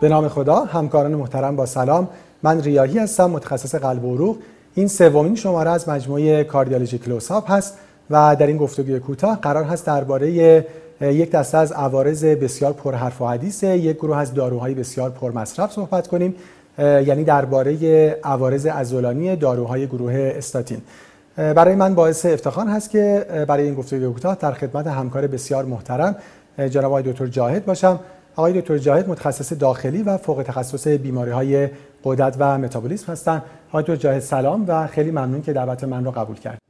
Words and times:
به 0.00 0.08
نام 0.08 0.28
خدا 0.28 0.56
همکاران 0.64 1.14
محترم 1.14 1.56
با 1.56 1.66
سلام. 1.66 2.08
من 2.42 2.60
ریاهی 2.60 2.98
هستم 2.98 3.30
متخصص 3.30 3.74
قلب 3.74 4.04
و 4.04 4.14
عروق. 4.14 4.36
این 4.74 4.88
سومین 4.88 5.34
شماره 5.34 5.70
از 5.70 5.88
مجموعه 5.88 6.44
کاردیولوژی 6.44 6.98
کلوساپ 6.98 7.50
هست 7.50 7.78
و 8.10 8.36
در 8.38 8.46
این 8.46 8.56
گفتگوی 8.56 9.00
کوتاه 9.00 9.40
قرار 9.40 9.64
هست 9.64 9.86
درباره 9.86 10.30
یک 11.00 11.30
دسته 11.30 11.58
از 11.58 11.72
عوارض 11.72 12.24
بسیار 12.24 12.72
پرحرف 12.72 13.22
و 13.22 13.26
حدیث 13.26 13.62
یک 13.62 13.96
گروه 13.96 14.16
از 14.16 14.34
داروهای 14.34 14.74
بسیار 14.74 15.10
پرمصرف 15.10 15.72
صحبت 15.72 16.08
کنیم 16.08 16.34
یعنی 16.78 17.24
درباره 17.24 18.10
عوارض 18.24 18.66
عضلانی 18.66 19.36
داروهای 19.36 19.86
گروه 19.86 20.32
استاتین. 20.36 20.80
برای 21.36 21.74
من 21.74 21.94
باعث 21.94 22.26
افتخار 22.26 22.66
هست 22.66 22.90
که 22.90 23.26
برای 23.48 23.64
این 23.64 23.74
گفتگوی 23.74 24.12
کوتاه 24.12 24.36
در 24.40 24.52
خدمت 24.52 24.86
همکار 24.86 25.26
بسیار 25.26 25.64
محترم 25.64 26.16
جناب 26.70 27.00
دکتر 27.00 27.26
جاهد 27.26 27.64
باشم. 27.64 28.00
آقای 28.36 28.60
دکتر 28.60 28.78
جاهد 28.78 29.08
متخصص 29.08 29.52
داخلی 29.52 30.02
و 30.02 30.16
فوق 30.16 30.42
تخصص 30.42 30.88
بیماری 30.88 31.30
های 31.30 31.68
قدرت 32.04 32.36
و 32.38 32.58
متابولیسم 32.58 33.12
هستند 33.12 33.42
آقای 33.68 33.82
دکتر 33.82 33.96
جاهد 33.96 34.20
سلام 34.20 34.64
و 34.68 34.86
خیلی 34.86 35.10
ممنون 35.10 35.42
که 35.42 35.52
دعوت 35.52 35.84
من 35.84 36.04
رو 36.04 36.10
قبول 36.10 36.36
کردید. 36.36 36.60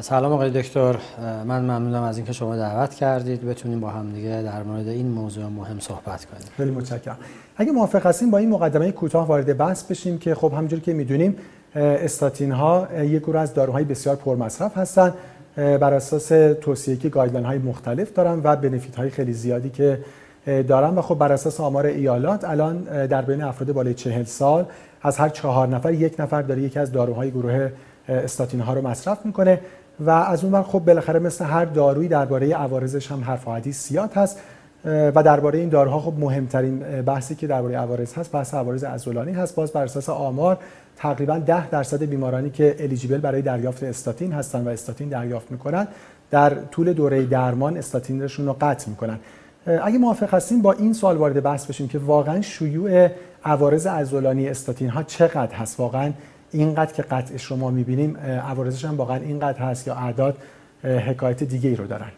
سلام 0.00 0.32
آقای 0.32 0.50
دکتر. 0.50 0.96
من 1.20 1.60
ممنونم 1.60 2.02
از 2.02 2.16
اینکه 2.16 2.32
شما 2.32 2.56
دعوت 2.56 2.94
کردید. 2.94 3.44
بتونیم 3.44 3.80
با 3.80 3.90
هم 3.90 4.12
دیگه 4.12 4.42
در 4.42 4.62
مورد 4.62 4.88
این 4.88 5.08
موضوع 5.08 5.44
مهم 5.46 5.80
صحبت 5.80 6.24
کنیم. 6.24 6.42
خیلی 6.56 6.70
متشکرم. 6.70 7.16
اگه 7.56 7.72
موافق 7.72 8.06
هستیم 8.06 8.30
با 8.30 8.38
این 8.38 8.50
مقدمه 8.50 8.92
کوتاه 8.92 9.26
وارد 9.26 9.56
بحث 9.56 9.82
بشیم 9.82 10.18
که 10.18 10.34
خب 10.34 10.52
همونجور 10.52 10.80
که 10.80 10.92
می‌دونیم 10.92 11.36
استاتین 11.74 12.52
ها 12.52 12.88
یک 13.02 13.22
گروه 13.22 13.40
از 13.40 13.54
داروهای 13.54 13.84
بسیار 13.84 14.16
پرمصرف 14.16 14.76
هستند 14.76 15.14
بر 15.56 15.94
اساس 15.94 16.28
توصیه 16.60 16.96
که 16.96 17.08
گایدلاین 17.08 17.46
های 17.46 17.58
مختلف 17.58 18.12
دارن 18.12 18.40
و 18.44 18.56
بنفیت 18.56 18.96
های 18.96 19.10
خیلی 19.10 19.32
زیادی 19.32 19.70
که 19.70 19.98
دارن. 20.46 20.98
و 20.98 21.02
خب 21.02 21.14
بر 21.14 21.32
اساس 21.32 21.60
آمار 21.60 21.86
ایالات 21.86 22.44
الان 22.44 23.06
در 23.06 23.22
بین 23.22 23.42
افراد 23.42 23.72
بالای 23.72 23.94
چهل 23.94 24.24
سال 24.24 24.66
از 25.02 25.16
هر 25.16 25.28
چهار 25.28 25.68
نفر 25.68 25.92
یک 25.92 26.14
نفر 26.18 26.42
داره 26.42 26.62
یکی 26.62 26.78
از 26.78 26.92
داروهای 26.92 27.30
گروه 27.30 27.70
استاتین 28.08 28.60
ها 28.60 28.74
رو 28.74 28.88
مصرف 28.88 29.26
می‌کنه. 29.26 29.60
و 30.00 30.10
از 30.10 30.44
اون 30.44 30.62
خب 30.62 30.78
بالاخره 30.78 31.18
مثل 31.18 31.44
هر 31.44 31.64
دارویی 31.64 32.08
درباره 32.08 32.54
عوارضش 32.54 33.12
هم 33.12 33.24
حرف 33.24 33.48
و 33.48 33.50
حدیث 33.50 33.88
زیاد 33.88 34.12
هست. 34.12 34.40
و 34.84 35.22
درباره 35.22 35.58
این 35.58 35.68
داروها 35.68 36.00
خب 36.00 36.14
مهمترین 36.18 36.78
بحثی 36.78 37.34
که 37.34 37.46
درباره 37.46 37.76
عوارض 37.76 38.14
هست 38.14 38.32
بحث 38.32 38.54
عوارض 38.54 38.84
عضلانی 38.84 39.32
هست. 39.32 39.54
باز 39.54 39.72
بر 39.72 39.84
اساس 39.84 40.08
آمار 40.08 40.58
تقریبا 40.96 41.38
10 41.38 41.70
درصد 41.70 42.02
بیمارانی 42.02 42.50
که 42.50 42.76
الیجیبل 42.78 43.18
برای 43.18 43.42
دریافت 43.42 43.82
استاتین 43.82 44.32
هستن 44.32 44.64
و 44.64 44.68
استاتین 44.68 45.08
دریافت 45.08 45.50
می‌کنن 45.50 45.88
در 46.30 46.54
طول 46.54 46.92
دوره 46.92 47.24
درمان 47.24 47.76
استاتینشون 47.76 48.46
رو 48.46 48.56
قطع 48.60 48.90
می‌کنن. 48.90 49.18
اگه 49.66 49.98
موافق 49.98 50.34
هستیم 50.34 50.62
با 50.62 50.72
این 50.72 50.92
سوال 50.92 51.16
وارد 51.16 51.42
بحث 51.42 51.66
بشیم 51.66 51.88
که 51.88 51.98
واقعا 51.98 52.40
شیوع 52.40 53.08
عوارض 53.44 53.86
عضلانی 53.86 54.48
استاتین 54.48 54.88
ها 54.88 55.02
چقدر 55.02 55.54
هست؟ 55.54 55.80
واقعا 55.80 56.12
اینقدر 56.52 56.92
که 56.92 57.02
قطع 57.02 57.36
شما 57.36 57.70
می‌بینیم 57.70 58.16
عوارضش 58.48 58.84
هم 58.84 58.96
واقعا 58.96 59.16
اینقدر 59.16 59.58
هست 59.58 59.86
یا 59.86 59.94
اعداد 59.94 60.36
حکایت 60.84 61.42
دیگه 61.42 61.70
ای 61.70 61.76
رو 61.76 61.86
دارن؟ 61.86 62.10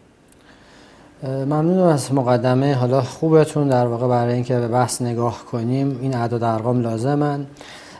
ممنونم 1.23 1.83
از 1.83 2.13
مقدمه. 2.13 2.73
حالا 2.73 3.01
خوبتون 3.01 3.67
در 3.67 3.87
واقع 3.87 4.07
برای 4.07 4.33
اینکه 4.33 4.59
به 4.59 4.67
بحث 4.67 5.01
نگاه 5.01 5.45
کنیم 5.51 5.99
این 6.01 6.15
اعداد 6.15 6.43
ارقام 6.43 6.81
لازمن. 6.81 7.45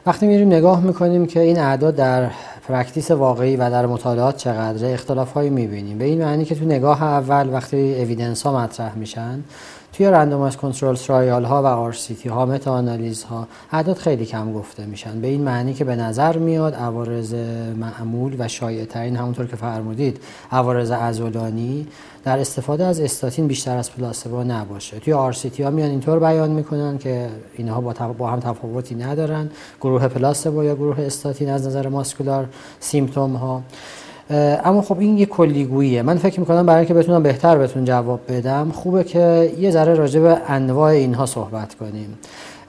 وقتی 0.05 0.27
میریم 0.27 0.47
نگاه 0.47 0.81
می‌کنیم 0.81 1.25
که 1.25 1.39
این 1.39 1.59
اعداد 1.59 1.95
در 1.95 2.29
practice 2.67 3.11
واقعی 3.11 3.55
و 3.55 3.69
در 3.69 3.85
مطالعات 3.85 4.37
چقدره 4.37 4.93
اختلاف 4.93 5.31
هایی 5.31 5.49
می‌بینیم. 5.49 5.97
به 5.97 6.05
این 6.05 6.23
معنی 6.23 6.45
که 6.45 6.55
تو 6.55 6.65
نگاه 6.65 7.03
اول 7.03 7.53
وقتی 7.53 8.01
evidence 8.01 8.43
ها 8.43 8.59
مطرح 8.59 8.97
میشن 8.97 9.43
توی 9.97 10.05
randomized 10.05 10.55
control 10.55 10.95
trial 10.95 11.43
ها 11.43 11.63
و 11.63 11.65
RCT 11.65 12.29
ها 12.29 12.45
meta-analysis 12.45 13.23
ها 13.23 13.47
اعداد 13.71 13.97
خیلی 13.97 14.25
کم 14.25 14.53
گفته 14.53 14.85
میشن. 14.85 15.21
به 15.21 15.27
این 15.27 15.41
معنی 15.41 15.73
که 15.73 15.83
به 15.83 15.95
نظر 15.95 16.37
میاد 16.37 16.75
عوارض 16.75 17.33
معمول 17.77 18.35
و 18.39 18.47
شایع 18.47 18.85
ترین 18.85 19.15
همونطور 19.15 19.45
که 19.45 19.55
فرمودید 19.55 20.19
عوارض 20.51 20.91
عضلانی 20.91 21.87
در 22.23 22.39
استفاده 22.39 22.85
از 22.85 22.99
استاتین 22.99 23.47
بیشتر 23.47 23.77
از 23.77 23.91
پلاسبو 23.91 24.43
نباشه. 24.43 24.99
توی 24.99 25.13
RCT 25.13 25.63
ها 25.63 25.69
میان 25.69 25.89
اینطور 25.89 26.19
بیان 26.19 26.51
می‌کنن 26.51 26.97
که 26.97 27.29
اینها 27.57 27.81
با, 27.81 27.93
با 28.17 28.27
هم 28.27 28.39
تفاوتی 28.39 28.95
ندارن. 28.95 29.49
گروه 29.81 30.07
پلاسبو 30.07 30.63
یا 30.63 30.75
گروه 30.75 30.99
استاتین 30.99 31.49
از 31.49 31.67
نظر 31.67 31.87
ماسکولار 31.87 32.47
سیمتوم 32.79 33.35
ها 33.35 33.63
اما 34.29 34.81
خب 34.81 34.99
این 34.99 35.17
یه 35.17 35.25
کلیگوییه. 35.25 36.01
من 36.01 36.17
فکر 36.17 36.39
می‌کنم 36.39 36.65
برای 36.65 36.79
اینکه 36.79 36.93
بتونم 36.93 37.23
بهتر 37.23 37.57
بهتون 37.57 37.85
جواب 37.85 38.19
بدم 38.29 38.71
خوبه 38.73 39.03
که 39.03 39.53
یه 39.59 39.71
ذره 39.71 39.93
راجع 39.93 40.19
به 40.19 40.37
انواع 40.47 40.91
اینها 40.91 41.25
صحبت 41.25 41.75
کنیم. 41.75 42.17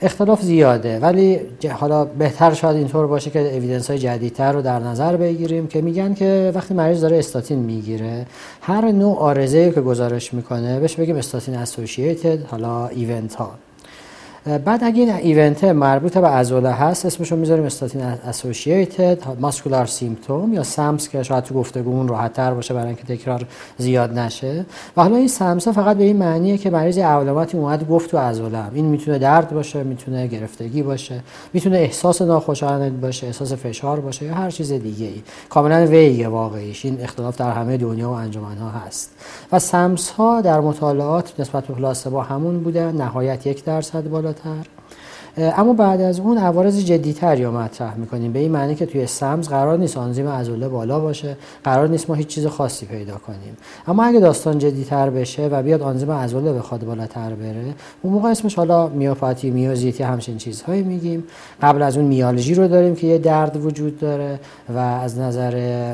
اختلاف 0.00 0.42
زیاده 0.42 0.98
ولی 0.98 1.40
حالا 1.80 2.04
بهتر 2.04 2.54
شاید 2.54 2.76
اینطور 2.76 3.06
باشه 3.06 3.30
که 3.30 3.56
اویدنس 3.56 3.90
های 3.90 3.98
جدیدتر 3.98 4.52
رو 4.52 4.62
در 4.62 4.78
نظر 4.78 5.16
بگیریم 5.16 5.66
که 5.66 5.82
میگن 5.82 6.14
که 6.14 6.52
وقتی 6.54 6.74
مریض 6.74 7.00
داره 7.00 7.18
استاتین 7.18 7.58
می‌گیره 7.58 8.26
هر 8.60 8.92
نوع 8.92 9.18
آرزه 9.18 9.70
که 9.70 9.80
گزارش 9.80 10.34
می‌کنه 10.34 10.80
بهش 10.80 10.94
بگیم 10.94 11.16
استاتین 11.16 11.54
اسوسییتد 11.54 12.46
حالا 12.46 12.86
ایونت 12.86 13.34
ها 13.34 13.50
بعد 14.48 14.84
اگه 14.84 15.00
این 15.02 15.10
ایونت 15.10 15.64
مربوط 15.64 16.18
به 16.18 16.28
عضله 16.28 16.70
هست 16.70 17.06
اسمش 17.06 17.32
رو 17.32 17.38
می‌ذاریم 17.38 17.64
استاتین 17.64 18.02
اسوسییتد 18.02 19.18
ماسکولار 19.40 19.86
سیمتوم 19.86 20.54
یا 20.54 20.62
سمس 20.62 21.08
که 21.08 21.22
شاید 21.22 21.44
تو 21.44 21.54
گفتگومون 21.54 22.08
راحت 22.08 22.32
تر 22.32 22.54
باشه 22.54 22.74
برای 22.74 22.86
اینکه 22.86 23.16
تکرار 23.16 23.46
زیاد 23.78 24.18
نشه. 24.18 24.66
و 24.96 25.02
حالا 25.02 25.16
این 25.16 25.28
سمس 25.28 25.68
فقط 25.68 25.96
به 25.96 26.04
این 26.04 26.16
معنیه 26.16 26.58
که 26.58 26.70
مریض 26.70 26.98
علاماتی 26.98 27.58
اومد 27.58 27.88
گفت 27.88 28.10
تو 28.10 28.18
عضله 28.18 28.74
این 28.74 28.84
می‌تونه 28.84 29.18
درد 29.18 29.50
باشه 29.50 29.82
می‌تونه 29.82 30.26
گرفتگی 30.26 30.82
باشه 30.82 31.20
می‌تونه 31.52 31.76
احساس 31.76 32.22
ناخوشایند 32.22 33.00
باشه 33.00 33.26
احساس 33.26 33.52
فشار 33.52 34.00
باشه 34.00 34.24
یا 34.24 34.34
هر 34.34 34.50
چیز 34.50 34.72
دیگه 34.72 35.06
ای 35.06 35.22
کاملا 35.48 35.86
ویگ 35.86 36.28
واقعیش. 36.28 36.84
این 36.84 36.98
اختلاف 37.02 37.36
در 37.36 37.50
همه 37.50 37.76
دنیا 37.76 38.10
و 38.10 38.12
انجمن 38.12 38.58
ها 38.58 38.68
هست. 38.70 39.10
و 39.52 39.58
سمس 39.58 40.10
ها 40.10 40.40
در 40.40 40.60
مطالعات 40.60 41.40
نسبت 41.40 41.64
به 41.64 41.74
پلاسبو 41.74 42.20
همون 42.20 42.58
بوده. 42.58 42.92
نهایت 42.92 43.46
یک 43.46 43.64
درصد 43.64 44.08
بالا 44.08 44.32
بالاتر 44.44 44.68
اما 45.38 45.72
بعد 45.72 46.00
از 46.00 46.20
اون 46.20 46.38
عوارض 46.38 46.78
جدیتر 46.78 47.40
یا 47.40 47.50
مطرح 47.50 47.96
می‌کنیم. 47.96 48.32
به 48.32 48.38
این 48.38 48.52
معنی 48.52 48.74
که 48.74 48.86
توی 48.86 49.06
سمز 49.06 49.48
قرار 49.48 49.78
نیست 49.78 49.96
آنزیم 49.96 50.28
عضله 50.28 50.68
بالا 50.68 51.00
باشه 51.00 51.36
قرار 51.64 51.88
نیست 51.88 52.10
ما 52.10 52.16
هیچ 52.16 52.26
چیز 52.26 52.46
خاصی 52.46 52.86
پیدا 52.86 53.14
کنیم. 53.14 53.56
اما 53.88 54.04
اگه 54.04 54.20
داستان 54.20 54.58
جدیتر 54.58 55.10
بشه 55.10 55.48
و 55.48 55.62
بیاد 55.62 55.82
آنزیم 55.82 56.10
عضله 56.10 56.52
بخواد 56.52 56.84
بالاتر 56.84 57.30
بره 57.30 57.64
اون 58.02 58.12
موقع 58.12 58.28
اسمش 58.28 58.54
حالا 58.54 58.88
میوپاتی 58.88 59.50
میوزیتی 59.50 60.02
همچین 60.02 60.36
چیزهایی 60.36 60.82
میگیم. 60.82 61.24
قبل 61.62 61.82
از 61.82 61.96
اون 61.96 62.06
میالژی 62.06 62.54
رو 62.54 62.68
داریم 62.68 62.94
که 62.94 63.06
یه 63.06 63.18
درد 63.18 63.64
وجود 63.64 63.98
داره 63.98 64.40
و 64.74 64.78
از 64.78 65.18
نظر 65.18 65.92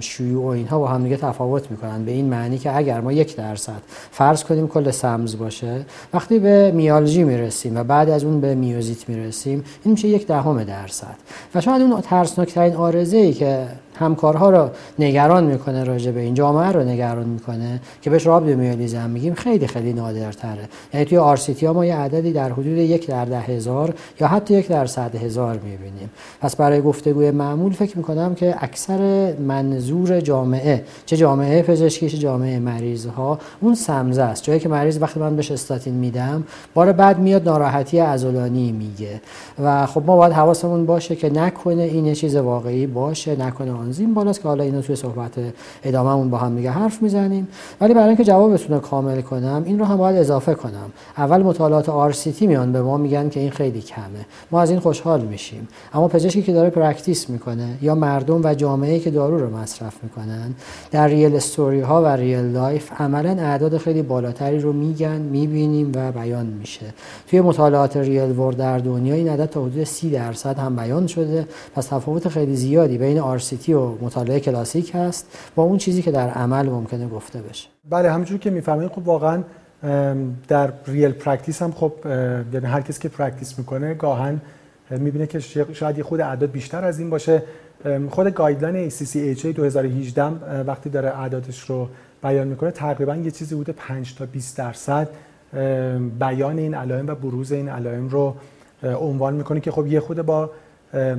شیوع 0.00 0.44
و 0.44 0.46
اینها 0.46 0.78
با 0.78 0.88
هم 0.88 1.02
دیگه 1.02 1.16
تفاوت 1.16 1.70
می‌کنن. 1.70 2.04
به 2.04 2.12
این 2.12 2.24
معنی 2.24 2.58
که 2.58 2.76
اگر 2.76 3.00
ما 3.00 3.12
یک 3.12 3.36
درصد 3.36 3.82
فرض 4.10 4.44
کنیم 4.44 4.68
کل 4.68 4.90
سمز 4.90 5.36
باشه 5.36 5.84
وقتی 6.14 6.38
به 6.38 6.72
میالژی 6.74 7.24
می‌رسیم 7.24 7.76
و 7.76 7.84
بعد 7.84 8.10
از 8.10 8.24
اون 8.24 8.40
به 8.40 8.54
میوزیت 8.72 9.08
می‌رسیم 9.08 9.64
این 9.84 9.92
میشه 9.92 10.08
یک 10.08 10.26
دهم 10.26 10.64
درصد. 10.64 11.16
و 11.54 11.60
شاید 11.60 11.82
اون 11.82 12.00
ترسناکترین 12.00 12.74
آرزه 12.74 13.16
ای 13.16 13.32
که 13.32 13.68
همکارها 13.96 14.50
رو 14.50 14.70
نگران 14.98 15.44
می‌کنه 15.44 15.84
راجع 15.84 16.10
به 16.10 16.20
این. 16.20 16.34
جامعه 16.34 16.72
رو 16.72 16.84
نگران 16.84 17.26
می‌کنه 17.26 17.80
که 18.02 18.10
بهش 18.10 18.26
راب 18.26 18.46
میالیزم 18.46 19.10
میگیم. 19.10 19.34
خیلی 19.34 19.66
خیلی 19.66 19.92
نادرتره. 19.92 20.68
یعنی 20.94 21.06
توی 21.06 21.36
سی 21.36 21.66
ها 21.66 21.72
ما 21.72 21.86
یه 21.86 21.96
عددی 21.96 22.32
در 22.32 22.52
حدود 22.52 22.66
یک 22.66 23.06
در 23.06 23.24
ده 23.24 23.40
هزار 23.40 23.94
یا 24.20 24.28
حتی 24.28 24.54
یک 24.54 24.68
در 24.68 24.86
صد 24.86 25.14
هزار 25.14 25.54
می‌بینیم. 25.64 26.10
پس 26.40 26.56
برای 26.56 26.82
گفتگوی 26.82 27.30
معمول 27.30 27.72
فکر 27.72 27.96
می‌کنم 27.96 28.34
که 28.34 28.54
اکثر 28.58 29.32
منظور 29.36 30.20
جامعه 30.20 30.84
چه 31.06 31.16
جامعه 31.16 31.62
پزشکی 31.62 32.08
چه 32.08 32.18
جامعه 32.18 32.58
مریض 32.58 33.06
ها 33.06 33.38
اون 33.60 33.74
سمزه 33.74 34.22
است. 34.22 34.42
جایی 34.42 34.60
که 34.60 34.68
مریض 34.68 34.98
وقتی 35.02 35.20
من 35.20 35.36
بهش 35.36 35.50
استاتین 35.50 35.94
میدم 35.94 36.44
بار 36.74 36.92
بعد 36.92 37.18
میاد 37.18 37.48
ناراحتی 37.48 37.98
عضلانی 37.98 38.72
میگه. 38.72 39.20
و 39.64 39.86
خب 39.86 40.02
ما 40.06 40.16
باید 40.16 40.32
حواسمون 40.32 40.86
باشه 40.86 41.16
که 41.16 41.30
نکنه 41.30 41.82
این 41.82 42.14
چیز 42.14 42.36
واقعی 42.36 42.86
باشه 42.86 43.36
نکنه 43.36 43.72
آنزیم 43.82 44.14
بالاست 44.14 44.40
که 44.40 44.48
حالا 44.48 44.64
اینو 44.64 44.80
توی 44.80 44.96
صحبت 44.96 45.32
ادامهمون 45.84 46.30
با 46.30 46.38
هم 46.38 46.56
دیگه 46.56 46.70
حرف 46.70 47.02
می‌زنیم. 47.02 47.48
ولی 47.80 47.94
برای 47.94 48.08
اینکه 48.08 48.24
جوابتون 48.24 48.76
رو 48.76 48.80
کامل 48.80 49.20
کنم 49.20 49.62
این 49.66 49.78
رو 49.78 49.84
هم 49.84 49.96
باید 49.96 50.16
اضافه 50.16 50.54
کنم. 50.54 50.92
اول 51.18 51.42
مطالعات 51.42 51.88
آر 51.88 52.14
میان 52.40 52.72
به 52.72 52.82
ما 52.82 52.96
میگن 52.96 53.28
که 53.28 53.40
این 53.40 53.50
خیلی 53.50 53.80
کمه. 53.80 54.26
ما 54.50 54.60
از 54.60 54.70
این 54.70 54.80
خوشحال 54.80 55.20
میشیم. 55.20 55.68
اما 55.94 56.08
پزشکی 56.08 56.42
که 56.42 56.52
داره 56.52 56.70
practice 56.70 57.30
می‌کنه 57.30 57.68
یا 57.82 57.94
مردم 57.94 58.40
و 58.44 58.54
جامعه 58.54 58.98
که 58.98 59.10
دارو 59.10 59.38
رو 59.38 59.56
مصرف 59.56 59.94
می‌کنن 60.02 60.54
در 60.90 61.08
real 61.08 61.36
story 61.36 61.80
ها 61.80 62.02
و 62.02 62.06
real 62.06 62.52
life 62.52 63.00
عملا 63.00 63.30
اعداد 63.30 63.76
خیلی 63.78 64.02
بالاتری 64.02 64.58
رو 64.58 64.72
میگن 64.72 65.20
می‌بینیم 65.20 65.92
و 65.94 66.12
بیان 66.12 66.46
میشه. 66.46 66.86
توی 67.26 67.40
مطالعات 67.40 67.96
real 67.96 68.38
world 68.38 68.56
در 68.56 68.78
دنیا 68.78 69.14
این 69.14 69.28
عدد 69.28 69.46
تا 69.46 69.64
حدود 69.64 69.84
30 69.84 70.10
درصد 70.10 70.58
هم 70.58 70.76
بیان 70.76 71.06
شده. 71.06 71.46
پس 71.74 71.86
تفاوت 71.86 72.28
خیلی 72.28 72.56
زیادی 72.56 72.98
بین 72.98 73.18
آر 73.18 73.38
و 73.72 73.98
مطالعه 74.00 74.40
کلاسیک 74.40 74.92
هست 74.94 75.38
با 75.54 75.62
اون 75.62 75.78
چیزی 75.78 76.02
که 76.02 76.10
در 76.10 76.28
عمل 76.28 76.66
ممکنه 76.66 77.08
گفته 77.08 77.42
بشه. 77.42 77.68
بله 77.90 78.10
همونجور 78.10 78.38
که 78.38 78.50
می‌فهمید 78.50 78.88
خب 78.88 79.08
واقعا 79.08 79.42
در 80.48 80.72
real 80.86 81.10
practice 81.10 81.62
هم 81.62 81.72
خب 81.72 81.92
یعنی 82.52 82.66
هر 82.66 82.80
کسی 82.80 83.00
که 83.00 83.08
practice 83.08 83.58
می‌کنه 83.58 83.94
گاهن 83.94 84.40
می‌بینه 84.90 85.26
که 85.26 85.38
شاید 85.72 86.02
خود 86.02 86.20
اعداد 86.20 86.50
بیشتر 86.50 86.84
از 86.84 86.98
این 86.98 87.10
باشه. 87.10 87.42
خود 88.10 88.26
guideline 88.26 88.90
ACC/AHA 88.90 89.46
2018 89.46 90.24
وقتی 90.62 90.90
داره 90.90 91.08
اعدادش 91.08 91.60
رو 91.60 91.88
بیان 92.22 92.48
می‌کنه 92.48 92.70
تقریبا 92.70 93.16
یه 93.16 93.30
چیزی 93.30 93.54
بوده 93.54 93.72
5 93.72 94.14
تا 94.14 94.26
20 94.26 94.56
درصد 94.58 95.08
بیان 96.18 96.58
این 96.58 96.74
علائم 96.74 97.06
و 97.06 97.14
بروز 97.14 97.52
این 97.52 97.68
علائم 97.68 98.08
رو 98.08 98.34
عنوان 98.82 99.34
می‌کنه 99.34 99.60
که 99.60 99.70
خب 99.70 99.86
یه 99.86 100.00
خود 100.00 100.22
با 100.22 100.50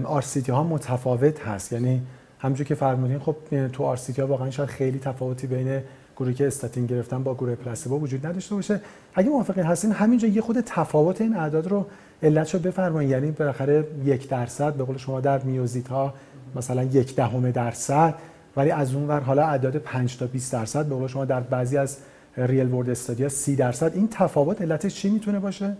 RCT 0.03 0.51
ها 0.51 0.63
متفاوت 0.63 1.47
هست. 1.47 1.73
یعنی 1.73 2.01
همونجور 2.43 2.67
که 2.67 2.75
فرمودین 2.75 3.19
خب 3.19 3.35
تو 3.73 3.83
آرسیتی 3.83 4.21
ها 4.21 4.27
واقعا 4.27 4.51
شاید 4.51 4.69
خیلی 4.69 4.99
تفاوتی 4.99 5.47
بین 5.47 5.81
گروهی 6.17 6.33
که 6.33 6.47
استاتین 6.47 6.85
گرفتن 6.85 7.23
با 7.23 7.35
گروه 7.35 7.55
پلاسبو 7.55 7.99
وجود 7.99 8.25
نداشته 8.25 8.55
باشه. 8.55 8.81
اگه 9.15 9.29
موافقین 9.29 9.63
هستین 9.63 9.91
همینجا 9.91 10.27
یه 10.27 10.41
خود 10.41 10.61
تفاوت 10.61 11.21
این 11.21 11.35
اعداد 11.35 11.67
رو 11.67 11.85
علتشو 12.23 12.59
بفرمایید 12.59 13.11
یعنی 13.11 13.31
بالاخره 13.31 13.87
یک 14.05 14.29
درصد 14.29 14.73
به 14.73 14.83
قول 14.83 14.97
شما 14.97 15.21
در 15.21 15.39
میوزیت 15.39 15.87
ها 15.87 16.13
مثلا 16.55 16.83
یک 16.83 17.15
دهم 17.15 17.51
درصد 17.51 18.15
ولی 18.55 18.71
از 18.71 18.95
اون 18.95 19.07
ور 19.07 19.19
حالا 19.19 19.43
اعداد 19.43 19.77
5 19.77 20.17
تا 20.17 20.27
20 20.27 20.53
درصد 20.53 20.85
به 20.85 20.95
قول 20.95 21.07
شما 21.07 21.25
در 21.25 21.39
بعضی 21.39 21.77
از 21.77 21.97
ریل 22.37 22.73
ورد 22.73 22.89
استادیا 22.89 23.29
30 23.29 23.55
درصد. 23.55 23.95
این 23.95 24.07
تفاوت 24.11 24.61
علتش 24.61 24.95
چی 24.95 25.09
می‌تونه 25.09 25.39
باشه؟ 25.39 25.73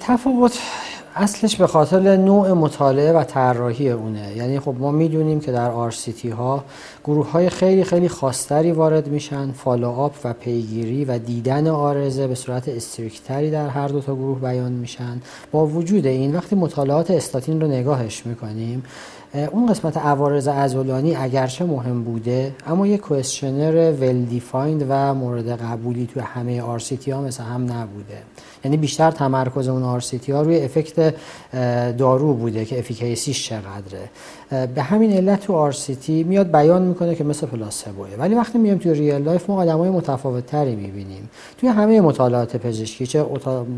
تفاوت 0.00 0.58
اصلش 1.16 1.56
به 1.56 1.66
خاطر 1.66 2.16
نوع 2.16 2.52
مطالعه 2.52 3.12
و 3.12 3.24
طراحی 3.24 3.90
اونه. 3.90 4.36
یعنی 4.36 4.60
خب 4.60 4.74
ما 4.78 4.90
می‌دونیم 4.90 5.40
که 5.40 5.52
در 5.52 5.70
RCT 5.70 6.28
ها 6.28 6.64
گروه 7.04 7.30
های 7.30 7.50
خیلی 7.50 7.84
خیلی 7.84 8.08
خاصتری 8.08 8.72
وارد 8.72 9.08
میشن 9.08 9.52
follow-up 9.52 10.12
و 10.24 10.32
پیگیری 10.32 11.04
و 11.04 11.18
دیدن 11.18 11.66
عارضه 11.68 12.26
به 12.26 12.34
صورت 12.34 12.68
strict 12.68 13.23
تری 13.23 13.50
در 13.50 13.68
هر 13.68 13.88
دو 13.88 14.00
تا 14.00 14.14
گروه 14.14 14.38
بیان 14.38 14.72
میشن. 14.72 15.20
با 15.52 15.66
وجود 15.66 16.06
این 16.06 16.36
وقتی 16.36 16.56
مطالعات 16.56 17.10
استاتین 17.10 17.60
رو 17.60 17.68
نگاهش 17.68 18.26
می‌کنیم 18.26 18.82
اون 19.52 19.66
قسمت 19.66 19.96
عوارض 19.96 20.48
عضلانی 20.48 21.16
اگرچه 21.16 21.64
مهم 21.64 22.02
بوده 22.02 22.54
اما 22.66 22.86
یک 22.86 23.00
questionnaire 23.00 23.92
well-defined 23.92 24.86
و 24.88 25.14
مورد 25.14 25.48
قبولی 25.48 26.06
توی 26.06 26.22
همه 26.22 26.62
RCT 26.62 27.10
ها 27.10 27.20
مثل 27.20 27.42
هم 27.42 27.62
نبوده. 27.72 28.18
یعنی 28.64 28.76
بیشتر 28.76 29.10
تمرکز 29.10 29.68
اون 29.68 29.82
RCT 29.82 30.32
ها 30.32 30.42
روی 30.42 30.60
effect 30.60 31.14
دارو 31.98 32.34
بوده 32.34 32.64
که 32.64 32.78
efficacy 32.78 33.34
ش 33.34 33.48
چقدره. 33.48 34.08
به 34.74 34.82
همین 34.82 35.12
علت 35.12 35.40
تو 35.40 35.52
RCT 35.52 36.24
میاد 36.24 36.50
بیان 36.50 36.82
می‌کنه 36.82 37.14
که 37.14 37.24
مثل 37.24 37.46
placebo 37.46 38.00
ه 38.00 38.08
ولی 38.18 38.34
وقتی 38.34 38.58
میایم 38.58 38.78
توی 38.78 38.94
real 38.94 39.14
life 39.14 39.50
ما 39.50 39.62
آدمای 39.62 39.90
متفاوت 39.90 40.46
تری 40.46 40.76
می‌بینیم. 40.76 41.30
توی 41.58 41.68
همه 41.68 42.00
مطالعات 42.00 42.56
پزشکی 42.56 43.06
چه 43.06 43.26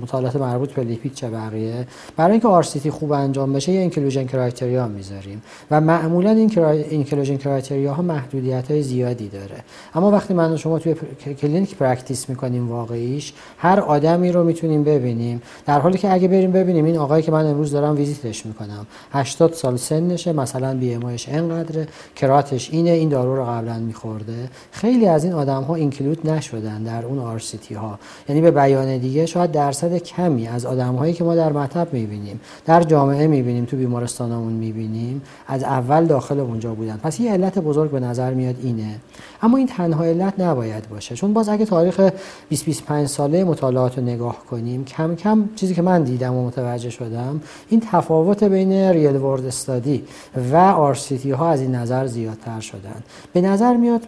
مطالعات 0.03 0.37
مربوط 0.37 0.73
به 0.73 0.85
لیپید 0.85 1.15
چه 1.15 1.29
بقیه 1.29 1.87
برای 2.17 2.33
اینکه 2.33 2.49
RCT 2.49 2.91
خوب 2.91 3.13
انجام 3.13 3.53
بشه 3.53 3.73
یه 3.73 3.81
inclusion 3.81 4.25
criteria 4.25 4.89
می‌ذاریم. 4.89 5.43
و 5.71 5.81
معمولا 5.81 6.31
این 6.31 6.59
inclusion 6.91 7.37
criteria 7.37 7.95
ها 7.95 8.03
محدودیت 8.03 8.71
های 8.71 8.83
زیادی 8.83 9.29
داره. 9.29 9.57
اما 9.95 10.11
وقتی 10.11 10.35
من 10.35 10.57
شما 10.57 10.79
توی 10.79 10.95
کلینیک 11.41 11.77
practice 11.77 12.29
می‌کنیم 12.29 12.69
واقعیش 12.69 13.33
هر 13.59 13.81
آدمی 13.81 14.33
رو 14.33 14.45
می‌تونیم 14.45 14.76
ببینیم. 14.85 15.43
در 15.67 15.81
حالی 15.81 15.99
که 15.99 16.13
اگه 16.13 16.29
بریم 16.29 16.53
ببینیم 16.53 16.85
این 16.85 16.99
آقایی 16.99 17.23
که 17.23 17.33
من 17.33 17.47
امروز 17.47 17.71
دارم 17.71 17.97
ویزیتش 17.97 18.47
می‌کنم. 18.47 18.87
80 19.13 19.53
سال 19.53 19.77
سنشه 19.77 20.33
مثلا 20.33 20.77
BMI 20.77 20.95
ش 20.95 21.29
انقدره. 21.29 21.89
کراتینینش 22.17 22.71
اینه 22.71 22.91
این 22.91 23.09
دارو 23.09 23.37
رو 23.37 23.45
قبلا 23.45 23.79
میخورده. 23.79 24.49
خیلی 24.71 25.07
از 25.07 25.25
این 25.25 25.33
آدم 25.33 25.63
ها 25.63 25.75
include 25.75 26.31
نشدن 26.31 26.83
در 26.83 27.05
اون 27.05 27.19
RCT 27.19 27.75
ها 27.75 27.99
یعنی 28.29 28.41
به 28.41 28.51
بیان 28.51 28.99
دیگه 28.99 29.27
شاید 29.27 29.53
درصد 29.53 29.97
کمی 29.97 30.49
از 30.49 30.67
آدم 30.67 30.95
هایی 30.95 31.13
که 31.13 31.25
ما 31.25 31.35
در 31.35 31.53
مطب 31.53 31.89
می‌بینیم 31.93 32.41
در 32.67 32.83
جامعه 32.83 33.27
می‌بینیم 33.27 33.65
تو 33.65 33.77
بیمارستانمون 33.77 34.53
می‌بینیم 34.53 35.23
از 35.47 35.63
اول 35.63 36.07
داخل 36.07 36.41
اونجا 36.41 36.75
بودن. 36.75 36.97
پس 36.97 37.21
یه 37.21 37.33
علت 37.33 37.59
بزرگ 37.59 37.91
به 37.91 38.01
نظر 38.01 38.35
میاد 38.35 38.55
اینه. 38.63 38.95
اما 39.43 39.57
این 39.57 39.67
تنها 39.67 40.05
علت 40.05 40.41
نباید 40.41 40.89
باشه 40.89 41.15
چون 41.15 41.33
باز 41.33 41.49
اگه 41.49 41.65
تاریخ 41.65 42.11
20 42.49 42.65
25 42.65 43.09
ساله 43.09 43.45
مطالعات 43.45 43.99
رو 43.99 44.05
نگاه 44.05 44.37
کنیم 44.51 44.85
کم 44.85 45.15
کم 45.15 45.49
چیزی 45.57 45.75
که 45.75 45.83
من 45.83 46.03
دیدم 46.03 46.35
و 46.35 46.47
متوجه 46.47 46.91
شدم 46.91 47.41
این 47.69 47.83
تفاوت 47.93 48.45
بین 48.45 48.73
ریل 48.73 49.17
ورد 49.17 49.47
استادی 49.47 50.05
و 50.53 50.57
آرسیتی 50.57 51.31
ها 51.31 51.51
از 51.51 51.61
این 51.61 51.75
نظر 51.75 52.07
زیادتر 52.07 52.61
شدن. 52.61 53.03
به 53.33 53.41
نظر 53.41 53.77
میاد 53.77 54.03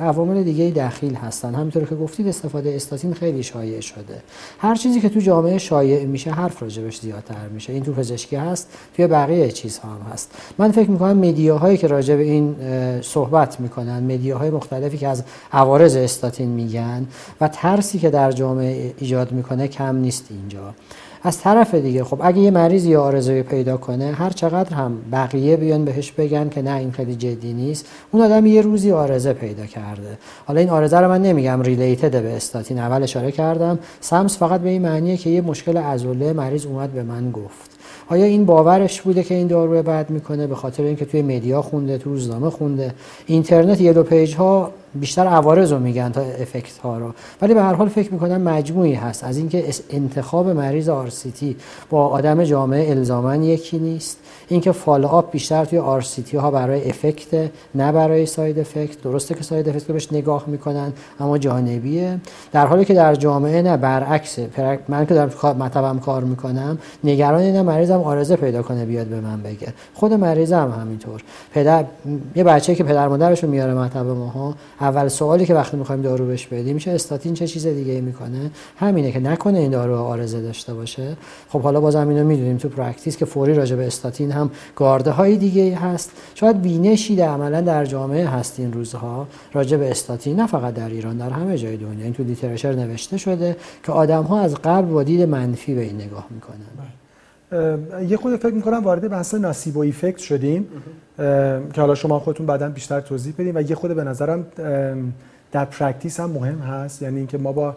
عوامل 0.00 0.42
دیگه 0.42 0.70
دخیل 0.70 1.14
هستن. 1.14 1.54
همینطور 1.54 1.84
که 1.84 1.94
گفتید 1.94 2.28
استفاده 2.28 2.74
استاتین 2.74 3.14
خیلی 3.14 3.42
شایع 3.42 3.80
شده. 3.80 4.22
هر 4.58 4.74
چیزی 4.74 5.00
که 5.00 5.08
تو 5.08 5.20
جامعه 5.20 5.58
شایع 5.58 6.04
میشه 6.04 6.30
حرف 6.30 6.62
راجبش 6.62 7.00
زیادتر 7.00 7.48
میشه. 7.54 7.72
این 7.72 7.82
تو 7.82 7.92
پزشکی 7.92 8.36
هست 8.36 8.68
توی 8.96 9.06
بقیه 9.06 9.50
چیزها 9.50 9.88
هم 9.88 10.12
هست. 10.12 10.30
من 10.58 10.70
فکر 10.70 10.90
می‌کنم 10.90 11.16
مدیاهایی 11.16 11.76
که 11.76 11.86
راجع 11.86 12.16
به 12.16 12.22
این 12.22 12.56
صحبت 13.00 13.60
می‌کنن 13.60 14.02
مدیاهای 14.14 14.50
مختلفی 14.62 14.98
که 14.98 15.08
از 15.08 15.22
عوارض 15.52 15.96
استاتین 15.96 16.48
میگن 16.48 17.06
و 17.40 17.48
ترسی 17.48 17.98
که 17.98 18.10
در 18.10 18.32
جامعه 18.32 18.94
ایجاد 18.98 19.32
می‌کنه 19.32 19.68
کم 19.68 19.96
نیست 19.96 20.24
اینجا. 20.30 20.74
از 21.24 21.40
طرف 21.40 21.74
دیگه 21.74 22.04
خب 22.04 22.20
اگه 22.22 22.38
یه 22.38 22.50
مریض 22.50 22.84
یا 22.84 23.02
آرزوی 23.02 23.42
پیدا 23.42 23.76
کنه 23.76 24.12
هر 24.12 24.30
چقدر 24.30 24.74
هم 24.74 24.98
بقیه 25.12 25.56
بیان 25.56 25.84
بهش 25.84 26.12
بگن 26.12 26.48
که 26.48 26.62
نه 26.62 26.74
این 26.74 26.92
خیلی 26.92 27.14
جدی 27.14 27.52
نیست 27.52 27.86
اون 28.10 28.22
آدم 28.22 28.46
یه 28.46 28.62
روزی 28.62 28.92
آرزه 28.92 29.32
پیدا 29.32 29.66
کرده. 29.66 30.18
حالا 30.46 30.60
این 30.60 30.70
آرزه 30.70 30.98
رو 30.98 31.08
من 31.08 31.22
نمیگم 31.22 31.62
ریلیتد 31.62 32.22
به 32.22 32.36
استاتین 32.36 32.78
اول 32.78 33.02
اشاره 33.02 33.32
کردم. 33.32 33.78
سمس 34.00 34.38
فقط 34.38 34.60
به 34.60 34.68
این 34.68 34.82
معنیه 34.82 35.16
که 35.16 35.30
یه 35.30 35.40
مشکل 35.40 35.76
عضله 35.76 36.32
مریض 36.32 36.66
اومد 36.66 36.90
به 36.90 37.02
من 37.02 37.30
گفت. 37.30 37.70
آیا 38.12 38.24
این 38.24 38.46
باورش 38.46 39.02
بوده 39.02 39.22
که 39.22 39.34
این 39.34 39.46
دارو 39.46 39.82
بد 39.82 40.10
می‌کنه 40.10 40.46
به 40.46 40.54
خاطر 40.54 40.82
اینکه 40.82 41.04
توی 41.04 41.22
media 41.22 41.62
خونده 41.62 41.98
تو 41.98 42.10
روزنامه 42.10 42.50
خونده؟ 42.50 42.94
اینترنت 43.26 43.80
یه 43.80 43.92
دو 43.92 44.02
پیج 44.02 44.34
ها 44.34 44.70
بیشتر 44.94 45.26
عوارض 45.26 45.72
رو 45.72 45.78
میگن 45.78 46.12
تا 46.12 46.20
effect 46.20 46.78
ها 46.78 46.98
رو. 46.98 47.12
ولی 47.42 47.54
به 47.54 47.62
هر 47.62 47.74
حال 47.74 47.88
فکر 47.88 48.12
می‌کنم 48.12 48.40
مجموعی 48.40 48.94
هست. 48.94 49.24
از 49.24 49.38
اینکه 49.38 49.64
انتخاب 49.90 50.48
مریض 50.48 50.88
RCT 50.88 51.56
با 51.90 52.06
آدم 52.06 52.44
جامعه 52.44 52.90
الزاما 52.90 53.36
یکی 53.36 53.78
نیست. 53.78 54.18
اینکه 54.52 54.72
follow-up 54.72 55.32
بیشتر 55.32 55.64
توی 55.64 55.78
RCT 55.78 56.36
ها 56.36 56.50
برای 56.50 56.88
effect 56.88 57.50
نه 57.74 57.92
برای 57.92 58.26
side 58.26 58.58
effect. 58.58 59.02
درسته 59.02 59.34
که 59.34 59.42
side 59.42 59.68
effect 59.68 59.88
رو 59.88 59.92
بهش 59.92 60.12
نگاه 60.12 60.44
می‌کنن 60.46 60.92
اما 61.20 61.38
جانبیه. 61.38 62.18
در 62.52 62.66
حالی 62.66 62.84
که 62.84 62.94
در 62.94 63.14
جامعه 63.14 63.62
نه 63.62 63.76
برعکس. 63.76 64.38
من 64.88 65.06
که 65.06 65.14
در 65.14 65.26
مطبم 65.58 65.98
کار 65.98 66.24
می‌کنم 66.24 66.78
نگران 67.04 67.40
اینه 67.40 67.62
مریضم 67.62 68.00
عارضه 68.00 68.36
پیدا 68.36 68.62
کنه 68.62 68.84
بیاد 68.84 69.06
به 69.06 69.20
من 69.20 69.42
بگه. 69.42 69.68
خود 69.94 70.12
مریضم 70.12 70.74
همینطور. 70.80 71.22
پدر 71.54 71.84
یه 72.36 72.44
بچه 72.44 72.74
که 72.74 72.84
پدر 72.84 73.08
مادرش 73.08 73.44
رو 73.44 73.50
میاره 73.50 73.74
مطب 73.74 74.06
ماها 74.06 74.54
اول 74.80 75.08
سوالی 75.08 75.46
که 75.46 75.54
وقتی 75.54 75.76
می‌خوایم 75.76 76.02
دارو 76.02 76.26
بهش 76.26 76.46
بدیم 76.46 76.74
میشه 76.74 76.90
استاتین 76.90 77.34
چه 77.34 77.46
چیز 77.46 77.66
دیگه 77.66 78.00
می‌کنه؟ 78.00 78.50
همینه 78.76 79.12
که 79.12 79.20
نکنه 79.20 79.58
این 79.58 79.70
دارو 79.70 79.96
عارضه 79.96 80.40
داشته 80.40 80.74
باشه. 80.74 81.16
خب 81.48 81.60
حالا 81.60 81.80
بازم 81.80 82.08
اینو 82.08 82.24
می‌دونیم 82.24 82.56
تو 82.56 82.68
practice 82.68 83.16
که 83.16 83.24
فوری 83.24 83.54
راجع 83.54 83.76
به 83.76 83.86
استاتین 83.86 84.32
گارد 84.76 85.10
های 85.10 85.36
دیگه 85.36 85.76
هست. 85.76 86.10
شاید 86.34 86.62
بینشی 86.62 87.16
در 87.16 87.28
عملا 87.28 87.60
در 87.60 87.84
جامعه 87.84 88.26
هست 88.26 88.60
این 88.60 88.72
روزها. 88.72 89.26
راجع 89.52 89.76
به 89.76 89.90
استاتین 89.90 90.40
نه 90.40 90.46
فقط 90.46 90.74
در 90.74 90.88
ایران 90.88 91.16
در 91.16 91.30
همه 91.30 91.58
جای 91.58 91.76
دنیا. 91.76 92.04
این 92.04 92.12
تو 92.12 92.22
literature 92.22 92.72
نوشته 92.72 93.16
شده 93.16 93.56
که 93.82 93.92
آدم 93.92 94.22
ها 94.22 94.40
از 94.40 94.54
قبل 94.54 94.86
با 94.86 95.02
دید 95.02 95.22
منفی 95.22 95.74
به 95.74 95.82
این 95.82 95.96
نگاه 95.96 96.26
می‌کنن. 96.30 96.56
یه 98.08 98.16
خرده 98.16 98.36
فکر 98.36 98.54
می‌کنم 98.54 98.84
وارد 98.84 99.10
بحث 99.10 99.34
nocebo 99.34 99.76
effect 99.76 100.18
شدیم 100.18 100.66
که 101.72 101.80
حالا 101.80 101.94
شما 101.94 102.18
خودتون 102.18 102.46
بعدا 102.46 102.68
بیشتر 102.68 103.00
توضیح 103.00 103.34
بدیم 103.38 103.56
و 103.56 103.60
یه 103.60 103.74
خرده 103.74 103.94
به 103.94 104.04
نظرم 104.04 104.46
در 105.52 105.64
practice 105.64 106.20
هم 106.20 106.30
مهم 106.30 106.58
هست. 106.58 107.02
یعنی 107.02 107.18
اینکه 107.18 107.38
ما 107.38 107.52
با 107.52 107.76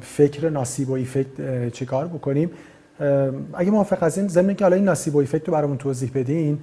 فکر 0.00 0.50
nocebo 0.50 0.90
effect 0.90 1.72
چیکار 1.72 2.06
بکنیم. 2.06 2.50
اگه 3.54 3.70
موافق 3.70 4.02
هستین 4.02 4.28
ضمن 4.28 4.54
که 4.54 4.64
حالا 4.64 4.76
این 4.76 4.84
nocebo 4.84 5.14
effect 5.14 5.48
رو 5.48 5.54
برامون 5.54 5.78
توضیح 5.78 6.10
بدین 6.14 6.58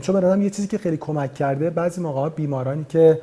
چون 0.00 0.20
به 0.20 0.44
یه 0.44 0.50
چیزی 0.50 0.68
که 0.68 0.78
خیلی 0.78 0.96
کمک 0.96 1.34
کرده 1.34 1.70
بعضی 1.70 2.00
موقع 2.00 2.28
بیمارانی 2.28 2.86
که 2.88 3.18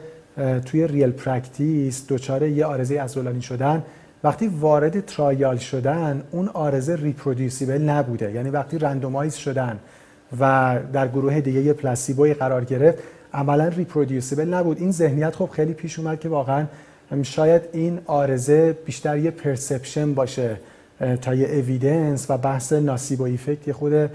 توی 0.65 0.88
real 0.88 1.12
practice 1.12 2.05
دچار 2.09 2.43
یه 2.43 2.65
عارضه 2.65 3.01
عضلانی 3.01 3.41
شدن 3.41 3.83
وقتی 4.24 4.47
وارد 4.47 5.05
trial 5.05 5.57
شدن 5.57 6.24
اون 6.31 6.47
عارضه 6.48 6.96
reproducible 6.96 7.81
نبوده. 7.81 8.31
یعنی 8.31 8.50
وقتی 8.50 8.77
randomize 8.77 9.36
شدن 9.36 9.79
و 10.39 10.75
در 10.93 11.07
گروه 11.07 11.41
دیگه 11.41 11.62
یه 11.62 11.74
placebo 11.74 12.26
ی 12.26 12.34
قرار 12.33 12.63
گرفت 12.63 12.97
عملا 13.33 13.67
reproducible 13.67 14.53
نبود. 14.53 14.79
این 14.79 14.91
ذهنیت 14.91 15.36
خب 15.36 15.50
خیلی 15.51 15.74
پیش 15.74 16.00
اومد 16.00 16.19
که 16.19 16.29
واقعا 16.29 16.65
شاید 17.24 17.62
این 17.74 18.00
عارضه 18.05 18.77
بیشتر 18.86 19.17
یه 19.17 19.31
perception 19.31 20.13
باشه. 20.13 20.57
تا 21.22 21.34
یه 21.34 21.48
evidence 21.48 22.25
و 22.30 22.38
بحث 22.38 22.74
nocebo 22.74 23.22
effect 23.22 23.67
یه 23.68 23.74
خرده 23.74 24.10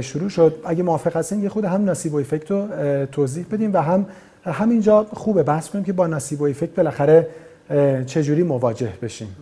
شروع 0.00 0.28
شد. 0.28 0.56
اگه 0.64 0.82
موافق 0.82 1.16
هستین 1.16 1.42
یه 1.42 1.48
خرده 1.48 1.64
هم 1.64 1.84
nocebo 1.84 2.14
effect 2.14 2.50
رو 2.50 2.66
توضیح 3.06 3.46
بدیم 3.52 3.72
و 3.74 3.76
هم 3.76 4.06
همینجا 4.44 5.06
خوبه 5.12 5.42
بحث 5.42 5.68
کنیم 5.68 5.84
که 5.84 5.92
با 5.92 6.06
ناسیب 6.06 6.40
و 6.40 6.44
ایفکت 6.44 6.74
بالاخره 6.74 7.28
چجوری 8.06 8.42
مواجه 8.42 8.92
بشیم. 9.02 9.36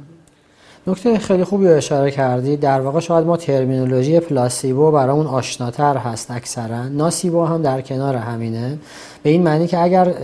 نکته 0.87 1.19
خیلی 1.19 1.45
خوبی 1.45 1.69
رو 1.69 1.77
اشاره 1.77 2.11
کردی. 2.11 2.57
در 2.57 2.81
واقع 2.81 3.01
شاید 3.01 3.27
ما 3.27 3.37
ترمینولوژی 3.37 4.21
پلاسیبو 4.21 4.91
برامون 4.91 5.27
آشناتر 5.27 5.97
هست 5.97 6.31
اکثرا. 6.31 6.89
ناسیبو 6.89 7.45
هم 7.45 7.63
در 7.63 7.81
کنار 7.81 8.17
همینه. 8.17 8.79
به 9.23 9.31
این 9.31 9.43
معنی 9.43 9.67
که 9.67 9.79
اگر 9.79 10.15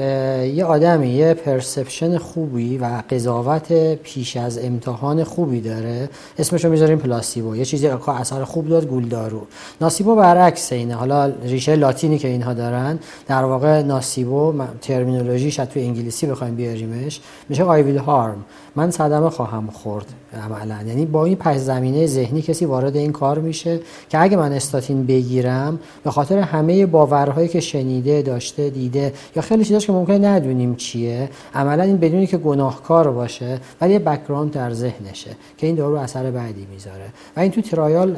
یه 0.46 0.64
آدمی 0.64 1.08
یه 1.08 1.34
پرسپشن 1.34 2.18
خوبی 2.18 2.78
و 2.78 3.02
قضاوت 3.10 3.94
پیش 3.94 4.36
از 4.36 4.58
امتحان 4.58 5.24
خوبی 5.24 5.60
داره 5.60 6.08
اسمش 6.38 6.64
رو 6.64 6.70
می‌ذاریم 6.70 6.98
پلاسیبو. 6.98 7.56
یه 7.56 7.64
چیزی 7.64 7.88
که 7.88 8.10
اثر 8.10 8.44
خوب 8.44 8.68
داد 8.68 8.86
گولدارو. 8.86 9.46
nocebo 9.80 10.14
برعکس 10.16 10.72
اینه. 10.72 10.94
حالا 10.94 11.32
ریشه 11.44 11.76
لاتینی 11.76 12.18
که 12.18 12.28
اینها 12.28 12.54
دارن 12.54 12.98
در 13.26 13.44
واقع 13.44 13.82
nocebo 13.82 14.54
terminology 14.80 15.45
ش 15.45 15.56
تو 15.56 15.80
انگلیسی 15.80 16.26
بخوایم 16.26 16.54
بیاریمش 16.54 17.20
میشه 17.48 17.64
will 17.64 18.00
harm 18.06 18.38
من 18.76 18.90
صدمه 18.90 19.30
خواهم 19.30 19.66
خورد 19.66 20.06
عملا. 20.44 20.88
یعنی 20.88 21.06
با 21.06 21.24
این 21.24 21.36
پس 21.36 21.60
زمینه 21.60 22.06
ذهنی 22.06 22.42
کسی 22.42 22.64
وارد 22.64 22.96
این 22.96 23.12
کار 23.12 23.38
میشه 23.38 23.80
که 24.08 24.22
اگه 24.22 24.36
من 24.36 24.52
استاتین 24.52 25.06
بگیرم 25.06 25.78
به 26.04 26.10
خاطر 26.10 26.38
همه 26.38 26.86
باورهایی 26.86 27.48
که 27.48 27.60
شنیده 27.60 28.22
داشته 28.22 28.70
دیده 28.88 29.12
یا 29.36 29.42
خیلی 29.42 29.64
چیزاش 29.64 29.86
که 29.86 29.92
ممکنه 29.92 30.28
ندونیم 30.28 30.74
چیه. 30.74 31.30
عملا 31.54 31.82
این 31.82 31.96
بدون 31.96 32.16
این 32.16 32.26
که 32.26 32.36
گناهکار 32.36 33.10
باشه 33.10 33.60
ولی 33.80 33.92
یه 33.92 33.98
background 33.98 34.50
در 34.50 34.72
ذهنشه 34.72 35.30
که 35.58 35.66
این 35.66 35.76
دارو 35.76 35.94
اثر 35.94 36.30
بدی 36.30 36.66
می‌ذاره. 36.72 37.04
و 37.36 37.40
این 37.40 37.50
تو 37.50 37.60
trial 37.60 38.16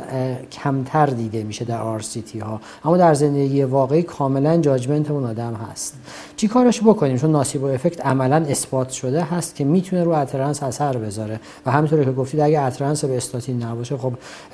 کمتر 0.52 1.06
دیده 1.06 1.42
میشه 1.42 1.64
در 1.64 1.80
RCT 1.80 2.02
ها. 2.42 2.60
اما 2.84 2.96
در 2.96 3.14
زندگی 3.14 3.62
واقعی 3.62 4.02
کاملا 4.02 4.56
judgment 4.56 5.10
اون 5.10 5.24
آدم 5.24 5.54
هست. 5.54 5.94
چی 6.36 6.48
کارش 6.48 6.80
بکنیم؟ 6.80 7.16
چون 7.16 7.32
nocebo 7.32 7.66
effect 7.66 8.06
عملا 8.06 8.36
اثبات 8.36 8.90
شده 8.90 9.22
هست 9.24 9.56
که 9.56 9.64
می‌تونه 9.64 10.04
رو 10.04 10.10
adherence 10.10 10.62
اثر 10.62 10.96
بذاره. 10.96 11.40
و 11.66 11.70
همینطور 11.70 12.04
که 12.04 12.12
گفتید 12.12 12.40
اگه 12.40 12.60
adherence 12.60 13.04
به 13.04 13.16
استاتین 13.16 13.62
نباشه 13.62 13.96
خب 13.96 14.12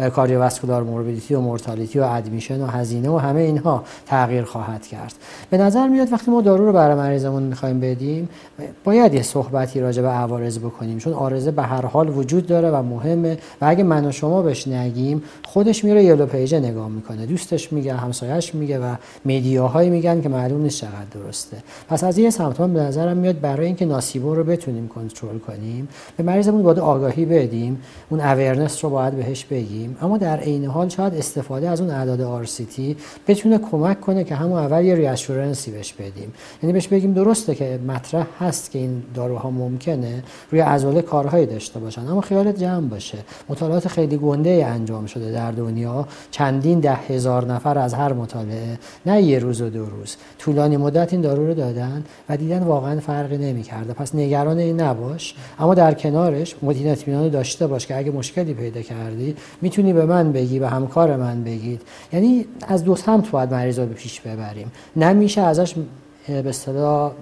cardiovascular 0.09 0.83
morbidity 0.83 1.35
و 1.35 1.41
mortality 1.41 1.99
و 1.99 2.03
admission 2.03 2.63
و 2.63 2.67
هزینه 2.67 3.11
و 3.11 3.17
همه 3.17 3.41
اینها 3.41 3.85
تغییر 4.07 4.45
خواهد 4.45 4.87
کرد. 4.87 5.15
به 5.51 5.59
نظر 5.59 5.89
میاد 5.89 6.06
وقتی 6.13 6.31
ما 6.31 6.41
دارو 6.41 6.67
رو 6.67 6.73
برای 6.73 6.95
مریضمون 6.95 7.43
می‌خوایم 7.43 7.81
بدیم 7.81 8.29
باید 8.85 9.15
یه 9.15 9.23
صحبتی 9.23 9.81
راجع 9.81 10.03
به 10.03 10.09
عوارض 10.09 10.59
بکنیم 10.59 10.99
چون 10.99 11.13
عارضه 11.13 11.51
به 11.51 11.63
هر 11.63 11.87
حال 11.87 12.09
وجود 12.09 12.47
داره 12.47 12.71
و 12.71 12.83
مهمه 12.83 13.39
و 13.61 13.65
اگه 13.69 13.85
من 13.85 14.05
و 14.05 14.13
شما 14.13 14.43
بهش 14.43 14.69
نگیم 14.69 15.23
خودش 15.45 15.85
میره 15.85 16.05
yellow 16.05 16.27
page 16.27 16.55
نگاه 16.55 16.89
می‌کنه 16.89 17.27
دوستش 17.27 17.73
میگه 17.73 17.95
همسایه‌اش 17.95 18.55
میگه 18.55 18.79
و 18.79 18.95
media 19.25 19.66
هایی 19.66 19.91
میگن 19.91 20.21
که 20.21 20.29
معلوم 20.29 20.63
نیست 20.63 20.81
چقدر 20.81 21.07
درسته. 21.15 21.57
پس 21.89 22.05
از 22.05 22.19
این 22.19 22.31
سمت 22.31 22.57
به 22.57 22.81
نظرم 22.81 23.17
میاد 23.17 23.41
برای 23.41 23.67
اینکه 23.67 23.87
nocebo 23.87 24.35
رو 24.35 24.45
بتونیم 24.45 24.89
کنترل 24.89 25.39
کنیم 25.39 25.89
به 26.17 26.23
مریضمون 26.23 26.63
باید 26.63 26.79
آگاهی 26.79 27.25
بدیم 27.25 27.83
اون 28.11 28.21
awareness 28.21 28.85
رو 28.85 28.91
باید 28.91 29.15
بهش 29.15 29.45
بگیم. 29.45 29.97
اما 30.03 30.19
در 30.19 30.37
عین 30.37 30.65
حال 30.65 30.89
شاید 30.89 31.15
استفاده 31.15 31.69
از 31.69 31.81
اون 31.81 31.91
اعداد 31.91 32.21
RCT 32.21 32.97
بتونه 33.29 33.59
کمک 33.59 34.01
کنه 34.01 34.25
که 34.25 34.35
همون 34.35 34.59
اول 34.59 34.85
یه 34.85 34.95
reassurance 34.95 35.65
ی 35.65 35.71
بهش 35.71 35.93
بدیم. 35.99 36.33
یعنی 36.63 36.73
بهش 36.73 36.89
بگیم 36.89 37.13
درسته 37.13 37.55
که 37.55 37.79
مطرح 37.89 38.27
هست 38.41 38.71
که 38.71 38.79
این 38.79 39.03
داروها 39.15 39.51
ممکنه 39.51 40.23
روی 40.51 40.61
عضله 40.61 41.03
کارهایی 41.03 41.47
داشته 41.47 41.81
باشن 41.81 42.09
اما 42.09 42.21
خیالت 42.21 42.59
جمع 42.59 42.89
باشه. 42.89 43.19
مطالعات 43.49 43.89
خیلی 43.89 44.17
گنده 44.17 44.67
انجام 44.67 45.07
شده 45.07 45.33
در 45.33 45.51
دنیا. 45.51 46.09
چندین 46.31 46.81
ده 46.81 46.95
هزار 46.95 47.45
نفر 47.45 47.79
از 47.79 47.95
هر 47.95 48.13
مطالعه 48.13 48.79
نه 49.07 49.23
یه 49.23 49.39
روز 49.39 49.61
و 49.61 49.71
دو 49.71 49.87
روز. 49.87 50.17
طولانی 50.39 50.77
مدت 50.77 51.13
این 51.13 51.23
دارو 51.23 51.47
رو 51.47 51.55
دادن 51.55 52.05
و 52.29 52.37
دیدن 52.37 52.63
واقعا 52.63 53.01
فرقی 53.01 53.39
نمی‌کرده. 53.39 53.93
پس 53.93 54.15
نگران 54.15 54.59
این 54.59 54.81
نباش. 54.81 55.35
اما 55.59 55.75
در 55.75 55.95
کنارش 55.95 56.57
مدین 56.63 56.95
داشته 57.29 57.67
باش 57.67 57.87
که 57.87 57.97
اگه 57.97 58.11
مشکلی 58.11 58.55
پیدا 58.55 58.81
کردی 58.81 59.37
می‌تونی 59.63 59.93
به 59.93 60.07
من 60.07 60.33
بگی 60.33 60.59
به 60.59 60.69
همکار 60.69 61.17
من 61.17 61.45
بگید. 61.45 61.83
یعنی 62.13 62.47
از 62.69 62.85
دو 62.85 62.97
سمت 62.97 63.31
باید 63.31 63.55
مریض 63.55 63.79
رو 63.79 63.87
پیش 63.87 64.21
ببریم. 64.21 64.73
نمیشه 64.97 65.41
ازش 65.41 65.75
به 66.29 66.49
اصطلاح 66.49 67.13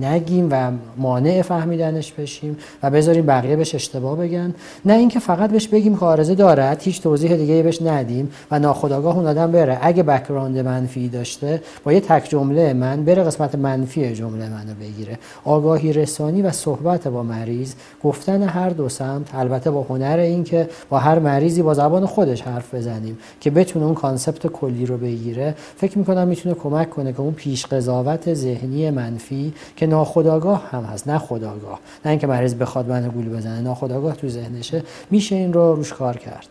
نگیم 0.00 0.48
و 0.50 0.70
مانع 0.96 1.42
فهمیدنش 1.42 2.12
بشیم 2.12 2.56
و 2.82 2.90
بذاریم 2.90 3.26
بقیه 3.26 3.56
بهش 3.56 3.74
اشتباه 3.74 4.18
بگن. 4.18 4.54
نه 4.84 4.92
اینکه 4.92 5.18
فقط 5.18 5.50
بهش 5.50 5.68
بگیم 5.68 5.96
که 5.96 6.04
عارضه 6.04 6.34
دارد 6.34 6.82
هیچ 6.82 7.02
توضیح 7.02 7.36
دیگه 7.36 7.62
بهش 7.62 7.82
ندیم 7.82 8.30
و 8.50 8.58
ناخودآگاه 8.58 9.16
اون 9.16 9.26
آدم 9.26 9.52
بره. 9.52 9.78
اگه 9.82 10.02
background 10.02 10.58
منفی 10.58 11.08
داشته 11.08 11.62
با 11.84 11.92
یه 11.92 12.00
تک 12.00 12.28
جمله 12.28 12.72
من 12.72 13.04
بره 13.04 13.22
قسمت 13.22 13.54
منفی 13.54 14.14
جمله 14.14 14.48
منو 14.48 14.74
بگیره. 14.80 15.18
آگاهی 15.44 15.92
رسانی 15.92 16.42
و 16.42 16.50
صحبت 16.50 17.08
با 17.08 17.22
مریض 17.22 17.74
گفتن 18.02 18.42
هر 18.42 18.70
دو 18.70 18.88
سمت 18.88 19.34
البته 19.34 19.70
با 19.70 19.86
هنر 19.88 20.16
این 20.18 20.44
که 20.44 20.68
با 20.88 20.98
هر 20.98 21.18
مریضی 21.18 21.62
با 21.62 21.74
زبان 21.74 22.06
خودش 22.06 22.42
حرف 22.42 22.74
بزنیم 22.74 23.18
که 23.40 23.50
بتونه 23.50 23.84
اون 23.84 23.94
concept 23.94 24.46
کلی 24.46 24.86
رو 24.86 24.96
بگیره. 24.96 25.54
فکر 25.76 25.98
می‌کنم 25.98 26.28
می‌تونه 26.28 26.54
کمک 26.54 26.90
کنه 26.90 27.12
که 27.12 27.20
اون 27.20 27.32
پیش 27.32 27.66
قضاوت 27.66 28.34
ذهنی 28.34 28.90
منفی 28.90 29.52
که 29.80 29.86
ناخداگاه 29.86 30.70
هم 30.70 30.84
هست 30.84 31.08
نه 31.08 31.18
خداگاه 31.18 31.80
نه 32.04 32.10
اینکه 32.10 32.26
مریض 32.26 32.54
بخواد 32.54 32.88
من 32.88 33.08
گول 33.08 33.28
بزنه 33.28 33.60
ناخداگاه 33.60 34.16
تو 34.16 34.28
ذهنشه. 34.28 34.82
میشه 35.10 35.36
این 35.36 35.52
رو 35.52 35.74
روش 35.74 35.92
کار 35.92 36.16
کرد. 36.16 36.48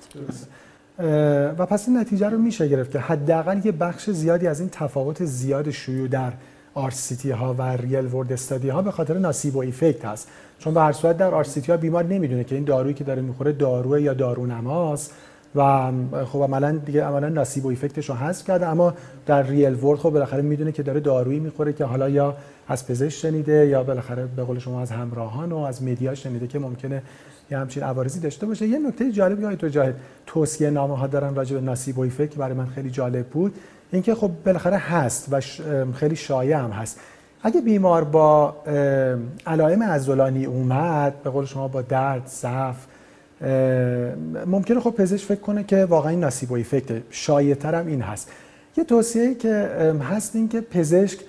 و 1.57 1.65
پس 1.65 1.87
این 1.87 1.97
نتیجه 1.97 2.29
رو 2.29 2.37
میشه 2.37 2.67
گرفت 2.67 2.91
که 2.91 2.99
حداقل 2.99 3.61
یه 3.63 3.71
بخش 3.71 4.09
زیادی 4.09 4.47
از 4.47 4.59
این 4.59 4.69
تفاوت 4.69 5.25
زیاد 5.25 5.69
شیوع 5.69 6.07
در 6.07 6.33
آرسیتی 6.73 7.31
ها 7.31 7.55
و 7.57 7.61
ریل 7.61 8.13
ورد 8.13 8.33
استادی 8.33 8.69
ها 8.69 8.81
به 8.81 8.91
خاطر 8.91 9.17
ناسیب 9.17 9.55
و 9.55 9.59
ایفکت 9.59 10.05
هست. 10.05 10.27
چون 10.59 10.73
به 10.73 10.81
هر 10.81 10.91
صورت 10.91 11.17
در 11.17 11.35
آرسیتی 11.35 11.71
ها 11.71 11.77
بیمار 11.77 12.03
نمی‌دونه 12.03 12.43
که 12.43 12.55
این 12.55 12.63
دارویی 12.63 12.93
که 12.93 13.03
داره 13.03 13.21
می‌خوره 13.21 13.51
داروه 13.51 14.01
یا 14.01 14.13
دارونماست. 14.13 15.13
و 15.55 15.91
خب 16.25 16.43
عملا 16.43 16.71
دیگه 16.85 17.03
عملا 17.03 17.29
ناسیب 17.29 17.65
و 17.65 17.67
ایفکتش 17.67 18.09
رو 18.09 18.15
حذف 18.15 18.47
کرده 18.47 18.67
اما 18.67 18.93
در 19.25 19.43
ریل 19.43 19.83
ورد 19.83 19.99
خب 19.99 20.09
بالاخره 20.09 20.41
می‌دونه 20.41 20.71
که 20.71 20.83
داره 20.83 20.99
دارویی 20.99 21.39
می‌خوره 21.39 21.73
که 21.73 21.85
حالا 21.85 22.09
یا 22.09 22.35
از 22.67 22.87
پزشک 22.87 23.19
شنیده 23.19 23.67
یا 23.67 23.83
بالاخره 23.83 24.27
به 24.35 24.43
قول 24.43 24.59
شما 24.59 24.81
از 24.81 24.91
همراهان 24.91 25.51
و 25.51 25.57
از 25.57 25.83
مدیا 25.83 26.15
شنیده 26.15 26.47
که 26.47 26.59
ممکنه 26.59 27.01
یه 27.51 27.57
همچین 27.57 27.83
عوارضی 27.83 28.19
داشته 28.19 28.45
باشه. 28.45 28.67
یه 28.67 28.79
نکته 28.79 29.11
جالب 29.11 29.39
یا 29.39 29.55
تو 29.55 29.67
جاهد 29.67 29.95
توصیه 30.25 30.69
نامه 30.69 30.97
ها 30.97 31.07
دارن 31.07 31.35
راجع 31.35 31.55
به 31.55 31.61
ناسیب 31.61 31.97
و 31.97 32.01
ایفکت 32.01 32.31
که 32.31 32.37
برای 32.37 32.53
من 32.53 32.65
خیلی 32.65 32.89
جالب 32.89 33.25
بود. 33.25 33.55
اینکه 33.91 34.15
خب 34.15 34.31
بالاخره 34.45 34.77
هست 34.77 35.27
و 35.31 35.41
خیلی 35.93 36.15
شایع 36.15 36.57
هم 36.57 36.71
هست. 36.71 36.99
اگه 37.43 37.61
بیمار 37.61 38.03
با 38.03 38.55
علائم 39.47 39.83
عضلانی 39.83 40.45
اومد 40.45 41.23
به 41.23 41.29
قول 41.29 41.45
شما 41.45 41.67
با 41.67 41.81
درد 41.81 42.27
ضعف 42.27 42.85
ممکنه 44.45 44.79
خب 44.79 44.89
پزشک 44.89 45.25
فکر 45.25 45.39
کنه 45.39 45.63
که 45.63 45.85
واقعا 45.85 46.09
این 46.09 46.19
ناسیب 46.19 46.51
و 46.51 46.53
ایفکت 46.53 47.01
شایع‌تر 47.09 47.75
هم 47.75 47.87
این 47.87 48.01
هست. 48.01 48.31
یه 48.77 48.83
توصیه 48.83 49.35
که 49.35 49.69
هست 50.11 50.35
این 50.35 50.47
که 50.47 50.61
پزشک 50.61 51.19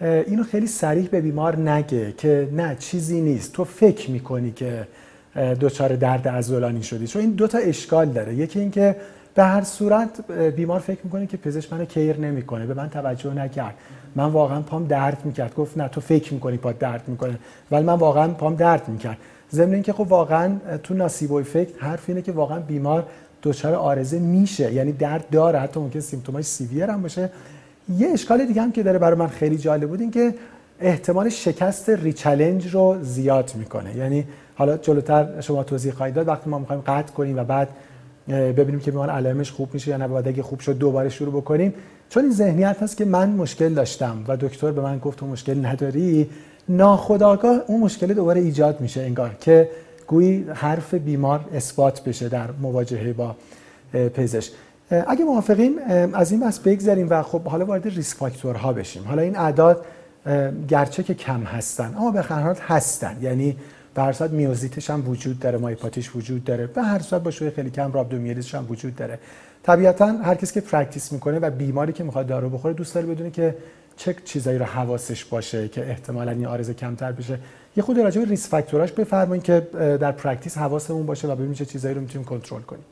اینو 0.00 0.42
خیلی 0.42 0.66
سریح 0.66 1.08
به 1.08 1.20
بیمار 1.20 1.56
نگه 1.56 2.12
که 2.12 2.48
نه 2.52 2.76
چیزی 2.78 3.20
نیست. 3.20 3.52
تو 3.52 3.64
فکر 3.64 4.10
می‌کنی 4.10 4.50
که 4.50 4.88
دچار 5.60 5.96
درد 5.96 6.28
عضلانی 6.28 6.82
شدی. 6.82 7.06
چون 7.06 7.22
این 7.22 7.30
دو 7.30 7.46
تا 7.46 7.58
اشکال 7.58 8.08
داره. 8.08 8.34
یکی 8.34 8.60
اینکه 8.60 8.96
به 9.34 9.44
هر 9.44 9.62
صورت 9.62 10.30
بیمار 10.56 10.80
فکر 10.80 10.98
می‌کنه 11.04 11.26
که 11.26 11.36
پزشک 11.36 11.72
منو 11.72 11.84
کیر 11.84 12.16
نمی‌کنه. 12.16 12.66
به 12.66 12.74
من 12.74 12.90
توجه 12.90 13.34
نکرد. 13.34 13.74
من 14.18 14.24
واقعا 14.24 14.60
پام 14.60 14.86
درد 14.86 15.18
می‌کرد. 15.24 15.54
گفت 15.54 15.78
نه 15.78 15.88
تو 15.88 16.00
فکر 16.00 16.34
می‌کنی 16.34 16.56
پا 16.56 16.72
درد 16.72 17.02
می‌کنه. 17.06 17.38
ولی 17.70 17.84
من 17.84 17.94
واقعا 17.94 18.28
پام 18.28 18.54
درد 18.54 18.88
می‌کرد. 18.88 19.16
ضمن 19.52 19.74
اینکه 19.74 19.92
خب 19.92 20.06
واقعا 20.08 20.56
تو 20.82 20.94
nocebo 20.94 21.34
effect 21.34 21.82
حرف 21.82 22.04
اینه 22.08 22.22
که 22.22 22.32
واقعا 22.32 22.58
بیمار 22.60 23.06
دچار 23.42 23.74
عارضه 23.74 24.18
میشه. 24.18 24.72
یعنی 24.72 24.92
درد 24.92 25.30
داره. 25.30 25.58
حتی 25.58 25.80
ممکن 25.80 26.00
symptom 26.00 26.42
ای 26.42 26.49
severe 26.49 26.90
هم 26.90 27.02
باشه. 27.02 27.30
یه 27.98 28.08
اشکال 28.08 28.46
دیگه 28.46 28.62
هم 28.62 28.72
که 28.72 28.82
داره 28.82 28.98
برای 28.98 29.18
من 29.18 29.26
خیلی 29.26 29.58
جالب 29.58 29.88
بود 29.88 30.00
این 30.00 30.10
که 30.10 30.34
احتمال 30.80 31.28
شکست 31.28 31.90
rechallenge 31.90 32.74
رو 32.74 32.96
زیاد 33.02 33.52
می‌کنه. 33.54 33.96
یعنی 33.96 34.24
حالا 34.54 34.76
جلوتر 34.76 35.40
شما 35.40 35.62
توضیح 35.64 35.92
خواهید 35.92 36.14
داد. 36.14 36.28
وقتی 36.28 36.50
ما 36.50 36.58
می‌خوایم 36.58 36.82
قطع 36.86 37.12
کنیم 37.12 37.38
و 37.38 37.44
بعد 37.44 37.68
ببینیم 38.28 38.80
که 38.80 38.90
بیمار 38.90 39.10
علائمش 39.10 39.50
خوب 39.50 39.74
میشه 39.74 39.90
یا 39.90 39.96
نه 39.96 40.08
بعد 40.08 40.28
اگه 40.28 40.42
خوب 40.42 40.60
شد 40.60 40.78
دوباره 40.78 41.08
شروع 41.08 41.40
بکنیم. 41.40 41.74
چون 42.08 42.22
این 42.22 42.32
ذهنیت 42.32 42.82
هست 42.82 42.96
که 42.96 43.04
من 43.04 43.30
مشکل 43.30 43.74
داشتم 43.74 44.24
و 44.28 44.36
دکتر 44.36 44.70
به 44.70 44.80
من 44.80 44.98
گفت 44.98 45.18
تو 45.18 45.26
مشکل 45.26 45.66
نداری 45.66 46.30
ناخودآگاه 46.68 47.60
اون 47.66 47.80
مشکل 47.80 48.14
دوباره 48.14 48.40
ایجاد 48.40 48.80
میشه 48.80 49.00
انگار 49.00 49.36
که 49.40 49.68
گویی 50.06 50.44
حرف 50.54 50.94
بیمار 50.94 51.40
اثبات 51.54 52.04
بشه 52.04 52.28
در 52.28 52.50
مواجهه 52.62 53.12
با 53.12 53.36
پزشک. 54.14 54.52
اگه 54.90 55.24
موافقین 55.24 55.78
از 56.12 56.32
این 56.32 56.40
بحث 56.40 56.58
بگذریم 56.58 57.06
و 57.10 57.22
خب 57.22 57.42
حالا 57.42 57.64
وارد 57.64 57.86
risk 57.86 58.16
factor 58.16 58.64
ها 58.64 58.72
بشیم. 58.72 59.02
حالا 59.04 59.22
این 59.22 59.36
اعداد 59.36 59.84
گرچه 60.68 61.02
که 61.02 61.14
کم 61.14 61.42
هستن 61.42 61.94
اما 61.96 62.10
به 62.10 62.22
هر 62.22 62.40
حال 62.40 62.56
هستن. 62.68 63.16
یعنی 63.22 63.56
به 63.94 64.28
میوزیتش 64.28 64.90
هم 64.90 65.08
وجود 65.08 65.38
داره 65.38 65.58
myopathy 65.58 66.04
ش 66.04 66.16
وجود 66.16 66.44
داره 66.44 66.66
به 66.66 66.82
هر 66.82 66.98
صورت 66.98 67.22
با 67.22 67.30
شیوع 67.30 67.50
خیلی 67.50 67.70
کم 67.70 67.92
رابدومیولیزش 67.92 68.54
هم 68.54 68.66
وجود 68.68 68.96
داره. 68.96 69.18
طبیعتا 69.62 70.06
هر 70.06 70.34
کسی 70.34 70.54
که 70.54 70.60
practice 70.60 71.12
می‌کنه 71.12 71.38
و 71.38 71.50
بیماری 71.50 71.92
که 71.92 72.04
می‌خواد 72.04 72.26
دارو 72.26 72.50
بخوره 72.50 72.74
دوست 72.74 72.94
داره 72.94 73.06
بدونه 73.06 73.30
که 73.30 73.54
چه 73.96 74.16
چیزایی 74.24 74.58
رو 74.58 74.64
حواسش 74.64 75.24
باشه 75.24 75.68
که 75.68 75.90
احتمالا 75.90 76.30
این 76.30 76.46
عارضه 76.46 76.74
کمتر 76.74 77.12
بشه. 77.12 77.38
یه 77.76 77.82
خرده 77.82 77.98
راجع 77.98 78.20
به 78.20 78.28
risk 78.28 78.48
factor 78.48 78.81
اش 78.81 78.92
بفرمایید 78.92 79.44
که 79.44 79.66
در 80.00 80.12
practice 80.12 80.58
حواسمون 80.58 81.06
باشه 81.06 81.28
و 81.28 81.34
ببینیم 81.34 81.54
چه 81.54 81.64
چیزایی 81.64 81.94
رو 81.94 82.00
می‌تونیم 82.00 82.24
کنترل 82.24 82.60
کنیم. 82.60 82.84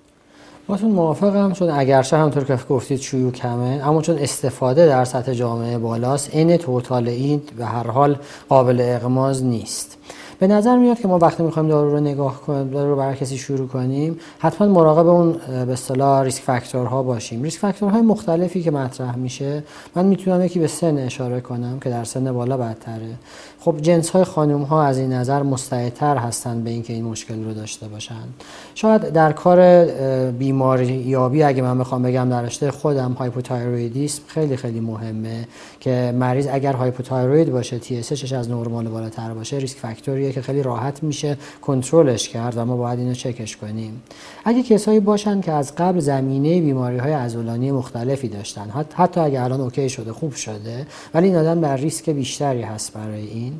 باهاتون 0.67 0.91
موافقم 0.91 1.53
چون 1.53 1.71
اگرچه 1.71 2.17
همونطور 2.17 2.45
که 2.45 2.59
گفتید 2.69 3.01
شیوع 3.01 3.33
کمه 3.33 3.81
اما 3.85 4.03
چون 4.03 4.19
استفاده 4.19 4.87
در 4.87 5.05
سطح 5.05 5.33
جامعه 5.33 5.79
بالاست 5.79 6.31
این 6.33 6.57
total 6.57 7.09
این 7.09 7.43
به 7.59 7.67
هر 7.67 7.87
حال 7.87 8.19
قابل 8.49 8.81
اغماض 8.81 9.45
نیست. 9.45 9.97
به 10.39 10.47
نظر 10.47 10.77
میاد 10.77 10.99
که 10.99 11.09
ما 11.09 11.19
وقتی 11.19 11.43
می‌خوایم 11.43 11.69
دارو 11.69 11.91
رو 11.91 12.01
نگاه 12.01 12.41
کنیم 12.41 12.71
دارو 12.71 12.91
رو 12.91 12.97
برای 12.97 13.17
کسی 13.17 13.39
شروع 13.39 13.69
کنیم 13.69 14.19
حتما 14.39 14.69
مراقب 14.69 15.07
اون 15.07 15.33
به 15.49 15.73
اصطلاح 15.73 16.23
risk 16.23 16.43
factor 16.43 16.94
ها 16.94 17.03
باشیم. 17.03 17.43
risk 17.43 17.59
factor 17.59 17.92
های 17.92 18.03
مختلفی 18.03 18.63
که 18.63 18.71
مطرح 18.71 19.17
میشه 19.17 19.63
من 19.95 20.05
می‌تونم 20.05 20.45
یکی 20.45 20.59
به 20.59 20.67
سن 20.67 20.99
اشاره 20.99 21.41
کنم 21.41 21.79
که 21.81 21.91
در 21.91 22.05
سن 22.05 22.33
بالا 22.33 22.57
بدتره. 22.57 23.15
خب 23.67 23.77
جنس 23.83 24.11
های 24.11 24.25
خانم 24.25 24.63
ها 24.63 24.83
از 24.83 24.99
این 24.99 25.13
نظر 25.13 25.43
مستعدتر 25.43 26.17
هستند 26.17 26.65
به 26.65 26.71
اینکه 26.71 26.93
این 26.93 27.05
مشکل 27.05 27.45
رو 27.45 27.55
داشته 27.55 27.89
باشن 27.89 28.25
شاید 28.75 29.03
در 29.03 29.33
کار 29.33 29.85
بیماری 30.31 30.87
یابی 30.87 31.43
اگه 31.43 31.63
من 31.63 31.79
بخوام 31.79 32.03
بگم 32.03 32.29
در 32.29 32.43
رشته 32.43 32.71
خودم 32.71 33.13
hypothyroidism 33.13 34.23
خیلی 34.27 34.57
خیلی 34.57 34.81
مهمه 34.81 35.49
که 35.81 36.15
مریض 36.19 36.49
اگر 36.53 36.73
hypothyroid 36.73 37.53
باشه 37.53 37.79
TSH 37.79 37.99
از 38.37 38.51
نرمال 38.51 38.89
بالاتر 38.89 39.35
باشه 39.35 39.57
risk 39.57 39.79
factor 39.79 40.19
یه 40.19 40.33
که 40.33 40.43
خیلی 40.43 40.63
راحت 40.63 41.03
میشه 41.03 41.37
کنترلش 41.63 42.29
کرد 42.29 42.57
و 42.57 42.65
ما 42.65 42.77
باید 42.77 42.99
اینو 42.99 43.15
چکش 43.15 43.57
کنیم. 43.57 44.03
اگه 44.45 44.63
کسایی 44.63 45.01
باشن 45.01 45.41
که 45.41 45.53
از 45.53 45.75
قبل 45.75 46.01
زمینه 46.01 46.61
بیماری 46.61 46.99
های 46.99 47.13
عضلانی 47.13 47.71
مختلفی 47.71 48.29
داشتن 48.29 48.71
حتی 48.95 49.21
اگر 49.21 49.43
الان 49.43 49.61
OK 49.61 49.89
شده 49.89 50.13
خوب 50.13 50.35
شده 50.35 50.87
ولی 51.15 51.27
این 51.27 51.37
آدم 51.37 51.61
در 51.61 51.77
ریسک 51.77 52.11
بیشتری 52.11 52.63
هست 52.63 52.93
برای 52.93 53.27
این 53.27 53.56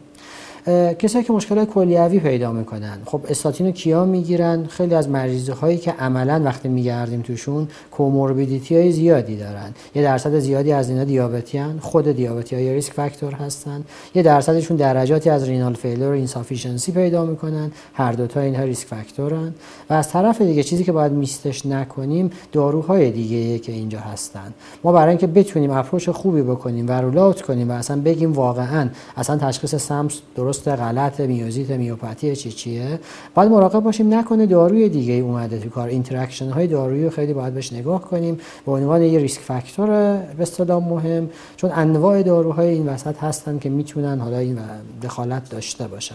کسایی 0.99 1.25
که 1.25 1.33
مشکل 1.33 1.65
کلیوی 1.65 2.21
پیدا 2.21 2.53
می‌کنن. 2.53 2.99
خب 3.05 3.21
استاتین 3.29 3.67
رو 3.67 3.73
کیا 3.73 4.05
می‌گیرن؟ 4.05 4.67
خیلی 4.67 4.95
از 4.95 5.09
مریضی 5.09 5.53
هایی 5.53 5.79
که 5.79 5.93
عملا 5.93 6.43
وقتی 6.45 6.69
میگردیم 6.69 7.23
توشون 7.23 7.69
comorbidity 7.91 8.77
های 8.77 8.93
زیادی 8.93 9.37
دارن. 9.37 9.75
یه 9.95 10.03
درصد 10.03 10.39
زیادی 10.39 10.73
از 10.73 10.91
اینا 10.91 11.05
دیابتی 11.05 11.59
هن. 11.59 11.79
خود 11.81 12.09
دیابتی 12.09 12.57
ها 12.57 12.75
یه 12.75 12.81
risk 12.81 12.93
factor 12.93 13.33
هستن. 13.33 13.85
یه 14.15 14.23
درصدشون 14.23 14.77
درجاتی 14.77 15.31
از 15.31 15.45
renal 15.45 15.75
failure 15.75 16.09
و 16.09 16.13
insufficiency 16.13 16.93
پیدا 16.93 17.25
می‌کنن. 17.25 17.73
هر 17.95 18.13
دوتا 18.13 18.41
اینها 18.41 18.63
risk 18.63 18.87
factor 18.87 19.45
ن 19.45 19.55
و 19.91 19.95
از 19.95 20.09
طرف 20.09 20.43
دیگه 20.43 20.63
چیزی 20.63 20.85
که 20.85 20.93
باید 20.93 21.13
میستش 21.13 21.67
نکنیم 21.67 22.31
داروهای 22.53 23.11
دیگه 23.11 23.59
که 23.59 23.73
اینجا 23.73 24.01
هستن. 24.01 24.55
ما 24.85 24.93
برای 24.93 25.09
اینکه 25.09 25.27
بتونیم 25.27 25.71
approach 25.71 26.11
خوبی 26.11 26.43
بکنیم 26.43 26.89
و 26.89 26.93
rule 26.93 27.21
out 27.21 27.43
کنیم 27.43 27.71
و 27.71 27.73
اصلا 27.73 28.01
بگیم 28.01 28.33
واقعا 28.33 28.89
اصلا 29.17 29.37
تشخیص 29.37 29.75
سمس 29.75 30.21
درست 30.37 30.56
درست 30.57 30.69
غلط 30.69 31.21
میوزیت 31.21 31.71
میوپاتی 31.71 32.37
چی 32.37 32.53
چیه. 32.53 33.01
باید 33.35 33.51
مراقب 33.51 33.81
باشیم 33.81 34.15
نکنه 34.15 34.47
داروی 34.47 34.89
دیگه 34.89 35.13
ای 35.13 35.21
اومده 35.21 35.59
تو 35.59 35.69
کار. 35.69 35.89
interaction 35.89 36.51
های 36.51 36.67
دارویی 36.67 37.05
رو 37.05 37.11
خیلی 37.11 37.33
باید 37.33 37.55
بهش 37.55 37.73
نگاه 37.73 38.01
کنیم. 38.01 38.39
به 38.67 38.73
عنوان 38.73 39.03
یه 39.03 39.19
risk 39.19 39.41
factor 39.41 39.87
به 39.87 40.43
اصطلاح 40.43 40.89
مهم. 40.89 41.31
چون 41.57 41.71
انواع 41.75 42.23
داروهای 42.23 42.69
این 42.69 42.89
وسط 42.89 43.17
هستن 43.19 43.59
که 43.59 43.69
می‌تونن 43.69 44.21
حالا 44.21 44.39
این 44.39 44.59
دخالت 45.03 45.51
داشته 45.51 45.89
باشن. 45.89 46.15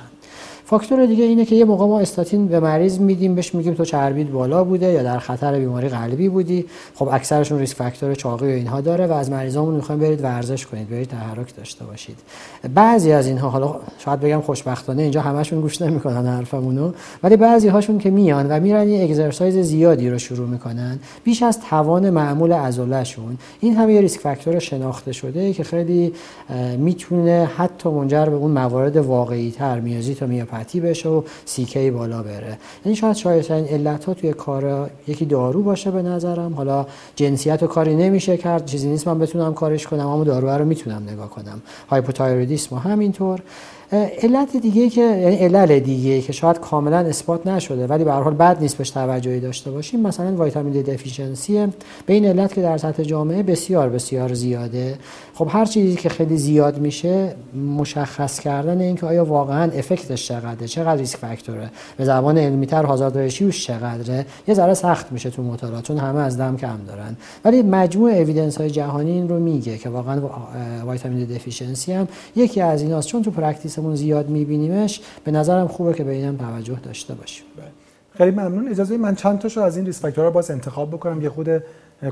فاکتور 0.65 1.05
دیگه 1.05 1.23
اینه 1.23 1.45
که 1.45 1.55
یه 1.55 1.65
موقع 1.65 1.85
ما 1.85 1.99
استاتین 1.99 2.47
به 2.47 2.59
مریض 2.59 2.99
میدیم 2.99 3.35
بهش 3.35 3.55
میگیم 3.55 3.73
تو 3.73 3.85
چربیت 3.85 4.31
بالا 4.31 4.63
بوده 4.63 4.87
یا 4.87 5.03
در 5.03 5.19
خطر 5.19 5.59
بیماری 5.59 5.89
قلبی 5.89 6.29
بودی. 6.29 6.65
خب 6.95 7.09
اکثرشون 7.11 7.59
ریسک 7.59 7.75
فاکتور 7.75 8.15
چاقی 8.15 8.45
و 8.45 8.49
اینها 8.49 8.81
داره 8.81 9.07
و 9.07 9.11
از 9.11 9.31
مریضامون 9.31 9.75
می‌خوایم 9.75 10.01
برید 10.01 10.23
ورزش 10.23 10.65
کنید 10.65 10.89
برید 10.89 11.07
تحرک 11.07 11.55
داشته 11.55 11.85
باشید. 11.85 12.17
بعضی 12.73 13.11
از 13.11 13.27
اینها 13.27 13.49
حالا 13.49 13.75
شاید 13.99 14.19
بگم 14.19 14.41
خوشبختانه 14.41 15.01
اینجا 15.01 15.21
همشون 15.21 15.61
گوش 15.61 15.81
نمی‌کنن 15.81 16.27
حرفمونو 16.27 16.91
ولی 17.23 17.37
بعضی 17.37 17.67
هاشون 17.67 17.97
که 17.97 18.09
میان 18.09 18.47
و 18.51 18.59
میرن 18.59 18.89
یه 18.89 19.03
اگزرسایز 19.03 19.57
زیادی 19.57 20.09
رو 20.09 20.17
شروع 20.17 20.47
می‌کنن 20.47 20.99
بیش 21.23 21.43
از 21.43 21.59
توان 21.69 22.09
معمول 22.09 22.53
عضلهشون. 22.53 23.37
این 23.59 23.75
هم 23.75 23.89
یه 23.89 24.01
ریسک 24.01 24.19
فاکتور 24.19 24.59
شناخته 24.59 25.11
شده 25.11 25.53
که 25.53 25.63
خیلی 25.63 26.13
می‌تونه 26.77 27.49
حتی 27.57 27.89
منجر 27.89 28.25
به 28.25 28.35
اون 28.35 28.51
موارد 28.51 28.97
واقعی 28.97 29.51
تر 29.51 29.79
میازیت 29.79 30.23
و 30.23 30.27
میوپاتی 30.51 30.79
بشه 30.79 31.09
و 31.09 31.21
سیکی 31.45 31.91
بالا 31.91 32.23
بره. 32.23 32.57
یعنی 32.85 32.95
شاید 32.95 33.15
شایعترین 33.15 33.65
علت 33.65 34.05
ها 34.05 34.13
توی 34.13 34.33
کار 34.33 34.89
یکی 35.07 35.25
دارو 35.25 35.63
باشه 35.63 35.91
به 35.91 36.01
نظرم. 36.01 36.53
حالا 36.53 36.85
جنسیت 37.15 37.63
و 37.63 37.67
کاری 37.67 37.95
نمیشه 37.95 38.37
کرد. 38.37 38.65
چیزی 38.65 38.87
نیست 38.87 39.07
من 39.07 39.19
بتونم 39.19 39.53
کارش 39.53 39.87
کنم 39.87 40.07
اما 40.07 40.23
دارو 40.23 40.49
رو 40.49 40.65
می‌تونم 40.65 41.03
نگاه 41.09 41.29
کنم. 41.29 41.61
hypothyroidism 41.89 42.75
همینطور. 42.75 43.39
علت 43.93 44.57
دیگه 44.57 44.89
که 44.89 45.01
یعنی 45.01 45.35
علل 45.35 45.79
دیگه 45.79 46.21
که 46.21 46.33
شاید 46.33 46.59
کاملا 46.59 46.97
اثبات 46.97 47.47
نشده 47.47 47.87
ولی 47.87 48.03
به 48.03 48.11
هر 48.11 48.21
حال 48.21 48.33
بد 48.33 48.57
نیست 48.61 48.77
بهش 48.77 48.89
توجهی 48.89 49.39
داشته 49.39 49.71
باشیم. 49.71 49.99
مثلا 49.99 50.43
vitamin 50.43 50.73
D 50.73 50.83
deficiency 50.83 51.67
به 52.05 52.13
این 52.13 52.25
علت 52.25 52.53
که 52.53 52.61
در 52.61 52.77
سطح 52.77 53.03
جامعه 53.03 53.43
بسیار 53.43 53.89
بسیار 53.89 54.33
زیاده. 54.33 54.97
خب 55.33 55.47
هر 55.51 55.65
چیزی 55.65 55.95
که 55.95 56.09
خیلی 56.09 56.37
زیاد 56.37 56.79
میشه 56.79 57.35
مشخص 57.77 58.39
کردن 58.39 58.81
اینکه 58.81 59.05
آیا 59.05 59.25
واقعا 59.25 59.71
effect 59.71 60.13
ش 60.13 60.27
چقدره 60.27 60.67
چقدر 60.67 60.95
risk 60.95 61.17
factor 61.17 61.62
ه 61.62 61.69
به 61.97 62.05
زبان 62.05 62.37
علمی 62.37 62.65
تر 62.65 62.83
hazard 62.83 63.17
ratio 63.17 63.52
ش 63.52 63.65
چقدره؟ 63.67 64.25
یه 64.47 64.53
ذره 64.53 64.73
سخت 64.73 65.11
میشه 65.11 65.29
تو 65.29 65.43
مطالعات 65.43 65.83
چون 65.83 65.97
همه 65.97 66.19
از 66.19 66.37
دم 66.37 66.57
کم 66.57 66.77
دارن. 66.87 67.17
ولی 67.45 67.61
مجموع 67.61 68.11
evidence 68.11 68.57
های 68.57 68.69
جهانی 68.69 69.11
این 69.11 69.29
رو 69.29 69.39
میگه 69.39 69.77
که 69.77 69.89
واقعا 69.89 70.21
vitamin 70.87 71.25
D 71.25 71.35
deficiency 71.35 71.93
هم 71.93 72.07
یکی 72.35 72.61
از 72.61 72.81
ایناست. 72.81 73.07
چون 73.07 73.23
تو 73.23 73.31
practice 73.31 73.80
خودمون 73.81 73.95
زیاد 73.95 74.29
میبینیمش. 74.29 75.01
به 75.23 75.31
نظرم 75.31 75.67
خوبه 75.67 75.93
که 75.93 76.03
به 76.03 76.11
اینم 76.11 76.37
توجه 76.37 76.79
داشته 76.83 77.13
باشیم. 77.13 77.45
بله. 77.57 77.65
خیلی 78.17 78.31
ممنون. 78.31 78.67
اجازه 78.67 78.97
من 78.97 79.15
چند 79.15 79.39
تاشو 79.39 79.61
از 79.61 79.77
این 79.77 79.85
ریس 79.85 80.05
رو 80.05 80.31
باز 80.31 80.51
انتخاب 80.51 80.89
بکنم. 80.89 81.21
یه 81.21 81.29
خرده 81.29 81.63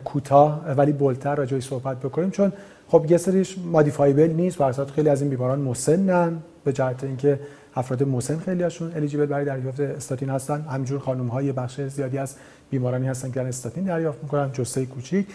کوتاه 0.06 0.66
ولی 0.78 0.92
bold 0.92 1.21
تر 1.21 1.36
راجعش 1.36 1.68
صحبت 1.68 2.00
بکنیم. 2.00 2.30
چون 2.32 2.54
خب 2.88 3.06
یه 3.10 3.18
سریش 3.18 3.58
modifiable 3.58 4.34
نیست. 4.34 4.62
و 4.62 4.86
خیلی 4.86 5.10
از 5.10 5.22
این 5.22 5.30
بیماران 5.30 5.60
مسنن. 5.60 6.38
به 6.64 6.74
جهت 6.74 7.04
اینکه 7.04 7.40
افراد 7.76 8.04
مسن 8.04 8.38
خیلی 8.38 8.64
هاشون 8.64 8.92
eligible 8.96 9.26
برای 9.26 9.46
دریافت 9.46 9.80
استاتین 9.80 10.30
هستن. 10.30 10.62
همینجور 10.62 11.00
خانم 11.00 11.28
های 11.28 11.52
بخش 11.52 11.82
زیادی 11.82 12.18
از 12.18 12.36
بیمارانی 12.70 13.08
هستن 13.08 13.32
که 13.32 13.42
استاتین 13.42 13.84
دریافت 13.84 14.24
می‌کنن. 14.24 14.52
جثه 14.54 14.86
کوچیک. 14.86 15.28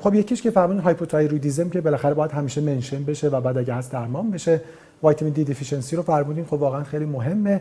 خب 0.00 0.14
یکیش 0.14 0.42
که 0.42 0.50
فرمودین 0.50 0.78
hypothyroidism 0.78 1.68
که 1.68 1.80
بالاخره 1.80 2.14
باید 2.14 2.30
همیشه 2.30 2.60
mention 2.60 3.04
بشه 3.04 3.28
و 3.28 3.40
بعد 3.40 3.58
اگه 3.58 3.74
هست 3.74 3.92
درمان 3.92 4.30
بشه. 4.30 4.60
vitamin 5.02 5.34
D 5.34 5.44
deficiency 5.44 5.96
رو 5.96 6.02
فرمودین 6.02 6.44
خب 6.44 6.52
واقعا 6.52 6.84
خیلی 6.84 7.04
مهمه. 7.04 7.60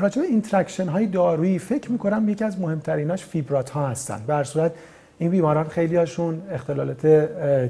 راجع 0.00 0.22
به 0.22 0.28
interaction 0.28 0.88
های 0.88 1.06
دارویی 1.06 1.58
فکر 1.58 1.92
می‌کنم 1.92 2.28
یکی 2.28 2.44
از 2.44 2.60
مهمتریناش 2.60 3.24
فیبرات 3.24 3.70
ها 3.70 3.86
هستن. 3.86 4.20
به 4.26 4.44
صورت 4.44 4.72
این 5.18 5.30
بیماران 5.30 5.68
خیلی 5.68 5.96
هاشون 5.96 6.42
اختلالات 6.50 7.06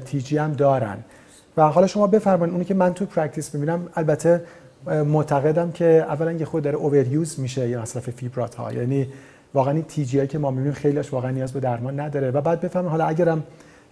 TG 0.05 0.37
هم 0.37 0.53
دارن. 0.53 0.97
و 1.57 1.61
حالا 1.63 1.87
شما 1.87 2.07
بفرمایید 2.07 2.53
اونی 2.53 2.65
که 2.65 2.73
من 2.73 2.93
تو 2.93 3.05
practice 3.05 3.55
می‌بینم 3.55 3.87
البته 3.95 4.41
معتقدم 4.85 5.71
که 5.71 5.85
اولا 5.85 6.31
یه 6.31 6.45
خرده 6.45 6.63
داره 6.63 6.77
over 6.77 7.05
میشه 7.37 7.69
یا 7.69 7.81
مصرف 7.81 8.09
فیبرات 8.09 8.55
ها 8.55 8.73
یعنی 8.73 9.07
واقعا 9.53 9.73
این 9.73 9.83
TG 9.83 10.27
که 10.27 10.37
ما 10.37 10.51
می‌بینیم 10.51 10.73
خیلیش 10.73 11.13
واقعا 11.13 11.31
نیاز 11.31 11.53
به 11.53 11.59
درمان 11.59 11.99
نداره. 11.99 12.31
و 12.31 12.41
بعد 12.41 12.61
بفهمیم 12.61 12.89
حالا 12.89 13.05
اگرم 13.05 13.43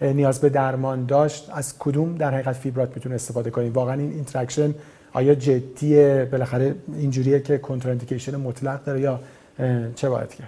نیاز 0.01 0.41
به 0.41 0.49
درمان 0.49 1.05
داشت 1.05 1.49
از 1.53 1.79
کدوم 1.79 2.15
در 2.15 2.31
حقیقت 2.31 2.55
فیبرات 2.55 2.95
می‌تونه 2.95 3.15
استفاده 3.15 3.49
کنیم؟ 3.49 3.73
واقعا 3.73 3.93
این 3.93 4.11
interaction 4.11 4.73
آیا 5.13 5.35
جدیه 5.35 6.27
بالاخره 6.31 6.75
اینجوریه 6.93 7.39
که 7.39 7.57
contraindication 7.57 8.35
مطلق 8.35 8.83
داره 8.83 9.01
یا 9.01 9.19
چه 9.95 10.09
باید 10.09 10.33
کرد؟ 10.33 10.47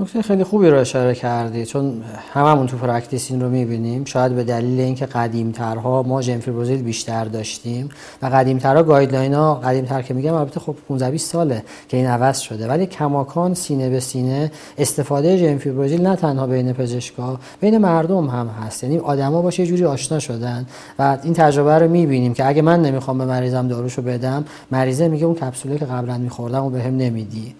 نکته 0.00 0.22
خیلی 0.22 0.44
خوبی 0.44 0.68
رو 0.68 0.78
اشاره 0.78 1.14
کردی 1.14 1.66
چون 1.66 2.02
هممون 2.32 2.66
تو 2.66 2.76
practice 2.76 3.30
این 3.30 3.40
رو 3.40 3.50
می‌بینیم. 3.50 4.04
شاید 4.04 4.32
به 4.32 4.44
دلیل 4.44 4.80
اینکه 4.80 5.06
قدیمترها 5.06 6.02
ما 6.02 6.22
جنفیبروزیل 6.22 6.82
بیشتر 6.82 7.24
داشتیم 7.24 7.88
و 8.22 8.26
قدیمترها 8.26 8.82
guideline 8.82 9.34
ها 9.34 9.54
قدیمتر 9.54 10.02
که 10.02 10.14
میگم 10.14 10.34
البته 10.34 10.60
خب 10.60 10.74
15 10.88 11.10
20 11.10 11.30
ساله 11.30 11.62
که 11.88 11.96
این 11.96 12.06
عوض 12.06 12.38
شده. 12.38 12.68
ولی 12.68 12.86
کماکان 12.86 13.54
سینه 13.54 13.90
به 13.90 14.00
سینه 14.00 14.50
استفاده 14.78 15.38
جنفیبروزیل 15.38 16.06
نه 16.06 16.16
تنها 16.16 16.46
بین 16.46 16.72
پزشکا 16.72 17.40
بین 17.60 17.78
مردم 17.78 18.26
هم 18.26 18.48
هست. 18.48 18.84
یعنی 18.84 18.98
آدما 18.98 19.42
باشه 19.42 19.62
یه 19.62 19.68
جوری 19.68 19.84
آشنا 19.84 20.18
شدن 20.18 20.66
و 20.98 21.18
این 21.22 21.34
تجربه 21.34 21.78
رو 21.78 21.88
می‌بینیم 21.88 22.34
که 22.34 22.48
اگه 22.48 22.62
من 22.62 22.82
نمی‌خوام 22.82 23.18
به 23.18 23.24
مریضم 23.24 23.68
داروشو 23.68 24.02
بدم 24.02 24.44
مریضه 24.70 25.08
میگه 25.08 25.24
اون 25.26 25.34
کپسوله 25.34 25.78
که 25.78 25.84
قبلا 25.84 26.18
میخوردم 26.18 26.64
و 26.64 26.70
بهم 26.70 26.96
نمیدی. 26.96 27.54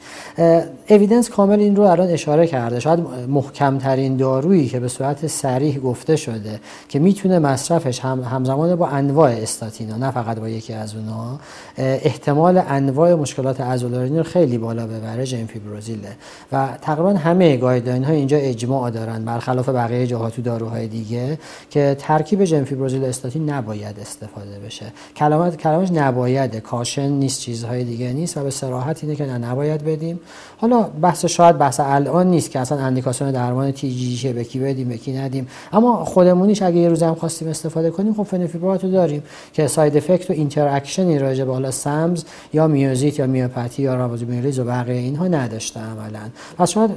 evidence 0.90 1.30
کامل 1.30 1.60
این 1.60 1.76
رو 1.76 1.82
الان 1.82 2.08
اشاره 2.28 2.46
کرده. 2.46 2.80
شاید 2.80 3.00
محکمترین 3.28 4.16
دارویی 4.16 4.68
که 4.68 4.80
به 4.80 4.88
صورت 4.88 5.26
صریح 5.26 5.78
گفته 5.78 6.16
شده 6.16 6.60
که 6.88 6.98
می‌تونه 6.98 7.38
مصرفش 7.38 8.00
هم 8.00 8.22
همزمان 8.22 8.76
با 8.76 8.88
انواع 8.88 9.30
استاتینا 9.30 9.96
نه 9.96 10.10
فقط 10.10 10.38
با 10.38 10.48
یکی 10.48 10.72
از 10.72 10.94
اونها 10.94 11.40
احتمال 11.78 12.62
انواع 12.68 13.14
مشکلات 13.14 13.60
عضلانی 13.60 14.16
رو 14.16 14.22
خیلی 14.22 14.58
بالا 14.58 14.86
ببره 14.86 15.26
جنفیبروزیله 15.26 16.08
و 16.52 16.68
تقریبا 16.82 17.10
همه 17.10 17.56
guideline 17.56 18.04
ها 18.04 18.12
اینجا 18.12 18.36
اجماع 18.36 18.90
دارن 18.90 19.24
برخلاف 19.24 19.68
بقیه 19.68 20.06
جاها 20.06 20.30
تو 20.30 20.42
داروهای 20.42 20.86
دیگه 20.86 21.38
که 21.70 21.96
ترکیب 21.98 22.44
جنفیبروزیل 22.44 23.04
استاتین 23.04 23.50
نباید 23.50 24.00
استفاده 24.00 24.58
بشه. 24.66 24.86
کلمات 25.16 25.56
کلمش 25.56 25.90
نباید 25.92 26.56
caution 26.56 27.08
نیست 27.08 27.40
چیزهای 27.40 27.84
دیگه 27.84 28.12
نیست 28.12 28.36
و 28.36 28.42
به 28.42 28.50
صراحت 28.50 29.04
اینه 29.04 29.16
که 29.16 29.24
نباید 29.24 29.84
بدیم. 29.84 30.20
حالا 30.56 30.82
بحث 30.82 31.24
شاید 31.24 31.58
بحث 31.58 31.80
الان 31.80 32.17
نیست 32.26 32.50
که 32.50 32.58
اصلا 32.58 32.78
اندیکاسیون 32.78 33.30
درمان 33.30 33.70
TG 33.70 34.32
به 34.32 34.44
کی 34.44 34.58
بدیم 34.58 34.88
به 34.88 34.96
کی 34.96 35.12
ندیم. 35.12 35.48
اما 35.72 36.04
خودمونیش 36.04 36.62
اگه 36.62 36.76
یه 36.76 36.88
روز 36.88 37.02
هم 37.02 37.14
خواستیم 37.14 37.48
استفاده 37.48 37.90
کنیم 37.90 38.14
خب 38.14 38.22
فنفیبرات 38.22 38.84
رو 38.84 38.90
داریم 38.90 39.22
که 39.52 39.66
side 39.66 39.96
effect 39.96 40.30
و 40.30 40.32
interaction 40.32 41.11
ی 41.11 41.18
راجع 41.18 41.44
به 41.44 41.52
حالا 41.52 41.70
سمز 41.70 42.24
یا 42.52 42.66
میوزیت 42.66 43.18
یا 43.18 43.26
میوپاتی 43.26 43.82
یا 43.82 43.94
رابدومیولیز 43.94 44.58
و 44.58 44.64
بقیه 44.64 44.96
اینها 44.96 45.28
نداشته 45.28 45.80
عملا. 45.80 46.28
پس 46.58 46.70
شاید 46.70 46.90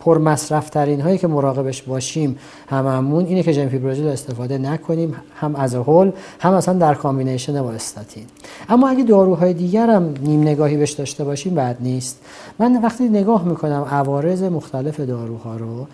پر 0.00 0.18
مصرف 0.18 0.70
ترین 0.70 1.00
هایی 1.00 1.18
که 1.18 1.26
مراقبش 1.26 1.82
باشیم 1.82 2.38
هممون 2.68 3.24
اینه 3.26 3.42
که 3.42 3.52
جنفیبروزیل 3.52 4.06
استفاده 4.06 4.58
نکنیم 4.58 5.14
هم 5.34 5.56
as 5.56 5.74
whole 5.74 6.12
هم 6.40 6.52
اصلا 6.52 6.74
در 6.74 6.94
combination 6.94 7.62
با 7.62 7.72
استاتین. 7.72 8.24
اما 8.68 8.88
اگه 8.88 9.04
داروهای 9.04 9.54
دیگر 9.54 9.90
هم 9.90 10.14
نیم 10.22 10.40
نگاهی 10.40 10.76
بهش 10.76 10.92
داشته 10.92 11.24
باشیم 11.24 11.54
بد 11.54 11.76
نیست. 11.80 12.20
من 12.58 12.82
وقتی 12.82 13.08
نگاه 13.08 13.44
می‌کنم 13.44 13.86
عوارض 13.90 14.42
مختلف 14.42 15.00
داروها 15.00 15.56
رو 15.56 15.86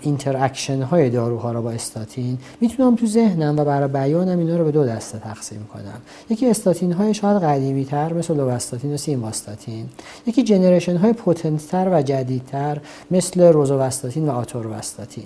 interaction 0.00 0.82
های 0.82 1.10
داروها 1.10 1.52
رو 1.52 1.62
با 1.62 1.70
استاتین 1.70 2.38
می‌تونم 2.60 2.96
تو 2.96 3.06
ذهنم 3.06 3.58
و 3.58 3.64
برای 3.64 3.88
بیانم 3.88 4.38
اینا 4.38 4.56
رو 4.56 4.64
به 4.64 4.70
دو 4.70 4.84
دسته 4.86 5.18
تقسیم 5.18 5.66
کنم. 5.72 6.00
یکی 6.30 6.50
استاتین 6.50 6.92
های 6.92 7.14
شاید 7.14 7.42
قدیمی 7.42 7.84
تر 7.84 8.12
مثل 8.12 8.34
لوواستاتین 8.34 8.94
و 8.94 8.96
سیمواستاتین 8.96 9.86
یکی 10.26 10.42
generation 10.42 10.96
های 10.96 11.12
potent 11.12 11.68
تر 11.68 11.88
و 11.92 12.02
جدیدتر 12.02 12.78
مثل 13.16 13.40
روزوواستاتین 13.42 14.28
و 14.28 14.32
آتوروواستاتین 14.32 15.24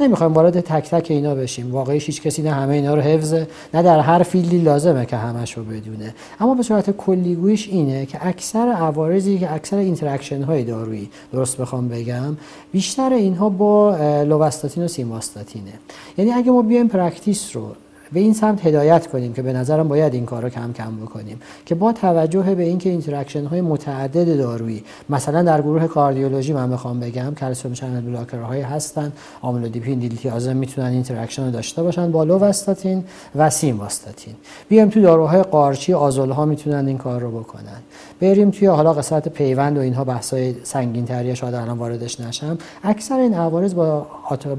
نمی‌خوایم 0.00 0.32
وارد 0.32 0.60
تک 0.60 0.90
تک 0.90 1.10
اینا 1.10 1.34
بشیم. 1.34 1.72
واقعی 1.72 1.98
هیچ 1.98 2.22
کسی 2.22 2.42
نه 2.42 2.50
همه 2.50 2.74
اینا 2.74 2.94
رو 2.94 3.00
حفظه 3.00 3.46
نه 3.74 3.82
در 3.82 4.00
هر 4.00 4.22
field 4.22 4.52
ی 4.52 4.58
لازمه 4.58 5.06
که 5.06 5.16
همش 5.16 5.52
رو 5.56 5.64
بدونه. 5.64 6.14
اما 6.40 6.54
به 6.54 6.62
صورت 6.62 6.90
کلیگویش 6.90 7.68
اینه 7.68 8.06
که 8.06 8.26
اکثر 8.26 8.68
عوارضی 8.68 9.38
که 9.38 9.52
اکثر 9.52 9.76
interaction 9.76 10.42
های 10.42 10.64
دارویی 10.64 11.10
درست 11.32 11.56
بخوام 11.56 11.88
بگم 11.88 12.36
بیشتر 12.72 13.12
اینها 13.12 13.48
با 13.48 13.96
لوواستاتین 14.22 14.84
و 14.84 14.88
سیمواستاتینه. 14.88 15.72
یعنی 16.18 16.32
اگه 16.32 16.50
ما 16.50 16.62
بیایم 16.62 16.88
practice 16.88 17.56
رو 17.56 17.66
به 18.12 18.20
این 18.20 18.34
سمت 18.34 18.66
هدایت 18.66 19.06
کنیم 19.06 19.32
که 19.32 19.42
به 19.42 19.52
نظرم 19.52 19.88
باید 19.88 20.14
این 20.14 20.26
کار 20.26 20.42
رو 20.42 20.48
کم 20.48 20.72
کم 20.72 20.96
بکنیم. 20.96 21.40
که 21.66 21.74
با 21.74 21.92
توجه 21.92 22.54
به 22.54 22.62
اینکه 22.62 22.90
interaction 22.90 23.44
های 23.44 23.60
متعدد 23.60 24.38
دارویی 24.38 24.84
مثلا 25.08 25.42
در 25.42 25.62
گروه 25.62 25.86
کاردیولوژی 25.86 26.52
من 26.52 26.70
بخوام 26.70 27.00
بگم 27.00 27.34
calcium 27.34 27.72
channel 27.72 28.00
blocker 28.00 28.43
هایی 28.43 28.62
هستن 28.62 29.12
آملودیپین 29.40 29.98
دیلتیازم 29.98 30.56
می‌تونن 30.56 30.86
interaction 30.86 31.44
رو 31.44 31.50
داشته 31.50 31.82
باشن 31.82 32.12
با 32.12 32.24
لوواستاتین 32.24 33.04
و 33.34 33.50
سیمواستاتین 33.50 34.34
بیام 34.68 34.88
تو 34.88 35.00
داروهای 35.00 35.42
قارچی 35.42 35.94
آزولها 35.94 36.44
می‌تونن 36.44 36.86
این 36.88 36.98
کار 36.98 37.20
رو 37.20 37.30
بکنن. 37.40 37.80
بریم 38.20 38.50
توی 38.50 38.68
حالا 38.68 38.92
قسمت 38.92 39.28
پیوند 39.28 39.78
و 39.78 39.80
اینها 39.80 40.04
بحثای 40.04 40.54
سنگین 40.62 41.04
تری 41.04 41.36
شاید 41.36 41.54
الان 41.54 41.78
واردش 41.78 42.20
نشم. 42.20 42.58
اکثر 42.84 43.18
این 43.18 43.34
عوارض 43.34 43.74
با 43.74 44.06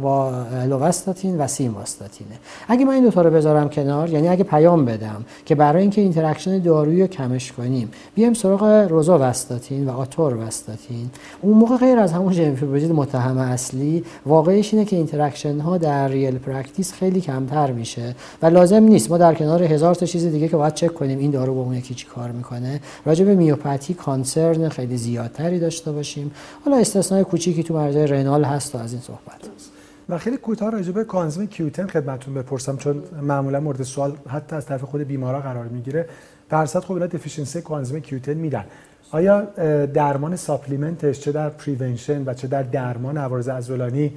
با 0.01 0.31
لوواستاتین 0.69 1.37
و 1.37 1.47
سیمواستاتینه 1.47 2.35
اگه 2.67 2.85
من 2.85 2.93
این 2.93 3.03
دو 3.03 3.11
تا 3.11 3.21
رو 3.21 3.29
بذارم 3.43 3.69
کنار 3.69 4.09
یعنی 4.09 4.27
اگه 4.27 4.43
پیام 4.43 4.85
بدم 4.85 5.25
که 5.45 5.55
برای 5.55 5.81
اینکه 5.81 6.01
interaction 6.01 6.59
دارویی 6.59 7.01
رو 7.01 7.07
کمش 7.07 7.51
کنیم 7.51 7.91
بیایم 8.15 8.33
سراغ 8.33 8.63
روزوواستاتین 8.63 9.89
و 9.89 9.91
آتورواستاتین 9.91 11.09
اون 11.41 11.57
موقع 11.57 11.77
غیر 11.77 11.99
از 11.99 12.13
همون 12.13 12.33
جمفیبروزیل 12.33 12.91
متهم 12.91 13.37
اصلی 13.37 14.03
واقعش 14.25 14.73
اینه 14.73 14.85
که 14.85 14.95
interaction 14.95 15.59
ها 15.59 15.77
در 15.77 16.07
real 16.07 16.37
practice 16.37 16.93
خیلی 16.93 17.21
کمتر 17.21 17.71
میشه 17.71 18.15
و 18.41 18.45
لازم 18.45 18.83
نیست. 18.83 19.11
ما 19.11 19.17
در 19.17 19.33
کنار 19.33 19.63
هزار 19.63 19.95
تا 19.95 20.05
چیز 20.05 20.25
دیگه 20.25 20.47
که 20.47 20.57
باید 20.57 20.73
چک 20.73 20.93
کنیم 20.93 21.19
این 21.19 21.31
دارو 21.31 21.55
با 21.55 21.61
اون 21.61 21.73
یکی 21.73 21.93
چی 21.93 22.07
کار 22.07 22.31
می‌کنه. 22.31 22.79
راجع 23.05 23.25
به 23.25 23.35
میوپاتی 23.35 23.93
concern 23.93 24.69
خیلی 24.69 24.97
زیادتری 24.97 25.59
داشته 25.59 25.91
باشیم. 25.91 26.31
حالا 26.65 26.77
استثنای 26.77 27.23
کوچیکی 27.23 27.63
تو 27.63 27.73
مرزهای 27.73 28.07
renal 28.07 28.43
هست 28.43 28.75
و 28.75 28.77
از 28.77 28.93
این 28.93 29.01
صحبت. 29.01 29.62
و 30.09 30.17
خیلی 30.17 30.37
کوتاه 30.37 30.71
راجع 30.71 30.91
به 30.91 31.03
coenzyme 31.03 31.47
Q10 31.47 31.87
خدمتتون 31.87 32.33
بپرسم 32.33 32.77
چون 32.77 33.03
معمولا 33.21 33.59
مورد 33.59 33.83
سوال 33.83 34.17
حتی 34.29 34.55
از 34.55 34.65
طرف 34.65 34.83
خود 34.83 35.01
بیمارا 35.01 35.39
قرار 35.41 35.65
می‌گیره. 35.65 36.09
درصد 36.49 36.79
خب 36.79 36.93
اینا 36.93 37.07
deficiency 37.07 37.61
coenzyme 37.61 37.99
Q10 37.99 38.33
میدن. 38.33 38.65
آیا 39.11 39.41
درمان 39.85 40.35
supplement 40.35 41.05
ش 41.05 41.19
چه 41.19 41.31
در 41.31 41.49
prevention 41.49 42.23
و 42.25 42.33
چه 42.33 42.47
در 42.47 42.63
درمان 42.63 43.17
عوارض 43.17 43.49
عضلانی 43.49 44.13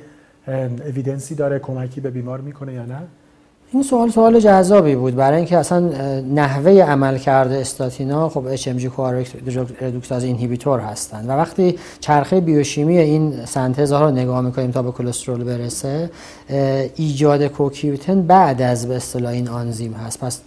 evidence 0.46 1.24
ی 1.24 1.34
داره 1.34 1.58
کمکی 1.58 2.00
به 2.00 2.10
بیمار 2.10 2.40
می‌کنه 2.40 2.72
یا 2.72 2.84
نه؟ 2.86 3.02
این 3.72 3.82
سوال 3.82 4.10
سوال 4.10 4.40
جذابی 4.40 4.94
بود. 4.94 5.14
برای 5.16 5.36
اینکه 5.36 5.58
اصلا 5.58 5.80
نحوه 6.34 6.72
عمل 6.72 7.18
کرده 7.18 7.56
استاتینا 7.56 8.28
خب 8.28 8.54
HMG-CoA 8.54 8.90
reductase 9.80 10.24
inhibitor 10.24 10.80
هستند 10.80 11.28
و 11.28 11.32
وقتی 11.32 11.78
چرخه 12.00 12.40
بیوشیمی 12.40 12.98
این 12.98 13.44
سنتز 13.46 13.92
ها 13.92 14.00
رو 14.00 14.10
نگاه 14.10 14.40
می‌کنیم 14.40 14.70
تا 14.70 14.82
به 14.82 14.90
کلسترول 14.90 15.44
برسه 15.44 16.10
ایجاد 16.96 17.46
کوکیوتن 17.46 18.22
بعد 18.22 18.62
از 18.62 18.88
به 18.88 18.96
اصطلاح 18.96 19.32
این 19.32 19.48
آنزیم 19.48 19.92
هست. 19.92 20.20
پس 20.20 20.40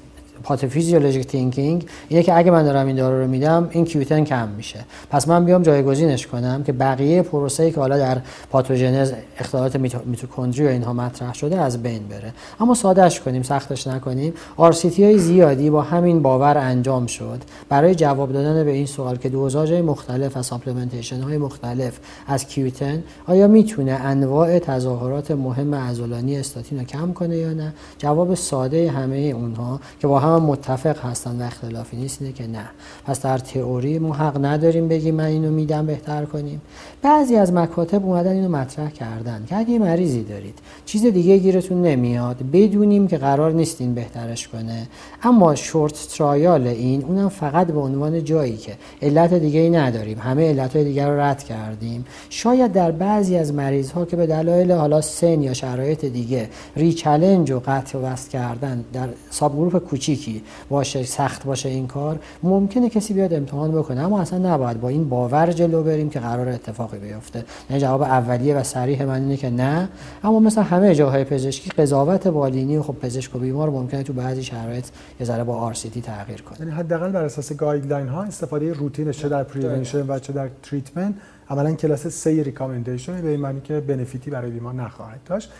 pathophysiologic 0.43 1.27
thinking 1.27 1.85
اینه 2.09 2.23
که 2.23 2.37
اگه 2.37 2.51
من 2.51 2.63
دارم 2.63 2.87
این 2.87 2.95
دارو 2.95 3.21
رو 3.21 3.27
میدم 3.27 3.69
این 3.71 3.85
Q10 3.85 4.23
کم 4.23 4.47
میشه. 4.47 4.79
پس 5.09 5.27
من 5.27 5.45
بیام 5.45 5.63
جایگزینش 5.63 6.27
کنم 6.27 6.63
که 6.63 6.71
بقیه 6.71 7.21
پروسه‌ای 7.21 7.71
که 7.71 7.79
حالا 7.79 7.97
در 7.97 8.17
پاتوژنز 8.51 9.11
اختلالات 9.39 9.75
میتوکندری 10.05 10.65
و 10.65 10.69
اینها 10.69 10.93
مطرح 10.93 11.33
شده 11.33 11.61
از 11.61 11.83
بین 11.83 12.07
بره. 12.07 12.33
اما 12.59 12.73
سادهش 12.73 13.19
کنیم 13.19 13.43
سختش 13.43 13.87
نکنیم. 13.87 14.33
RCT 14.57 14.75
های 14.97 15.17
زیادی 15.17 15.69
با 15.69 15.81
همین 15.81 16.21
باور 16.21 16.57
انجام 16.57 17.07
شد. 17.07 17.41
برای 17.69 17.95
جواب 17.95 18.33
دادن 18.33 18.63
به 18.63 18.71
این 18.71 18.85
سوال 18.85 19.17
که 19.17 19.29
dosage 19.29 19.73
مختلف 19.73 20.37
و 20.37 20.41
supplementation 20.41 21.21
های 21.21 21.37
مختلف 21.37 21.99
از 22.27 22.47
Q10 22.47 23.03
آیا 23.27 23.47
می‌تونه 23.47 23.91
انواع 23.91 24.59
تظاهرات 24.59 25.31
مهم 25.31 25.75
عضلانی 25.75 26.37
استاتین 26.37 26.79
رو 26.79 26.85
کم 26.85 27.13
کنه 27.13 27.37
یا 27.37 27.53
نه؟ 27.53 27.73
جواب 27.97 28.35
ساده 28.35 28.91
همه 28.91 29.15
اونها 29.15 29.79
که 29.99 30.07
با 30.07 30.19
متفق 30.37 31.05
هستن 31.05 31.41
و 31.41 31.45
اختلافی 31.45 31.97
نیست 31.97 32.21
اینه 32.21 32.33
که 32.33 32.47
نه. 32.47 32.69
پس 33.05 33.21
در 33.21 33.37
تئوری 33.37 33.99
ما 33.99 34.13
حق 34.13 34.45
نداریم 34.45 34.87
بگیم 34.87 35.15
من 35.15 35.23
اینو 35.23 35.51
میدم 35.51 35.85
بهتر 35.85 36.25
کنیم. 36.25 36.61
بعضی 37.01 37.35
از 37.35 37.53
مکاتب 37.53 38.05
اومدن 38.05 38.31
اینو 38.31 38.49
مطرح 38.49 38.89
کردن 38.89 39.45
که 39.49 39.57
اگه 39.57 39.79
مریضی 39.79 40.23
دارید 40.23 40.59
چیز 40.85 41.05
دیگه 41.05 41.37
گیرتون 41.37 41.81
نمیاد 41.81 42.37
بدونیم 42.53 43.07
که 43.07 43.17
قرار 43.17 43.51
نیست 43.51 43.81
این 43.81 43.93
بهترش 43.93 44.47
کنه. 44.47 44.87
اما 45.23 45.55
short 45.55 46.07
trial 46.07 46.67
این 46.67 47.03
اونم 47.03 47.29
فقط 47.29 47.67
به 47.67 47.79
عنوان 47.79 48.23
جایی 48.23 48.57
که 48.57 48.73
علت 49.01 49.33
دیگه 49.33 49.59
ای 49.59 49.69
نداریم. 49.69 50.19
همه 50.19 50.49
علت 50.49 50.75
های 50.75 50.85
دیگر 50.85 51.09
رو 51.09 51.19
رد 51.19 51.43
کردیم. 51.43 52.05
شاید 52.29 52.71
در 52.71 52.91
بعضی 52.91 53.35
از 53.35 53.53
مریض 53.53 53.91
ها 53.91 54.05
که 54.05 54.15
به 54.15 54.27
دلایل 54.27 54.71
حالا 54.71 55.01
سن 55.01 55.41
یا 55.41 55.53
شرایط 55.53 56.05
دیگه 56.05 56.49
rechallenge 56.75 57.51
و 57.51 57.61
قطع 57.65 57.99
و 57.99 58.07
تست 58.07 58.29
کردن 58.29 58.83
در 58.93 59.09
subgroup 59.29 59.77
کوچیک 59.77 60.19
فیزیکی 60.19 60.43
باشه 60.69 61.03
سخت 61.03 61.45
باشه 61.45 61.69
این 61.69 61.87
کار 61.87 62.19
ممکنه 62.43 62.89
کسی 62.89 63.13
بیاد 63.13 63.33
امتحان 63.33 63.71
بکنه. 63.71 64.01
اما 64.01 64.21
اصلا 64.21 64.53
نباید 64.53 64.81
با 64.81 64.89
این 64.89 65.09
باور 65.09 65.51
جلو 65.51 65.83
بریم 65.83 66.09
که 66.09 66.19
قرار 66.19 66.57
اتفاقی 66.89 67.07
بیفته. 67.07 67.45
نه 67.69 67.79
جواب 67.79 68.01
اولیه 68.01 68.55
و 68.55 68.63
صریح 68.63 69.05
من 69.05 69.21
اینه 69.21 69.37
که 69.37 69.49
نه. 69.49 69.89
اما 70.23 70.39
مثلا 70.39 70.63
همه 70.63 70.95
جاهای 70.95 71.23
پزشکی 71.23 71.69
قضاوت 71.69 72.27
بالینی 72.27 72.77
و 72.77 72.83
خب 72.83 72.95
پزشک 73.01 73.35
و 73.35 73.39
بیمار 73.39 73.69
ممکنه 73.69 74.03
تو 74.03 74.13
بعضی 74.13 74.43
شرایط 74.43 74.85
یه 75.19 75.25
ذره 75.25 75.43
با 75.43 75.55
آر 75.55 75.73
تغییر 75.73 76.41
کنه. 76.41 76.59
یعنی 76.59 76.71
حداقل 76.71 77.11
بر 77.11 77.23
اساس 77.23 77.53
guideline 77.53 78.07
ها 78.07 78.23
استفاده 78.23 78.73
روتین 78.73 79.11
چه 79.11 79.29
در 79.29 79.43
prevention 79.43 80.05
و 80.07 80.19
چه 80.19 80.33
در 80.33 80.49
treatment 80.63 81.15
عملا 81.49 81.73
کلاس 81.73 82.07
3 82.07 82.43
recommendation 82.43 83.21
به 83.21 83.29
این 83.29 83.39
معنی 83.39 83.61
که 83.61 83.79
benefit 83.79 84.25
ی 84.25 84.31
برای 84.31 84.51
بیمار 84.51 84.73
نخواهد 84.73 85.19
داشت. 85.25 85.51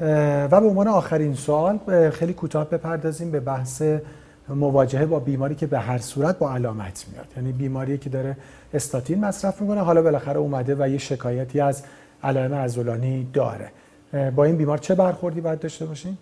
و 0.00 0.60
به 0.60 0.66
عنوان 0.66 0.88
آخرین 0.88 1.34
سوال 1.34 1.78
خیلی 2.10 2.32
کوتاه 2.32 2.70
بپردازیم 2.70 3.30
به 3.30 3.40
بحث 3.40 3.82
مواجهه 4.48 5.06
با 5.06 5.18
بیماری 5.18 5.54
که 5.54 5.66
به 5.66 5.78
هر 5.78 5.98
صورت 5.98 6.38
با 6.38 6.54
علامت 6.54 7.04
میاد. 7.12 7.26
یعنی 7.36 7.52
بیماری 7.52 7.98
که 7.98 8.10
داره 8.10 8.36
استاتین 8.74 9.20
مصرف 9.20 9.60
می‌کنه. 9.60 9.80
حالا 9.80 10.02
بالاخره 10.02 10.38
اومده 10.38 10.76
و 10.78 10.88
یه 10.88 10.98
شکایتی 10.98 11.60
از 11.60 11.82
علائم 12.22 12.54
عضلانی 12.54 13.28
داره. 13.32 13.70
با 14.36 14.44
این 14.44 14.56
بیمار 14.56 14.78
چه 14.78 14.94
برخوردی 14.94 15.40
باید 15.40 15.58
داشته 15.60 15.86
باشیم؟ 15.86 16.18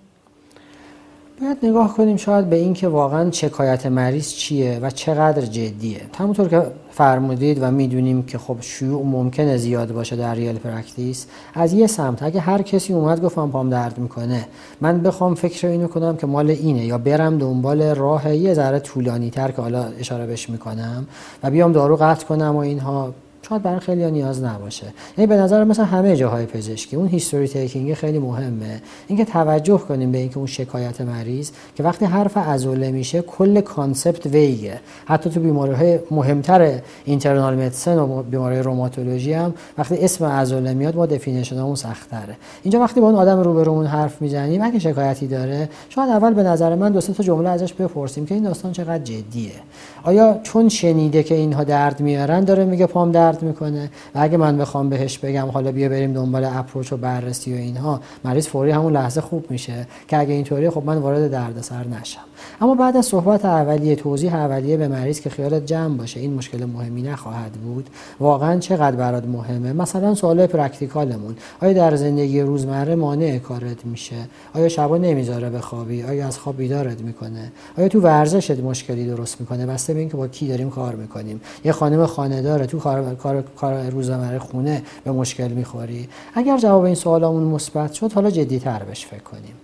باید 1.41 1.59
نگاه 1.63 1.95
کنیم 1.97 2.17
شاید 2.17 2.51
به 2.51 2.57
اینکه 2.57 2.89
واقعا 2.89 3.31
شکایت 3.31 3.87
مریض 3.87 4.29
چیه 4.29 4.79
و 4.83 4.91
چقدر 4.91 5.43
جدیه. 5.43 6.01
همونطور 6.19 6.49
که 6.49 6.67
فرمودید 6.91 7.63
و 7.63 7.71
می‌دونیم 7.71 8.23
که 8.23 8.39
خب 8.39 8.57
شیوع 8.61 9.07
ممکنه 9.07 9.57
زیاد 9.57 9.93
باشه 9.93 10.17
در 10.17 10.35
real 10.35 10.55
practice 10.55 11.27
از 11.55 11.73
یه 11.73 11.87
سمت 11.87 12.23
اگه 12.23 12.41
هر 12.41 12.63
کسی 12.63 12.93
اومد 12.93 13.23
گفتم 13.23 13.51
پام 13.51 13.71
درد 13.71 13.99
می‌کنه 13.99 14.47
من 14.81 15.03
بخوام 15.03 15.35
فکر 15.35 15.67
اینو 15.67 15.87
کنم 15.87 16.17
که 16.17 16.27
مال 16.27 16.51
اینه 16.51 16.85
یا 16.87 16.99
برم 16.99 17.39
دنبال 17.39 17.83
راه 17.83 18.37
یه 18.37 18.55
ذره 18.55 18.79
طولانی 18.79 19.31
تر 19.31 19.51
که 19.51 19.63
حالا 19.63 19.85
اشاره 19.99 20.27
بهش 20.27 20.51
می‌کنم 20.51 21.07
و 21.43 21.51
بیام 21.51 21.73
دارو 21.73 21.97
قطع 21.97 22.27
کنم 22.27 22.57
و 22.57 22.59
اینها. 22.59 23.15
شاید 23.49 23.63
برای 23.63 23.81
خیلی 23.81 24.11
نیاز 24.11 24.43
نباشه. 24.43 24.87
یعنی 25.19 25.27
به 25.27 25.37
نظر 25.37 25.65
مثلا 25.65 25.85
همه 25.85 26.17
جاهای 26.17 26.47
پزشکی 26.47 26.97
اون 26.97 27.09
history 27.09 27.49
taking 27.49 27.95
خیلی 27.95 28.19
مهمه. 28.19 28.83
اینکه 29.09 29.25
توجه 29.25 29.79
کنیم 29.79 30.13
به 30.13 30.19
اینکه 30.19 30.39
اون 30.39 30.47
شکایت 30.47 31.01
مریض 31.01 31.51
که 31.75 31.83
وقتی 31.83 32.05
حرف 32.05 32.37
عضله 32.37 32.91
میشه 32.91 33.23
کل 33.23 33.61
concept 33.61 34.27
vague 34.27 34.72
ه 34.72 34.81
حتی 35.05 35.31
تو 35.31 35.41
بیماری 35.41 35.73
های 35.73 35.99
مهمتر 36.11 36.81
internal 37.05 37.55
medicine 37.55 37.99
و 37.99 38.23
بیماری 38.23 38.59
روماتولوژی 38.59 39.33
هم 39.33 39.55
وقتی 39.79 39.99
اسم 39.99 40.25
عضله 40.25 40.75
میاد 40.75 40.97
ما 40.97 41.07
definition 41.07 41.59
مون 41.59 41.75
سختره 41.75 42.37
اینجا 42.63 42.81
وقتی 42.81 43.01
با 43.01 43.07
اون 43.07 43.17
آدم 43.17 43.41
روبرومون 43.41 43.87
حرف 43.87 44.23
می‌زنیم 44.23 44.63
اگه 44.63 44.79
شکایتی 44.79 45.27
داره 45.27 45.69
شاید 45.89 46.11
اول 46.11 46.35
به 46.35 46.43
نظر 46.43 46.75
من 46.75 46.93
دو 46.93 47.01
تا 47.01 47.23
جمله 47.23 47.49
ازش 47.49 47.73
بپرسیم 47.73 48.27
که 48.27 48.35
این 48.35 48.45
داستان 48.45 48.73
چقدر 48.73 48.99
جدیه. 48.99 49.53
آیا 50.03 50.41
چون 50.43 50.69
شنیده 50.69 51.23
که 51.23 51.35
اینها 51.35 51.65
درد 51.65 52.01
میارن 52.01 52.45
داره 52.45 52.65
میگه 52.65 52.87
پام 52.87 53.13
درد 53.13 53.43
می‌کنه؟ 53.43 53.91
و 54.15 54.19
اگه 54.21 54.37
من 54.37 54.59
بخوام 54.59 54.89
بهش 54.89 55.19
بگم 55.19 55.47
حالا 55.47 55.73
بیا 55.73 55.89
بریم 55.89 56.13
دنبال 56.13 56.45
اپروچ 56.45 56.93
و 56.93 56.97
بررسی 56.97 57.55
و 57.55 57.57
اینها 57.57 58.01
مریض 58.25 58.49
فوری 58.49 58.71
همون 58.71 58.93
لحظه 58.93 59.21
خوب 59.21 59.47
میشه. 59.51 59.87
که 60.09 60.19
اگه 60.19 60.35
اینطوری 60.35 60.71
خب 60.71 60.83
من 60.87 60.97
وارد 60.97 61.31
دردسر 61.31 61.85
نشم. 61.87 62.21
اما 62.61 62.75
بعد 62.75 62.97
از 62.97 63.07
صحبت 63.07 63.45
اولیه 63.45 63.97
توضیح 63.97 64.35
اولیه 64.35 64.77
به 64.77 64.89
مریض 64.89 65.21
که 65.21 65.31
خیالت 65.31 65.67
جمع 65.67 65.97
باشه 65.97 66.21
این 66.21 66.35
مشکل 66.35 66.65
مهمی 66.65 67.03
نخواهد 67.03 67.53
بود. 67.53 67.91
واقعا 68.21 68.59
چقدر 68.59 68.97
برات 68.97 69.25
مهمه؟ 69.25 69.73
مثلا 69.73 70.15
سوال 70.15 70.47
پرکتیکالمون. 70.47 71.37
آیا 71.63 71.73
در 71.73 71.97
زندگی 71.97 72.41
روزمره 72.41 72.95
مانع 72.95 73.39
کارت 73.39 73.85
میشه؟ 73.85 74.17
آیا 74.55 74.69
شبا 74.69 74.97
نمی‌ذاره 74.97 75.51
بخوابی؟ 75.51 76.03
آیا 76.03 76.27
از 76.27 76.39
خواب 76.39 76.57
بیدارت 76.57 77.01
می‌کنه؟ 77.01 77.53
آیا 77.79 77.89
تو 77.89 78.01
ورزشت 78.01 78.61
مشکلی 78.61 79.07
درست 79.07 79.41
می‌کنه؟ 79.41 79.67
بسته 79.91 79.95
به 79.95 80.01
اینکه 80.01 80.17
با 80.17 80.29
کی 80.29 80.49
داریم 80.49 80.71
کار 80.71 80.95
می‌کنیم. 80.95 81.41
یه 81.65 81.73
خانم 81.73 82.07
خانه 82.07 82.43
داره 82.43 82.67
تو 82.67 82.79
کار 82.79 83.15
کار, 83.15 83.43
کار 83.43 83.91
روزمره 83.91 84.39
خونه 84.39 84.83
به 85.05 85.13
مشکل 85.13 85.49
می‌خوری. 85.49 86.09
اگر 86.35 86.59
جواب 86.59 86.85
این 86.85 86.95
سوالامون 86.95 87.43
مثبت 87.43 87.93
شد 87.93 88.13
حالا 88.13 88.31
جدی 88.31 88.59
تر 88.59 88.83
بهش 88.83 89.07
فکر 89.07 89.23
کنیم. 89.23 89.55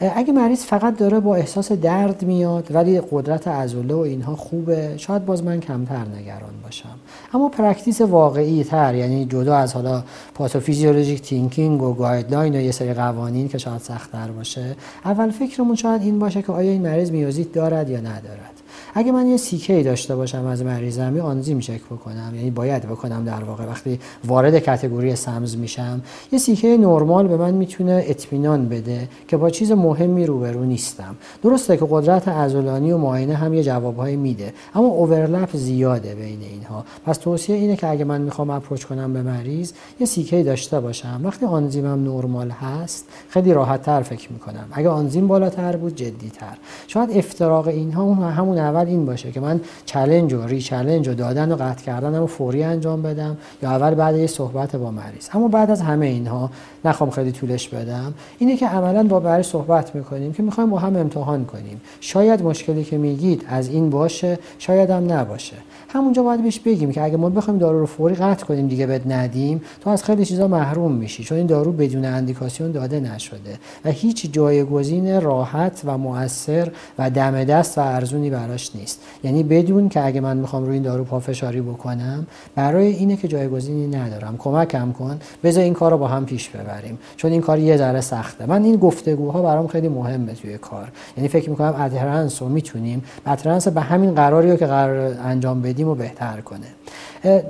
اگه 0.00 0.32
مریض 0.32 0.64
فقط 0.64 0.96
داره 0.96 1.20
با 1.20 1.36
احساس 1.36 1.72
درد 1.72 2.24
میاد 2.24 2.68
ولی 2.70 3.00
قدرت 3.10 3.48
عضله 3.48 3.94
و 3.94 3.98
اینها 3.98 4.36
خوبه 4.36 4.94
شاید 4.96 5.24
باز 5.24 5.44
من 5.44 5.60
کمتر 5.60 6.04
نگران 6.20 6.54
باشم. 6.64 6.96
اما 7.34 7.48
practice 7.48 8.00
واقعی 8.00 8.64
تر 8.64 8.94
یعنی 8.94 9.24
جدا 9.24 9.56
از 9.56 9.74
حالا 9.74 10.02
pathophysiologic 10.34 11.22
thinking 11.22 11.82
و 11.82 11.92
guideline 11.92 12.56
و 12.56 12.60
یه 12.60 12.72
سری 12.72 12.94
قوانین 12.94 13.48
که 13.48 13.58
شاید 13.58 13.80
سختتر 13.80 14.28
باشه 14.28 14.76
اول 15.04 15.30
فکرمون 15.30 15.76
شاید 15.76 16.02
این 16.02 16.18
باشه 16.18 16.42
که 16.42 16.52
آیا 16.52 16.70
این 16.70 16.82
مریض 16.82 17.10
میوزیت 17.10 17.52
دارد 17.52 17.90
یا 17.90 18.00
ندارد. 18.00 18.55
اگه 18.98 19.12
من 19.12 19.26
یه 19.26 19.36
CK 19.36 19.82
داشته 19.82 20.16
باشم 20.16 20.46
از 20.46 20.62
مریضم 20.62 21.16
یه 21.16 21.22
آنزیم 21.22 21.60
چک 21.60 21.84
بکنم. 21.84 22.32
یعنی 22.34 22.50
باید 22.50 22.82
بکنم 22.82 23.24
در 23.24 23.44
واقع. 23.44 23.64
وقتی 23.64 24.00
وارد 24.24 24.58
category 24.58 25.16
SAMS 25.16 25.56
میشم 25.56 26.00
یه 26.32 26.38
CK 26.38 26.78
نرمال 26.78 27.28
به 27.28 27.36
من 27.36 27.54
می‌تونه 27.54 28.04
اطمینان 28.06 28.68
بده 28.68 29.08
که 29.28 29.36
با 29.36 29.50
چیز 29.50 29.72
مهمی 29.72 30.26
روبرو 30.26 30.64
نیستم. 30.64 31.16
درسته 31.42 31.76
که 31.76 31.86
قدرت 31.90 32.28
عضلانی 32.28 32.92
و 32.92 32.98
معاینه 32.98 33.34
هم 33.34 33.54
یه 33.54 33.62
جوابهایی 33.62 34.16
میده 34.16 34.52
اما 34.74 34.86
overlap 34.86 35.56
زیاده 35.56 36.14
بین 36.14 36.40
اینها. 36.52 36.84
پس 37.06 37.18
توصیه 37.18 37.56
اینه 37.56 37.76
که 37.76 37.88
اگه 37.88 38.04
من 38.04 38.20
می‌خوام 38.20 38.50
approach 38.50 38.84
کنم 38.84 39.12
به 39.12 39.22
مریض 39.22 39.72
یه 40.00 40.06
سیکی 40.06 40.42
داشته 40.42 40.80
باشم. 40.80 41.20
وقتی 41.24 41.46
آنزیمم 41.46 42.04
نرمال 42.04 42.50
هست 42.50 43.04
خیلی 43.28 43.52
راحت 43.52 43.82
تر 43.82 44.02
فکر 44.02 44.32
می‌کنم. 44.32 44.64
اگه 44.72 44.88
آنزیم 44.88 45.26
بالاتر 45.26 45.76
بود 45.76 45.96
جدی 45.96 46.30
تر 46.30 46.56
شاید 46.86 47.10
افتراق 47.10 47.68
اینها 47.68 48.14
همون 48.14 48.58
اول 48.58 48.85
این 48.86 49.06
باشه 49.06 49.32
که 49.32 49.40
من 49.40 49.60
چلنج 49.86 50.34
و 50.34 50.46
ری 50.46 50.60
چلنج 50.60 51.08
و 51.08 51.14
دادن 51.14 51.52
و 51.52 51.56
قطع 51.56 51.84
کردن 51.84 52.14
رو 52.14 52.26
فوری 52.26 52.62
انجام 52.62 53.02
بدم 53.02 53.36
یا 53.62 53.70
اول 53.70 53.94
بعد 53.94 54.16
یه 54.16 54.26
صحبت 54.26 54.76
با 54.76 54.90
مریض. 54.90 55.28
اما 55.32 55.48
بعد 55.48 55.70
از 55.70 55.80
همه 55.80 56.06
اینها 56.06 56.50
نخوام 56.84 57.10
خیلی 57.10 57.32
طولش 57.32 57.68
بدم. 57.68 58.14
اینه 58.38 58.56
که 58.56 58.66
عملا 58.66 59.02
با 59.02 59.20
مریض 59.20 59.46
صحبت 59.46 59.94
می‌کنیم 59.94 60.32
که 60.32 60.42
می‌خوایم 60.42 60.70
با 60.70 60.78
هم 60.78 60.96
امتحان 60.96 61.44
کنیم. 61.44 61.80
شاید 62.00 62.42
مشکلی 62.42 62.84
که 62.84 62.98
میگید 62.98 63.44
از 63.48 63.68
این 63.68 63.90
باشه 63.90 64.38
شاید 64.58 64.90
هم 64.90 65.12
نباشه. 65.12 65.56
همونجا 65.88 66.22
باید 66.22 66.42
بهش 66.42 66.58
بگیم 66.58 66.92
که 66.92 67.02
اگه 67.02 67.16
ما 67.16 67.30
بخوایم 67.30 67.58
دارو 67.58 67.80
رو 67.80 67.86
فوری 67.86 68.14
قطع 68.14 68.46
کنیم 68.46 68.68
دیگه 68.68 68.86
بد 68.86 69.12
ندیم 69.12 69.60
تو 69.80 69.90
از 69.90 70.04
خیلی 70.04 70.24
چیزا 70.24 70.48
محروم 70.48 70.92
میشی 70.92 71.24
چون 71.24 71.38
این 71.38 71.46
دارو 71.46 71.72
بدون 71.72 72.04
اندیکاسیون 72.04 72.72
داده 72.72 73.00
نشده 73.00 73.58
و 73.84 73.90
هیچ 73.90 74.32
جایگزین 74.32 75.20
راحت 75.20 75.82
و 75.84 75.98
مؤثر 75.98 76.70
و 76.98 77.10
دم 77.10 77.44
دست 77.44 77.78
و 77.78 77.80
ارزونی 77.80 78.30
براش 78.30 78.75
نیست. 78.80 79.00
یعنی 79.24 79.42
بدون 79.42 79.88
که 79.88 80.06
اگه 80.06 80.20
من 80.20 80.36
می‌خوام 80.36 80.64
روی 80.64 80.74
این 80.74 80.82
دارو 80.82 81.04
پافشاری 81.04 81.60
بکنم 81.60 82.26
برای 82.54 82.86
اینه 82.86 83.16
که 83.16 83.28
جایگزینی 83.28 83.96
ندارم. 83.96 84.36
کمکم 84.38 84.92
کن. 84.92 85.20
بذار 85.44 85.64
این 85.64 85.74
کار 85.74 85.90
رو 85.90 85.98
با 85.98 86.08
هم 86.08 86.26
پیش 86.26 86.48
ببریم. 86.48 86.98
چون 87.16 87.32
این 87.32 87.40
کار 87.40 87.58
یه 87.58 87.76
ذره 87.76 88.00
سخته. 88.00 88.46
من 88.46 88.64
این 88.64 88.76
گفتگوها 88.76 89.42
برام 89.42 89.66
خیلی 89.66 89.88
مهمه 89.88 90.34
توی 90.34 90.58
کار. 90.58 90.88
یعنی 91.16 91.28
فکر 91.28 91.50
می‌کنم 91.50 91.74
adherence 91.78 92.42
رو 92.42 92.48
می‌تونیم 92.48 93.04
adherence 93.26 93.68
به 93.68 93.80
همین 93.80 94.14
قراری 94.14 94.50
رو 94.50 94.56
که 94.56 94.66
قرار 94.66 95.16
انجام 95.24 95.62
بدیم 95.62 95.88
و 95.88 95.94
بهتر 95.94 96.40
کنه. 96.40 96.66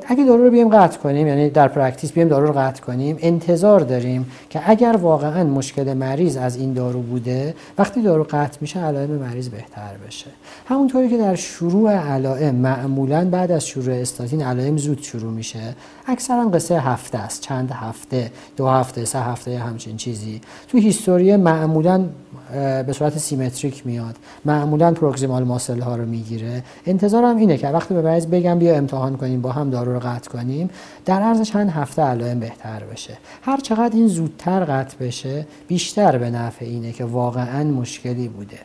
اگه 0.08 0.24
دارو 0.24 0.44
رو 0.44 0.50
بیایم 0.50 0.68
قطع 0.68 0.98
کنیم 0.98 1.26
یعنی 1.26 1.50
در 1.50 1.68
practice 1.68 2.12
بیایم 2.12 2.28
دارو 2.28 2.46
رو 2.46 2.52
قطع 2.52 2.82
کنیم 2.82 3.18
انتظار 3.20 3.80
داریم 3.80 4.26
که 4.50 4.70
اگر 4.70 4.96
واقعا 5.02 5.44
مشکل 5.44 5.94
مریض 5.94 6.36
از 6.36 6.56
این 6.56 6.72
دارو 6.72 7.02
بوده 7.02 7.54
وقتی 7.78 8.02
دارو 8.02 8.26
قطع 8.30 8.58
میشه 8.60 8.80
علائم 8.80 9.10
مریض 9.10 9.48
بهتر 9.48 9.96
بشه. 10.06 10.26
همونطوری 10.66 11.08
که 11.08 11.18
در 11.18 11.34
شروع 11.34 11.92
علائم 11.92 12.54
معمولا 12.54 13.24
بعد 13.30 13.52
از 13.52 13.66
شروع 13.66 13.94
استاتین 13.94 14.42
علائم 14.42 14.76
زود 14.76 15.02
شروع 15.02 15.32
میشه 15.32 15.74
اکثرا 16.06 16.48
قصه 16.48 16.80
هفته 16.80 17.18
است 17.18 17.40
چند 17.40 17.70
هفته 17.72 18.30
دو 18.56 18.68
هفته 18.68 19.04
سه 19.04 19.20
هفته 19.20 19.58
همچین 19.58 19.96
چیزی. 19.96 20.40
تو 20.68 20.78
هیستوری 20.78 21.36
معمولا 21.36 22.04
به 22.86 22.92
صورت 22.92 23.18
سیمتریک 23.18 23.86
میاد 23.86 24.16
معمولا 24.44 24.92
پروگزیمال 24.92 25.44
ماسل 25.44 25.80
ها 25.80 25.96
رو 25.96 26.06
می‌گیره. 26.06 26.62
انتظارم 26.86 27.36
اینه 27.36 27.56
که 27.56 27.68
وقتی 27.68 27.94
به 27.94 28.02
مریض 28.02 28.26
بگم 28.26 28.58
بیا 28.58 28.74
امتحان 28.74 29.16
کنیم 29.26 29.40
با 29.40 29.52
هم 29.52 29.70
دارو 29.70 29.92
رو 29.92 29.98
قطع 29.98 30.30
کنیم 30.30 30.70
در 31.04 31.22
عرض 31.22 31.42
چند 31.42 31.70
هفته 31.70 32.02
علائم 32.02 32.40
بهتر 32.40 32.84
بشه. 32.84 33.18
هر 33.42 33.56
چقدر 33.56 33.96
این 33.96 34.08
زودتر 34.08 34.64
قطع 34.64 34.96
بشه 34.96 35.46
بیشتر 35.68 36.18
به 36.18 36.30
نفع 36.30 36.64
اینه 36.64 36.92
که 36.92 37.04
واقعا 37.04 37.64
مشکلی 37.64 38.28
بوده. 38.28 38.58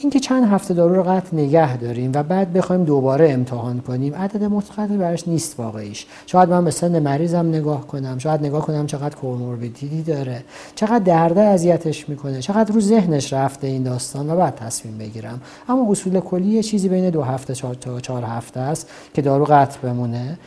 اینکه 0.00 0.20
چند 0.20 0.44
هفته 0.44 0.74
دارو 0.74 0.94
رو 0.94 1.02
قطع 1.02 1.36
نگه 1.36 1.76
داریم 1.76 2.12
و 2.14 2.22
بعد 2.22 2.52
بخوایم 2.52 2.84
دوباره 2.84 3.30
امتحان 3.30 3.80
کنیم 3.80 4.14
عدد 4.14 4.44
متقطعی 4.44 4.96
براش 4.96 5.28
نیست 5.28 5.60
واقعیش. 5.60 6.06
شاید 6.26 6.48
من 6.48 6.64
به 6.64 6.70
سن 6.70 6.98
مریضم 6.98 7.48
نگاه 7.48 7.86
کنم 7.86 8.18
شاید 8.18 8.40
نگاه 8.40 8.62
کنم 8.62 8.86
چقدر 8.86 9.16
کوموربیدیتی 9.16 10.02
داره 10.02 10.44
چقدر 10.74 10.98
درده 10.98 11.40
اذیتش 11.40 12.08
می‌کنه 12.08 12.40
چقدر 12.40 12.74
رو 12.74 12.80
ذهنش 12.80 13.32
رفته 13.32 13.66
این 13.66 13.82
داستان 13.82 14.30
و 14.30 14.36
بعد 14.36 14.54
تصمیم 14.54 14.98
بگیرم. 14.98 15.40
اما 15.68 15.90
اصول 15.90 16.20
کلی 16.20 16.62
چیزی 16.62 16.88
بین 16.88 17.10
دو 17.10 17.22
هفته 17.22 17.54
تا 17.54 18.00
چهار 18.00 18.22
هفته 18.22 18.60
است 18.60 18.88
که 19.14 19.22
دارو 19.22 19.44
قطع 19.44 19.78
بمونه. 19.82 20.38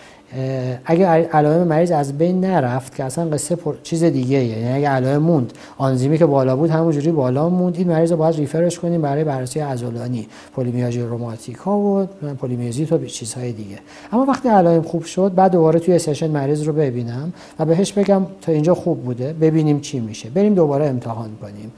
اگه 0.85 1.07
علائم 1.07 1.67
مریض 1.67 1.91
از 1.91 2.17
بین 2.17 2.45
نرفت 2.45 2.95
که 2.95 3.03
اصلا 3.03 3.25
قصه 3.29 3.55
پر... 3.55 3.75
چیز 3.83 4.03
دیگه 4.03 4.43
یعنی 4.43 4.77
اگه 4.77 4.89
علائم 4.89 5.21
موند 5.21 5.53
آنزیمی 5.77 6.17
که 6.17 6.25
بالا 6.25 6.55
بود 6.55 6.69
همونجوری 6.69 7.11
بالا 7.11 7.49
موند 7.49 7.77
این 7.77 7.87
مریض 7.87 8.11
رو 8.11 8.17
باید 8.17 8.35
refer 8.36 8.67
اش 8.67 8.79
کنیم 8.79 9.01
برای 9.01 9.23
بررسی 9.23 9.59
عضلانی. 9.59 10.27
polymyalgia 10.55 11.01
rheumatica 11.01 11.79
و 11.79 12.05
پلیمیوزیت 12.41 12.93
و 12.93 13.05
چیزهای 13.05 13.51
دیگه. 13.51 13.79
اما 14.11 14.25
وقتی 14.25 14.49
علائم 14.49 14.81
خوب 14.81 15.03
شد 15.03 15.31
بعد 15.35 15.51
دوباره 15.51 15.79
توی 15.79 15.99
session 15.99 16.31
مریض 16.31 16.63
رو 16.63 16.73
ببینم 16.73 17.33
و 17.59 17.65
بهش 17.65 17.93
بگم 17.93 18.25
تا 18.41 18.51
اینجا 18.51 18.75
خوب 18.75 19.03
بوده 19.03 19.33
ببینیم 19.33 19.79
چی 19.79 19.99
میشه. 19.99 20.29
بریم 20.29 20.53
دوباره 20.53 20.85
امتحان 20.85 21.29
کنیم. 21.41 21.71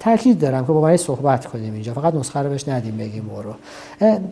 تاکید 0.00 0.38
دارم 0.38 0.66
که 0.66 0.72
با 0.72 0.80
مریض 0.80 1.00
صحبت 1.00 1.46
کنیم 1.46 1.72
اینجا. 1.72 1.94
فقط 1.94 2.14
نسخه 2.14 2.40
رو 2.40 2.50
بهش 2.50 2.68
ندیم 2.68 2.96
بگیم 2.96 3.30
برو. 3.36 3.54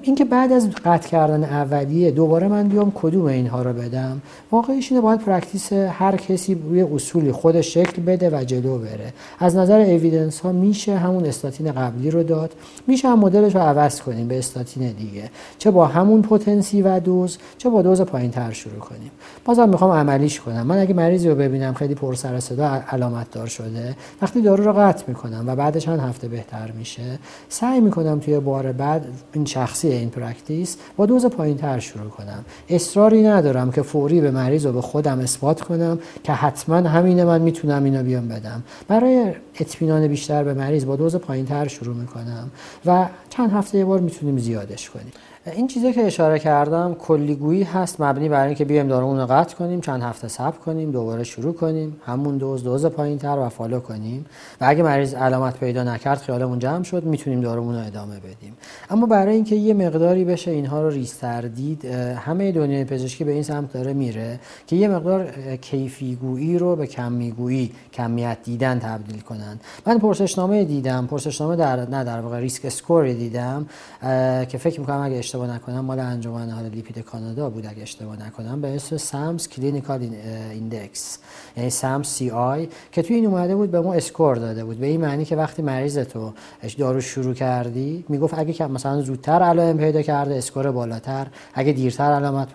اینکه 0.02 0.24
بعد 0.24 0.52
از 0.52 0.70
قطع 0.85 1.09
کردن 1.09 1.44
اولیه 1.44 2.11
دوباره 2.11 2.48
من 2.48 2.68
بیام 2.68 2.92
کدوم 2.94 3.24
اینها 3.24 3.62
رو 3.62 3.72
بدم؟ 3.72 4.22
واقعیش 4.52 4.92
اینه 4.92 5.02
باید 5.02 5.20
practice 5.20 5.72
هر 5.72 6.16
کسی 6.16 6.54
روی 6.54 6.83
اصولی 6.83 7.33
خودش 7.33 7.74
شکل 7.74 8.02
بده 8.02 8.30
و 8.30 8.44
جلو 8.44 8.78
بره. 8.78 9.12
از 9.38 9.56
نظر 9.56 9.80
evidence 9.80 10.40
ها 10.40 10.52
میشه 10.52 10.96
همون 10.96 11.26
استاتین 11.26 11.72
قبلی 11.72 12.11
رو 12.11 12.22
داد. 12.22 12.52
میشه 12.87 13.09
هم 13.09 13.18
مدلش 13.18 13.54
رو 13.54 13.61
عوض 13.61 14.00
کنیم 14.00 14.28
به 14.28 14.38
استاتین 14.38 14.92
دیگه. 14.92 15.30
چه 15.59 15.70
با 15.70 15.87
همون 15.87 16.22
potency 16.22 16.83
و 16.83 17.00
دوز 17.00 17.38
چه 17.59 17.68
با 17.68 17.83
دوز 17.83 18.00
پایین 18.00 18.30
تر 18.30 18.52
شروع 18.52 18.78
کنیم. 18.78 19.11
بازم 19.44 19.68
می‌خوام 19.68 19.90
عملیش 19.90 20.40
کنم. 20.40 20.62
من 20.62 20.78
اگه 20.78 20.94
مریضی 20.94 21.28
رو 21.28 21.35
ببینم 21.35 21.74
خیلی 21.74 21.94
پر 21.94 22.14
سر 22.14 22.40
صدا 22.40 22.83
علامت 22.90 23.30
دار 23.30 23.46
شده. 23.46 23.96
وقتی 24.22 24.42
دارو 24.42 24.64
رو 24.64 24.72
قطع 24.72 25.04
می‌کنم 25.09 25.44
و 25.46 25.56
بعد 25.56 25.78
چند 25.78 26.00
هفته 26.00 26.28
بهتر 26.28 26.70
میشه 26.78 27.18
سعی 27.48 27.80
می‌کنم 27.80 28.18
توی 28.18 28.40
بار 28.40 28.72
بعد 28.72 29.06
این 29.33 29.44
شخصی 29.61 29.88
این 29.88 30.11
practice 30.11 30.76
با 30.96 31.07
دوز 31.07 31.27
پایین 31.27 31.57
تر 31.57 31.79
شروع 31.79 32.11
کنم. 32.11 32.44
اصراری 32.68 33.23
ندارم 33.23 33.73
که 33.73 33.83
فوری 33.83 34.20
به 34.20 34.31
مریض 34.31 34.66
رو 34.66 34.73
به 34.73 34.81
خودم 34.81 35.18
اثبات 35.18 35.61
کنم 35.61 35.99
که 36.25 36.33
حتما 36.33 36.77
همینه 36.77 37.25
من 37.25 37.40
می‌تونم 37.40 37.85
اینو 37.85 38.03
بیام 38.03 38.29
بدم. 38.29 38.62
برای 38.88 39.33
اطمینان 39.55 40.09
بیشتر 40.09 40.44
به 40.44 40.55
مریض 40.55 40.85
با 40.85 40.96
دوز 40.96 41.16
پایین 41.16 41.46
تر 41.46 41.68
شروع 41.68 41.96
می‌کنم 41.96 42.51
و 42.87 43.07
چند 43.31 43.53
هفته 43.53 43.79
یه 43.79 43.85
بار 43.85 44.01
می‌تونیم 44.01 44.38
زیادش 44.38 44.90
کنیم. 44.90 45.12
این 45.46 45.66
چیزی 45.66 45.92
که 45.92 46.07
اشاره 46.07 46.38
کردم 46.38 46.94
کلیگویی 46.94 47.62
هست 47.62 48.00
مبنی 48.00 48.29
بر 48.29 48.46
اینکه 48.46 48.64
بیایم 48.64 48.88
دارومون 48.88 49.20
رو 49.20 49.26
قطع 49.26 49.57
کنیم 49.57 49.81
چند 49.81 50.03
هفته 50.03 50.29
صبر 50.29 50.59
کنیم 50.59 50.90
دوباره 50.90 51.24
شروع 51.24 51.55
کنیم 51.55 51.96
همون 52.07 52.38
دوز 52.38 52.64
دوز 52.64 52.87
پایین 52.87 53.18
تر 53.18 53.38
و 53.38 53.48
follow 53.48 53.80
کنیم. 53.81 54.26
و 54.61 54.64
اگه 54.68 54.83
مریض 54.83 55.14
علامت 55.14 55.59
پیدا 55.59 55.85
نکرد 55.85 56.18
خیالمون 56.18 56.59
جمع 56.59 56.83
شد 56.83 57.05
می‌تونیم 57.05 57.40
دارومون 57.40 57.74
رو 57.74 57.87
ادامه 57.87 58.16
بدیم. 58.16 58.57
اما 58.90 59.07
برای 59.07 59.35
اینکه 59.35 59.57
یه 59.57 59.74
مقداری 59.74 60.24
بشه 60.24 60.50
اینها 60.50 60.83
رو 60.83 60.88
ریزتر 60.88 61.40
دید 61.40 61.85
همه 61.85 62.53
دنیای 62.53 62.85
پزشکی 62.85 63.24
به 63.24 63.33
این 63.33 63.42
سمت 63.42 63.72
داره 63.72 63.92
میره 63.92 64.40
که 64.66 64.76
یه 64.76 64.88
مقدار 64.88 65.26
کیفیگویی 65.57 66.59
رو 66.59 66.76
به 66.76 66.87
کمیگویی 66.87 67.72
کمیت 67.92 68.38
دیدن 68.44 68.79
تبدیل 68.79 69.20
کنن. 69.20 69.61
من 69.87 69.98
پرسشنامه 69.98 70.64
دیدم 70.64 71.07
پرسشنامه 71.07 71.57
در 71.57 71.88
نه 71.88 72.05
در 72.05 72.20
واقع 72.20 72.38
risk 72.38 72.64
score 72.64 73.12
دیدم 73.12 73.66
که 74.48 74.59
فکر 74.59 74.81
می‌کنم 74.81 75.00
اگه 75.03 75.29
اشتباه 75.30 75.54
نکنم 75.54 75.80
مال 75.80 75.98
انجمن 75.98 76.50
حال 76.50 76.64
lipid 76.64 76.98
کانادا 76.98 77.50
بود 77.50 77.66
اگه 77.66 77.82
اشتباه 77.82 78.26
نکنم. 78.26 78.60
به 78.60 78.74
اسم 78.74 78.96
SAMS 78.96 79.48
Clinical 79.48 80.09
Index. 80.52 81.18
یعنی 81.56 81.70
SAMS 81.70 82.09
CI 82.09 82.68
که 82.92 83.02
توی 83.02 83.16
این 83.16 83.26
اومده 83.26 83.56
بود 83.56 83.70
به 83.70 83.80
ما 83.80 83.94
score 83.94 84.37
داده 84.36 84.64
بود. 84.64 84.78
به 84.78 84.86
این 84.86 85.00
معنی 85.00 85.24
که 85.24 85.36
وقتی 85.36 85.62
مریض 85.62 85.98
تو 85.98 86.32
دارو 86.78 87.00
شروع 87.00 87.34
کردی 87.34 88.04
می‌گفت 88.08 88.38
اگه 88.38 88.52
که 88.52 88.66
مثلا 88.66 89.00
زودتر 89.00 89.42
علائم 89.42 89.78
پیدا 89.78 90.02
کرده 90.02 90.34
score 90.35 90.70
بالاتر. 90.70 91.26
اگه 91.54 91.72
دیرتر 91.72 92.12
علامت 92.12 92.48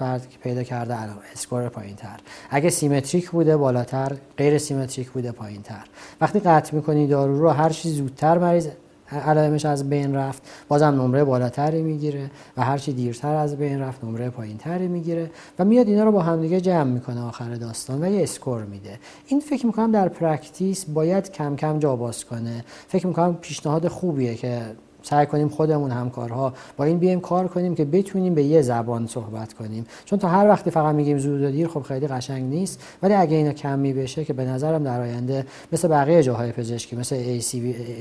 پیدا 0.44 0.64
کرده 0.64 0.94
علامت 0.94 1.24
score 1.34 1.70
پایینتر. 1.70 2.20
اگه 2.50 2.70
symmetric 2.70 3.30
بوده 3.30 3.58
بالاتر. 3.58 4.12
غیر 4.38 4.58
symmetric 4.58 5.10
بوده 5.10 5.32
پایینتر. 5.32 5.86
وقتی 6.22 6.40
قطع 6.40 6.76
می‌کنی 6.76 7.08
دارو 7.08 7.40
رو 7.40 7.50
هر 7.50 7.70
چی 7.70 7.90
زودتر 7.90 8.38
مریض 8.38 8.68
علائمش 9.12 9.66
از 9.66 9.90
بین 9.90 10.16
رفت. 10.16 10.44
بازم 10.68 10.86
نمره 10.86 11.24
بالاتری 11.24 11.82
می‌گیره 11.82 12.32
و 12.58 12.64
هرچی 12.64 12.94
دیرتر 12.94 13.36
از 13.36 13.58
بین 13.58 13.80
رفت 13.80 14.04
نمره 14.04 14.30
پایینتری 14.30 14.88
می‌گیره 14.88 15.32
و 15.60 15.66
میاد 15.66 15.88
اینا 15.88 16.04
رو 16.04 16.12
با 16.12 16.22
همدیگه 16.22 16.62
جمع 16.62 16.92
می‌کنه 16.92 17.22
آخر 17.22 17.56
داستان 17.56 18.04
و 18.04 18.12
یه 18.12 18.24
score 18.24 18.64
میده. 18.64 19.00
این 19.28 19.40
فکر 19.40 19.66
می‌کنم 19.66 19.92
در 19.92 20.10
practice 20.10 20.86
باید 20.86 21.32
کم 21.32 21.56
کم 21.56 21.80
جا 21.80 21.96
باز 21.96 22.26
کنه. 22.26 22.66
فکر 22.88 23.08
می‌کنم 23.08 23.38
پیشنهاد 23.42 23.88
خوبیه 23.88 24.36
که 24.36 24.62
سعی 25.06 25.26
کنیم 25.26 25.50
خودمون 25.50 25.92
همکارها 25.92 26.54
با 26.78 26.86
این 26.86 26.98
بیایم 26.98 27.20
کار 27.20 27.48
کنیم 27.48 27.76
که 27.76 27.86
بتونیم 27.86 28.34
به 28.34 28.44
یه 28.44 28.62
زبان 28.62 29.08
صحبت 29.08 29.54
کنیم. 29.54 29.86
چون 30.06 30.20
تا 30.20 30.28
هر 30.28 30.48
وقتی 30.48 30.72
فقط 30.72 30.96
میگیم 30.96 31.18
زود 31.18 31.44
و 31.44 31.52
دیر 31.52 31.68
خب 31.68 31.82
خیلی 31.82 32.08
قشنگ 32.08 32.44
نیست. 32.44 32.84
ولی 33.04 33.14
اگه 33.14 33.38
اینا 33.38 33.54
کمی 33.54 33.94
بشه 33.94 34.26
که 34.26 34.34
به 34.34 34.46
نظرم 34.46 34.84
در 34.84 35.02
آینده 35.02 35.46
مثل 35.72 35.88
بقیه 35.88 36.24
جاهای 36.24 36.52
پزشکی 36.52 36.96
مثل 36.96 37.40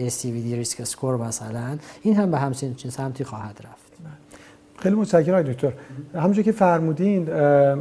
ASCVD 0.08 0.54
risk 0.54 0.80
score 0.80 1.16
مثلا 1.16 1.78
این 2.02 2.16
هم 2.16 2.30
به 2.30 2.38
همچین 2.38 2.74
سمتی 2.90 3.24
خواهد 3.24 3.60
رفت. 3.64 3.84
خیلی 4.78 4.94
متشکرم 4.94 5.42
دکتر. 5.42 5.72
همونجوری 6.14 6.42
که 6.42 6.52
فرمودین 6.52 7.26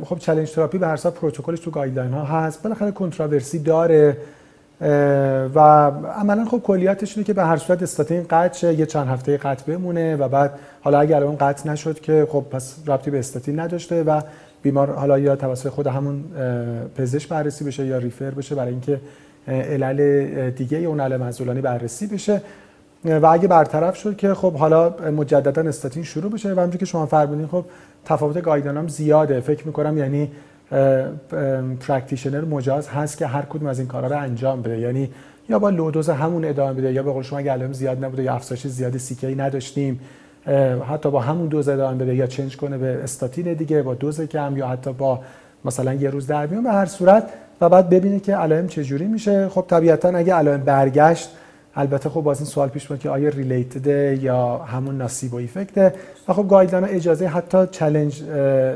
خب 0.03 0.17
چالش 0.19 0.51
تراپی 0.51 0.77
به 0.77 0.87
هر 0.87 0.93
حساب 0.93 1.13
پروتکلش 1.13 1.59
تو 1.59 1.71
guideline 1.71 2.13
ها 2.13 2.23
هست. 2.23 2.63
بالاخره 2.63 2.91
controversy 2.91 3.59
داره. 3.59 4.17
و 5.55 5.59
عملا 6.19 6.45
خب 6.45 6.59
کلیاتش 6.59 7.17
اینه 7.17 7.27
که 7.27 7.33
به 7.33 7.43
هر 7.43 7.57
صورت 7.57 7.83
استاتین 7.83 8.25
قطع 8.29 8.73
یه 8.73 8.85
چند 8.85 9.07
هفته 9.07 9.37
قطع 9.37 9.73
بمونه 9.73 10.15
و 10.15 10.27
بعد 10.27 10.59
حالا 10.81 10.99
اگر 10.99 11.23
اون 11.23 11.37
قطع 11.37 11.69
نشد 11.69 11.99
که 11.99 12.27
خب 12.29 12.45
پس 12.51 12.75
ربطی 12.87 13.11
به 13.11 13.19
استاتین 13.19 13.59
نداشته 13.59 14.03
و 14.03 14.21
بیمار 14.61 14.91
حالا 14.91 15.19
یا 15.19 15.35
توسط 15.35 15.69
خود 15.69 15.87
همون 15.87 16.23
پزشک 16.97 17.29
بررسی 17.29 17.65
بشه 17.65 17.85
یا 17.85 17.97
refer 17.97 18.29
بشه 18.29 18.55
برای 18.55 18.71
اینکه 18.71 18.99
علل 19.47 20.49
دیگه 20.49 20.77
اون 20.77 20.99
علل 20.99 21.17
عضلانی 21.17 21.61
بررسی 21.61 22.07
بشه. 22.07 22.41
و 23.05 23.25
اگه 23.25 23.47
برطرف 23.47 23.97
شد 23.97 24.17
که 24.17 24.33
خب 24.33 24.53
حالا 24.53 24.95
مجددا 25.11 25.61
استاتین 25.61 26.03
شروع 26.03 26.31
بشه 26.31 26.49
و 26.49 26.51
همونجوری 26.51 26.77
که 26.77 26.85
شما 26.85 27.05
فرمودین 27.05 27.47
خب 27.47 27.65
تفاوت 28.05 28.41
guideline 28.41 28.87
زیاده. 28.87 29.39
فکر 29.39 29.67
می‌کنم 29.67 29.97
یعنی 29.97 30.31
practitioner 31.79 32.41
مجاز 32.45 32.87
هست 32.87 33.17
که 33.17 33.27
هر 33.27 33.41
کدوم 33.41 33.67
از 33.67 33.79
این 33.79 33.87
کارا 33.87 34.07
رو 34.07 34.17
انجام 34.17 34.61
بده. 34.61 34.79
یعنی 34.79 35.09
یا 35.49 35.59
با 35.59 35.69
low 35.69 35.86
dose 35.86 36.09
همون 36.09 36.45
ادامه 36.45 36.73
بده 36.73 36.93
یا 36.93 37.03
به 37.03 37.11
قول 37.11 37.23
شما 37.23 37.39
اگه 37.39 37.71
زیاد 37.71 38.05
نبوده 38.05 38.23
یا 38.23 38.33
افزایش 38.33 38.67
زیادی 38.67 38.99
CK 38.99 39.35
نداشتیم 39.35 39.99
حتی 40.89 41.11
با 41.11 41.19
همون 41.19 41.47
دوز 41.47 41.67
ادامه 41.69 42.03
بده 42.03 42.15
یا 42.15 42.27
change 42.27 42.57
کنه 42.57 42.77
به 42.77 42.99
استاتین 43.03 43.53
دیگه 43.53 43.81
با 43.81 43.93
دوز 43.93 44.21
کم 44.21 44.57
یا 44.57 44.67
حتی 44.67 44.93
با 44.93 45.19
مثلا 45.65 45.93
یه 45.93 46.09
روز 46.09 46.27
در 46.27 46.47
میان 46.47 46.63
به 46.63 46.71
هر 46.71 46.85
صورت 46.85 47.29
و 47.61 47.69
بعد 47.69 47.89
ببینه 47.89 48.19
که 48.19 48.35
علائم 48.35 48.67
چجوری 48.67 49.05
میشه. 49.05 49.49
خب 49.49 49.65
طبیعتا 49.67 50.09
اگه 50.09 50.33
علائم 50.33 50.61
برگشت 50.63 51.29
البته 51.75 52.09
خب 52.09 52.21
باز 52.21 52.37
این 52.39 52.45
سوال 52.45 52.69
پیش 52.69 52.91
میاد 52.91 52.99
که 52.99 53.09
آیا 53.09 53.29
related 53.29 53.87
یا 54.23 54.57
همون 54.57 54.97
nocebo 54.97 55.37
effect 55.37 55.85
ه 55.85 55.93
و 56.27 56.33
خب 56.33 56.47
guideline 56.47 56.95
اجازه 56.95 57.27
حتی 57.27 57.67
چالش 57.71 58.23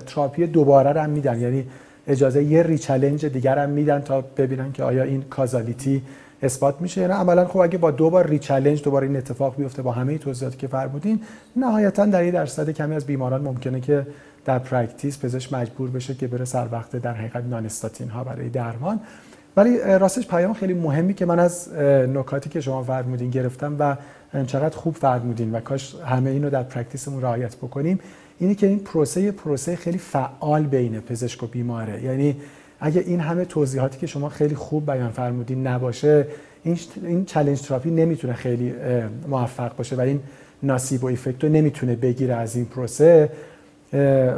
تراپی 0.06 0.48
دوباره 0.48 1.02
هم 1.02 1.10
میدن. 1.10 1.42
یعنی 1.42 1.66
اجازه 2.08 2.44
یه 2.44 2.64
rechallenge 2.64 3.26
دیگر 3.26 3.58
هم 3.58 3.70
میدن 3.70 4.02
تا 4.02 4.22
ببینن 4.22 4.72
که 4.72 4.84
آیا 4.84 5.04
این 5.04 5.22
causality 5.22 6.02
اثبات 6.44 6.82
میشه 6.82 7.02
یعنی 7.02 7.14
عملا 7.14 7.46
خب 7.46 7.58
اگه 7.58 7.78
با 7.78 7.92
دو 7.92 8.10
بار 8.10 8.28
rechallenge 8.28 8.84
دوباره 8.84 9.08
این 9.08 9.18
اتفاق 9.18 9.56
بیفته 9.56 9.82
با 9.82 9.92
همه 9.92 10.18
توضیحاتی 10.18 10.58
که 10.58 10.68
فرمودین 10.68 11.22
نهایتا 11.56 12.06
در 12.06 12.26
یه 12.26 12.32
درصد 12.32 12.70
کمی 12.70 12.96
از 12.96 13.06
بیماران 13.06 13.42
ممکنه 13.42 13.80
که 13.80 14.08
در 14.46 14.60
practice 14.60 15.26
پزشک 15.26 15.54
مجبور 15.54 15.90
بشه 15.90 16.16
که 16.16 16.28
بره 16.28 16.46
سر 16.46 16.68
وقت 16.72 16.96
در 16.96 17.14
حقیقت 17.14 17.44
non-statin 17.44 18.10
ها 18.10 18.24
برای 18.24 18.50
درمان. 18.50 19.00
ولی 19.58 19.80
راستش 19.80 20.28
پیام 20.28 20.54
خیلی 20.54 20.74
مهمی 20.74 21.14
که 21.14 21.26
من 21.26 21.40
از 21.40 21.74
نکاتی 22.14 22.50
که 22.50 22.62
شما 22.62 22.84
فرمودین 22.84 23.30
گرفتم 23.30 23.76
و 23.80 23.96
چقدر 24.46 24.78
خوب 24.78 24.96
فرمودین 24.96 25.52
و 25.52 25.60
کاش 25.60 25.96
همه 25.96 26.30
اینو 26.30 26.50
در 26.50 26.64
practice 26.64 27.06
مون 27.06 27.22
رعایت 27.22 27.56
بکنیم 27.56 28.00
اینه 28.40 28.56
که 28.56 28.68
این 28.68 28.80
پروسه 28.80 29.32
پروسه 29.32 29.76
خیلی 29.76 29.98
فعال 29.98 30.64
بین 30.64 31.00
پزشک 31.00 31.44
و 31.44 31.48
بیماره. 31.48 32.04
یعنی 32.04 32.38
اگه 32.80 33.02
این 33.02 33.20
همه 33.20 33.46
توضیحاتی 33.46 34.00
که 34.00 34.08
شما 34.08 34.30
خیلی 34.30 34.56
خوب 34.56 34.86
بیان 34.86 35.10
فرمودین 35.10 35.68
نباشه 35.68 36.28
این 36.64 36.78
این 37.04 37.26
چالش 37.26 37.62
تراپی 37.62 37.92
نمی‌تونه 37.92 38.34
خیلی 38.34 38.74
موفق 39.28 39.76
باشه 39.76 39.96
و 39.96 40.02
این 40.02 40.20
ناسیب 40.64 41.04
و 41.04 41.08
افکت 41.08 41.44
رو 41.44 41.50
نمی‌تونه 41.50 41.96
بگیره 41.96 42.36
از 42.36 42.56
این 42.56 42.66
پروسه. 42.66 43.30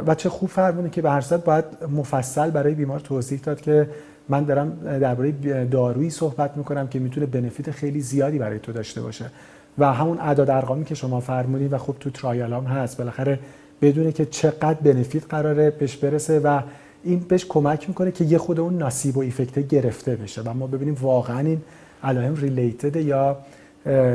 و 0.06 0.14
چه 0.14 0.28
خوب 0.28 0.48
فرمونه 0.48 0.90
که 0.90 1.02
به 1.02 1.10
هر 1.10 1.20
صورت 1.20 1.44
باید 1.44 1.64
مفصل 1.96 2.50
برای 2.50 2.74
بیمار 2.74 3.00
توضیح 3.00 3.40
داد 3.40 3.60
که 3.60 3.88
من 4.28 4.44
دارم 4.44 4.98
درباره 5.00 5.32
دارویی 5.64 6.10
صحبت 6.10 6.56
می‌کنم 6.56 6.88
که 6.88 6.98
می‌تونه 6.98 7.26
بنفیت 7.26 7.70
خیلی 7.70 8.00
زیادی 8.00 8.38
برای 8.38 8.58
تو 8.58 8.72
داشته 8.72 9.00
باشه. 9.00 9.30
و 9.78 9.92
همون 9.92 10.18
اعداد 10.18 10.50
ارقامی 10.50 10.84
که 10.84 10.94
شما 10.94 11.20
فرمودید 11.20 11.72
و 11.72 11.78
خب 11.78 11.96
تو 12.00 12.10
ترایال 12.10 12.52
هم 12.52 12.64
هست 12.64 12.98
بالاخره 12.98 13.38
بدونه 13.82 14.12
که 14.12 14.26
چقدر 14.26 14.74
بنفیت 14.74 15.22
قراره 15.28 15.70
بهش 15.70 15.96
برسه 15.96 16.40
و 16.40 16.60
این 17.04 17.18
بهش 17.18 17.46
کمک 17.48 17.88
می‌کنه 17.88 18.12
که 18.12 18.24
یه 18.24 18.38
خود 18.38 18.60
اون 18.60 18.78
ناسیب 18.78 19.16
و 19.16 19.20
ایفکت 19.20 19.68
گرفته 19.68 20.16
بشه. 20.16 20.42
و 20.42 20.54
ما 20.54 20.66
ببینیم 20.66 20.96
واقعا 21.00 21.38
این 21.38 21.62
علائم 22.04 22.34
related 22.34 22.96
یا 22.96 23.38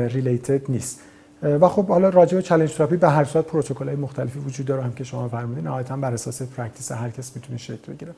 related 0.08 0.70
نیست. 0.70 1.00
و 1.42 1.68
خب 1.68 1.86
حالا 1.86 2.08
راجع 2.08 2.36
به 2.36 2.42
چالش 2.42 2.74
تراپی 2.74 2.96
به 2.96 3.08
هر 3.08 3.24
صورت 3.24 3.44
پروتکل‌های 3.44 3.96
مختلفی 3.96 4.38
وجود 4.38 4.66
داره 4.66 4.82
هم 4.82 4.92
که 4.92 5.04
شما 5.04 5.28
فرمودین. 5.28 5.64
نهایتا 5.64 5.96
بر 5.96 6.12
اساس 6.12 6.42
practice 6.42 6.92
هر 6.92 7.10
کس 7.10 7.36
می‌تونه 7.36 7.58
شکل 7.58 7.92
بگیره. 7.92 8.12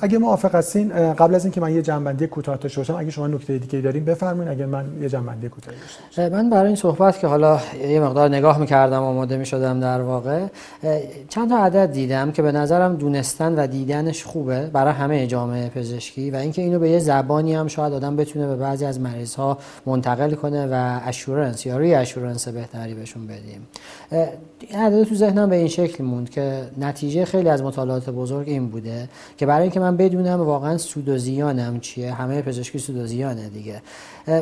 اگه 0.00 0.18
موافق 0.18 0.54
هستین 0.54 1.12
قبل 1.12 1.34
از 1.34 1.44
اینکه 1.44 1.60
من 1.60 1.74
یه 1.74 1.82
جمع‌بندی 1.82 2.26
کوتاه 2.26 2.56
داشته 2.56 2.80
باشم 2.80 2.94
اگه 2.94 3.10
شما 3.10 3.26
نکته 3.26 3.58
دیگه 3.58 3.80
دارین 3.80 4.04
بفرمایید 4.04 4.52
اگر 4.52 4.66
من 4.66 4.84
یه 5.02 5.08
جمع‌بندی 5.08 5.48
کوتاه 5.48 5.74
داشته 5.74 6.28
من 6.28 6.50
برای 6.50 6.66
این 6.66 6.76
صحبت 6.76 7.18
که 7.18 7.26
حالا 7.26 7.60
یه 7.88 8.00
مقدار 8.00 8.28
نگاه 8.28 8.58
می‌کردم 8.58 9.02
آماده 9.02 9.36
می‌شدم 9.36 9.80
در 9.80 10.00
واقع 10.00 10.46
چند 11.28 11.48
تا 11.48 11.58
عدد 11.58 11.92
دیدم 11.92 12.32
که 12.32 12.42
به 12.42 12.52
نظرم 12.52 12.96
دونستن 12.96 13.54
و 13.54 13.66
دیدنش 13.66 14.24
خوبه 14.24 14.66
برای 14.66 14.92
همه 14.92 15.26
جامعه 15.26 15.68
پزشکی 15.68 16.30
و 16.30 16.36
اینکه 16.36 16.62
اینو 16.62 16.78
به 16.78 16.90
یه 16.90 16.98
زبانی 16.98 17.54
هم 17.54 17.66
شاید 17.66 17.92
آدم 17.92 18.16
بتونه 18.16 18.46
به 18.46 18.56
بعضی 18.56 18.84
از 18.84 19.00
مریض 19.00 19.34
ها 19.34 19.58
منتقل 19.86 20.34
کنه 20.34 20.66
و 20.66 21.00
assurance 21.04 21.66
یا 21.66 21.78
reassurance 21.78 22.48
بهتری 22.48 22.94
بهشون 22.94 23.26
بدیم. 23.26 23.66
این 24.60 24.80
عدد 24.80 25.04
تو 25.04 25.14
ذهنم 25.14 25.50
به 25.50 25.56
این 25.56 25.68
شکل 25.68 26.04
موند 26.04 26.30
که 26.30 26.62
نتیجه 26.78 27.24
خیلی 27.24 27.48
از 27.48 27.62
مطالعات 27.62 28.10
بزرگ 28.10 28.48
این 28.48 28.68
بوده 28.68 29.08
که 29.36 29.46
برای 29.46 29.63
اینکه 29.64 29.80
من 29.80 29.96
بدونم 29.96 30.40
واقعا 30.40 30.78
سود 30.78 31.08
و 31.08 31.18
زیانم 31.18 31.80
چیه؟ 31.80 32.12
همه 32.12 32.42
پزشکی 32.42 32.78
سود 32.78 32.96
و 32.96 33.06
زیانه 33.06 33.48
دیگه 33.48 33.82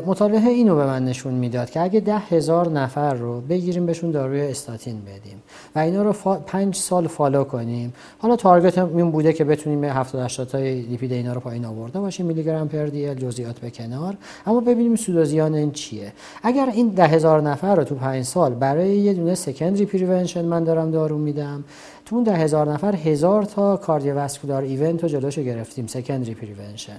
مطالعه 0.07 0.49
اینو 0.49 0.77
به 0.77 0.87
من 0.87 1.05
نشون 1.05 1.35
می‌داد 1.35 1.71
که 1.71 1.81
اگه 1.81 2.01
ده 2.01 2.19
هزار 2.19 2.69
نفر 2.69 3.15
رو 3.15 3.41
بگیریم 3.41 3.87
بهشون 3.87 4.11
داروی 4.11 4.41
استاتین 4.41 5.01
بدیم 5.01 5.43
و 5.77 5.79
اینا 5.79 6.03
رو 6.03 6.13
فا... 6.13 6.35
پنج 6.35 6.75
سال 6.75 7.07
follow 7.07 7.45
کنیم. 7.45 7.93
حالا 8.19 8.37
target 8.37 8.79
این 8.79 9.11
بوده 9.11 9.33
که 9.33 9.45
بتونیم 9.45 9.81
به 9.81 9.93
70 9.93 10.23
80 10.23 10.49
تای 10.49 10.81
لیپید 10.81 11.13
اینا 11.13 11.33
رو 11.33 11.41
پایین 11.41 11.65
آورده 11.65 12.01
باشیم 12.01 12.27
میلی 12.27 12.43
گرم 12.43 12.69
per 12.69 12.87
day 12.87 13.15
جزئیات 13.15 13.59
به 13.59 13.71
کنار. 13.71 14.17
اما 14.47 14.61
ببینیم 14.61 14.97
سود 14.97 15.17
و 15.17 15.25
زیان 15.25 15.55
این 15.55 15.71
چیه. 15.71 16.13
اگر 16.43 16.69
این 16.73 16.89
ده 16.89 17.07
هزار 17.07 17.41
نفر 17.41 17.77
رو 17.77 17.85
تو 17.85 17.95
پنج 17.95 18.25
سال 18.25 18.55
برای 18.55 18.97
یه 18.99 19.15
دونه 19.15 19.35
secondary 19.35 19.87
prevention 19.87 20.45
من 20.45 20.65
دارم 20.65 20.91
دارو 20.91 21.19
میدم 21.19 21.65
تو 22.13 22.17
اون 22.17 22.29
هزار 22.29 22.73
نفر 22.73 22.97
هزار 22.97 23.43
تا 23.43 23.77
cardiovascular 23.77 24.63
event 24.63 25.03
رو 25.03 25.09
جلوشو 25.09 25.43
گرفتیم 25.43 25.87
secondary 25.87 26.35
prevention 26.35 26.97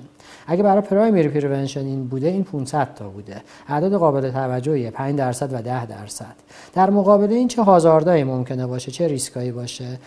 اگه 0.48 0.64
برای 0.64 0.82
primary 0.82 1.28
prevention 1.28 1.80
این 1.80 2.08
بوده 2.08 2.28
این 2.28 2.44
500 2.44 2.94
تا 2.96 3.10
بوده. 3.10 3.42
اعداد 3.68 3.94
قابل 3.94 4.32
توجهیه 4.32 4.92
5 4.92 5.18
درصد 5.18 5.54
و 5.54 5.62
10 5.62 5.86
درصد. 5.86 6.36
در 6.74 6.90
مقابل 6.90 7.34
این 7.34 7.48
چه 7.48 7.62
hazard 7.62 8.08
ایی 8.08 8.24
ممکنه 8.24 8.68
باشه 8.68 8.92
چه 8.92 9.08
ریسکایی 9.08 9.52
باشه 9.52 10.00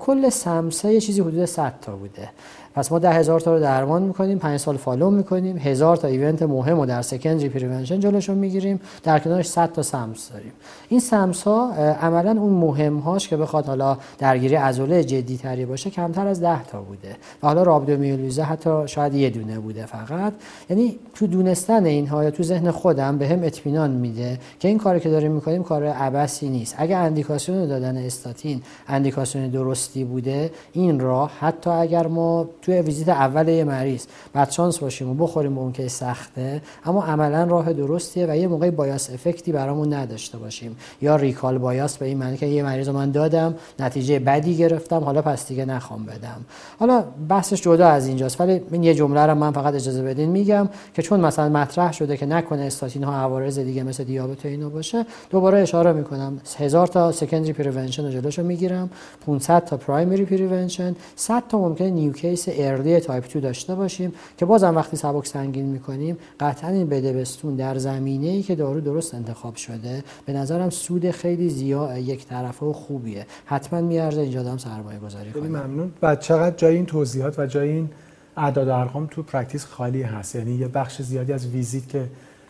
کل 0.00 0.28
سمسه 0.28 0.92
یه 0.92 1.00
چیزی 1.00 1.20
حدود 1.20 1.44
100 1.44 1.74
تا 1.80 1.96
بوده. 1.96 2.30
پس 2.74 2.92
ما 2.92 2.98
ده 2.98 3.10
هزار 3.10 3.40
تا 3.40 3.54
رو 3.54 3.60
درمان 3.60 4.02
می‌کنیم 4.02 4.38
پنج 4.38 4.60
سال 4.60 4.76
follow 4.76 5.10
می‌کنیم. 5.10 5.58
هزار 5.58 5.96
تا 5.96 6.08
event 6.08 6.42
مهم 6.42 6.78
و 6.78 6.86
در 6.86 7.02
secondary 7.02 7.48
prevention 7.48 8.00
جلوشون 8.00 8.38
می‌گیریم. 8.38 8.80
در 9.02 9.18
کنارش 9.18 9.46
100 9.46 9.72
تا 9.72 9.82
سمس 9.82 10.30
داریم. 10.32 10.52
این 10.88 11.00
سمس 11.00 11.42
ها 11.42 11.72
عملا 12.00 12.30
اون 12.30 12.52
مهم 12.52 12.98
هاش 12.98 13.28
که 13.28 13.36
بخواد 13.36 13.66
حالا 13.66 13.96
درگیری 14.18 14.54
عضله 14.54 15.04
جدی 15.04 15.36
تری 15.36 15.66
باشه 15.66 15.90
کمتر 15.90 16.26
از 16.26 16.40
10 16.40 16.64
تا 16.64 16.80
بوده. 16.80 17.16
و 17.42 17.46
حالا 17.46 17.62
رابدومیولیز 17.62 18.42
حتی 18.42 18.82
شاید 18.86 19.14
یه 19.14 19.30
دونه 19.30 19.58
بوده 19.58 19.86
فقط. 19.86 20.32
یعنی 20.70 20.98
تو 21.14 21.26
دونستن 21.26 21.84
اینها 21.84 22.24
یا 22.24 22.30
تو 22.30 22.42
ذهن 22.42 22.70
خودم 22.70 23.18
بهم 23.18 23.44
اطمینان 23.44 23.90
میده 23.90 24.38
که 24.60 24.68
این 24.68 24.78
کاری 24.78 25.00
که 25.00 25.08
داریم 25.08 25.32
می‌کنیم 25.32 25.62
کار 25.62 25.84
عبثی 25.84 26.48
نیست. 26.48 26.74
اگه 26.78 26.96
اندیکاسیون 26.96 27.66
دادن 27.66 27.96
استاتین 27.96 28.62
اندیکاسیون 28.88 29.48
درستی 29.48 30.04
بوده 30.04 30.50
این 30.72 31.00
راه 31.00 31.30
حتی 31.40 31.70
اگر 31.70 32.06
ما 32.06 32.46
توی 32.62 32.80
ویزیت 32.80 33.08
اول 33.08 33.48
یه 33.48 33.64
مریض. 33.64 34.04
بدشانس 34.32 34.78
باشیم 34.78 35.10
و 35.10 35.14
بخوریم 35.14 35.54
به 35.54 35.60
اون 35.60 35.72
که 35.72 35.88
سخته. 35.88 36.62
اما 36.84 37.04
عملا 37.04 37.44
راه 37.44 37.72
درستیه 37.72 38.26
و 38.28 38.36
یه 38.36 38.48
موقعی 38.48 38.70
bias 38.70 39.10
effect 39.10 39.46
ی 39.46 39.52
برامون 39.52 39.92
نداشته 39.92 40.38
باشیم. 40.38 40.76
یا 41.02 41.16
recall 41.16 41.58
bias 41.58 41.98
به 41.98 42.06
این 42.06 42.18
معنی 42.18 42.36
که 42.36 42.46
یه 42.46 42.62
مریض 42.62 42.88
من 42.88 43.10
دادم 43.10 43.54
نتیجه 43.78 44.18
بدی 44.18 44.56
گرفتم 44.56 45.04
حالا 45.04 45.22
پس 45.22 45.48
دیگه 45.48 45.64
نخوام 45.64 46.04
بدم. 46.04 46.40
حالا 46.78 47.04
بحثش 47.28 47.62
جدا 47.62 47.88
از 47.88 48.06
اینجاست 48.06 48.40
ولی 48.40 48.60
این 48.72 48.84
یه 48.84 48.94
جمله 48.94 49.20
رو 49.20 49.34
من 49.34 49.50
فقط 49.50 49.74
اجازه 49.74 50.02
بدین 50.02 50.28
میگم 50.28 50.68
که 50.94 51.02
چون 51.02 51.20
مثلا 51.20 51.48
مطرح 51.48 51.92
شده 51.92 52.16
که 52.16 52.26
نکنه 52.26 52.62
استاتین 52.62 53.04
ها 53.04 53.14
عوارض 53.14 53.58
دیگه 53.58 53.82
مثل 53.82 54.04
دیابت 54.04 54.46
اینو 54.46 54.70
باشه 54.70 55.06
دوباره 55.30 55.58
اشاره 55.58 55.92
می‌کنم. 55.92 56.40
هزار 56.58 56.86
تا 56.86 57.12
secondary 57.12 57.52
prevention 57.52 58.04
رو 58.04 58.10
جلوشو 58.10 58.42
می‌گیرم 58.42 58.90
500 59.26 59.64
تا 59.64 59.76
primary 59.76 60.24
prevention 60.24 60.96
100 61.16 61.42
تا 61.48 61.58
ممکنه 61.58 61.90
new 61.90 62.12
case 62.12 62.48
early 62.56 63.00
type 63.00 63.32
2 63.32 63.40
داشته 63.40 63.74
باشیم 63.74 64.12
که 64.36 64.44
بازم 64.44 64.76
وقتی 64.76 64.96
سبک 64.96 65.26
سنگین 65.26 65.66
می‌کنیم 65.66 66.16
قطعا 66.40 66.70
این 66.70 66.88
بده 66.88 67.14
بستون 67.14 67.56
در 67.56 67.78
زمینه 67.78 68.26
ای 68.26 68.42
که 68.42 68.54
دارو 68.54 68.80
درست 68.80 69.14
انتخاب 69.14 69.56
شده 69.56 70.04
به 70.26 70.32
نظرم 70.32 70.70
سود 70.70 71.10
خیلی 71.10 71.48
زیاد 71.48 71.98
یک 71.98 72.26
طرفه 72.26 72.66
و 72.66 72.72
خوبیه. 72.72 73.26
حتما 73.44 73.80
میارزه 73.80 74.20
اینجا 74.20 74.42
دارم 74.42 74.58
سرمایه 74.58 74.98
گذاری 74.98 75.32
کنیم 75.32 75.46
ممنون. 75.46 75.92
و 76.02 76.16
چقدر 76.16 76.56
جای 76.56 76.76
این 76.76 76.86
توضیحات 76.86 77.38
و 77.38 77.46
جای 77.46 77.68
این 77.68 77.88
اعداد 78.36 78.68
و 78.68 78.74
ارقام 78.74 79.08
تو 79.10 79.22
practice 79.22 79.64
خالی 79.64 80.02
هست؟ 80.02 80.36
یعنی 80.36 80.54
یه 80.54 80.68
بخش 80.68 81.02
زیادی 81.02 81.32
از 81.32 81.46
ویزیت 81.46 81.88
که 81.88 82.04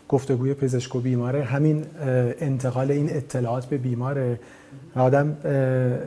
گفتگوی 0.08 0.54
پزشک 0.54 0.96
و 0.96 1.00
بیماره 1.00 1.44
همین 1.44 1.84
انتقال 2.40 2.90
این 2.90 3.16
اطلاعات 3.16 3.66
به 3.66 3.78
بیماره 3.78 4.40
آدم 4.96 5.36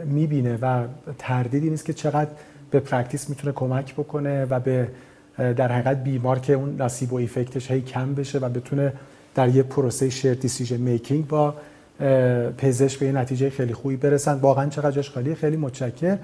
می‌بینه 0.06 0.58
و 0.62 0.84
تردیدی 1.18 1.70
نیست 1.70 1.86
که 1.86 1.94
چقدر 1.94 2.30
به 2.72 2.80
practice 2.80 3.30
می‌تونه 3.30 3.54
کمک 3.54 3.94
بکنه 3.94 4.46
و 4.46 4.60
به 4.60 4.88
در 5.38 5.72
حقیقت 5.72 6.04
بیمار 6.04 6.40
که 6.40 6.54
اون 6.54 6.82
nocebo 6.82 7.14
effect 7.14 7.16
ش 7.16 7.72
هی 7.72 7.82
کم 7.82 8.14
بشه 8.14 8.40
و 8.40 8.50
بتونه 8.50 8.94
در 9.36 9.50
یه 9.50 9.64
پروسه 9.64 10.10
shared 10.10 10.34
decision 10.34 10.78
making 10.78 11.28
با 11.28 11.54
پزشک 12.58 13.00
به 13.00 13.06
یه 13.06 13.12
نتیجه 13.12 13.50
خیلی 13.50 13.74
خوبی 13.74 13.96
برسن. 13.96 14.34
واقعا 14.34 14.70
چقدر 14.70 14.92
جاش 14.92 15.10
خالی 15.10 15.36
خیلی 15.36 15.58
متشکر 15.58 16.18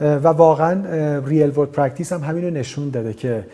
و 0.00 0.28
واقعا 0.28 0.82
real 1.18 1.58
world 1.58 1.70
practice 1.70 2.12
هم 2.12 2.20
همین 2.20 2.44
رو 2.44 2.50
نشون 2.50 2.90
داده 2.90 3.12
که 3.12 3.44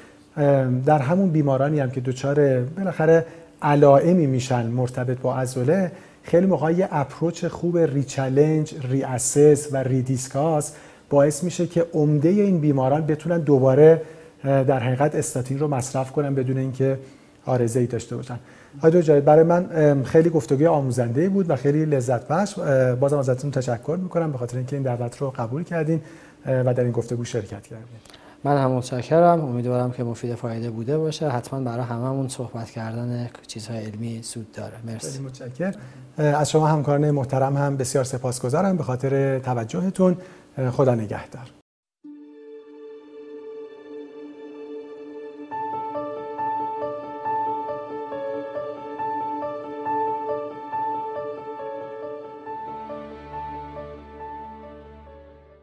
در 0.87 0.99
همون 0.99 1.31
بیمارانی 1.31 1.81
هم 1.81 1.91
که 1.91 2.01
دچار 2.01 2.61
بالاخره 2.61 3.27
علائمی 3.63 4.27
میشن 4.27 4.67
مرتبط 4.67 5.19
با 5.19 5.37
عضله 5.37 5.93
خیلی 6.23 6.47
موقع 6.47 6.73
یه 6.73 6.89
approach 6.93 7.45
خوب 7.45 7.79
rechallenge 7.79 8.75
reassess 8.91 9.69
و 9.73 9.77
rediscuss 9.77 10.73
باعث 11.11 11.45
میشه 11.45 11.67
که 11.67 11.87
عمده 11.95 12.29
این 12.29 12.61
بیماران 12.61 13.07
بتونن 13.07 13.39
دوباره 13.39 14.03
در 14.45 14.79
حقیقت 14.79 15.15
استاتین 15.15 15.59
رو 15.59 15.69
مصرف 15.69 16.13
کنن 16.13 16.35
بدون 16.35 16.59
اینکه 16.59 16.99
عارضه 17.47 17.81
ای 17.81 17.87
داشته 17.87 18.17
باشن. 18.17 18.39
آقای 18.79 19.03
جای 19.03 19.21
برای 19.21 19.43
من 19.43 20.03
خیلی 20.05 20.31
گفتگوی 20.31 20.67
آموزنده 20.67 21.29
بود 21.29 21.51
و 21.51 21.57
خیلی 21.57 21.85
لذت 21.85 22.29
بخش 22.29 22.59
بازم 23.01 23.19
ازتون 23.19 23.51
تشکر 23.51 23.99
می‌کنم 24.03 24.33
به 24.33 24.39
خاطر 24.39 24.57
اینکه 24.57 24.77
این 24.77 24.83
دعوت 24.83 25.17
رو 25.17 25.31
قبول 25.31 25.65
کردین 25.65 26.01
و 26.47 26.75
در 26.75 26.83
این 26.83 26.93
گفتگو 26.93 27.25
شرکت 27.25 27.63
کردین. 27.63 27.87
من 28.45 28.63
هم 28.63 28.71
متشکرم. 28.71 29.45
امیدوارم 29.45 29.91
که 29.91 30.05
مفید 30.05 30.35
فایده 30.35 30.71
بوده 30.71 30.99
باشه. 30.99 31.29
حتما 31.29 31.61
برای 31.61 31.85
هممون 31.85 32.29
صحبت 32.29 32.71
کردن 32.71 33.31
چیزهای 33.47 33.85
علمی 33.85 34.23
سود 34.23 34.53
داره. 34.53 34.75
مرسی. 34.87 35.23
متشکرم. 35.23 35.75
از 36.19 36.51
شما 36.51 36.67
همکاران 36.67 37.11
محترم 37.11 37.57
هم 37.57 37.77
بسیار 37.77 38.05
سپاسگزارم 38.05 38.77
به 38.77 38.83
خاطر 38.83 39.39
توجهتون. 39.39 40.17
خدا 40.71 40.95
نگهدار. 40.95 41.58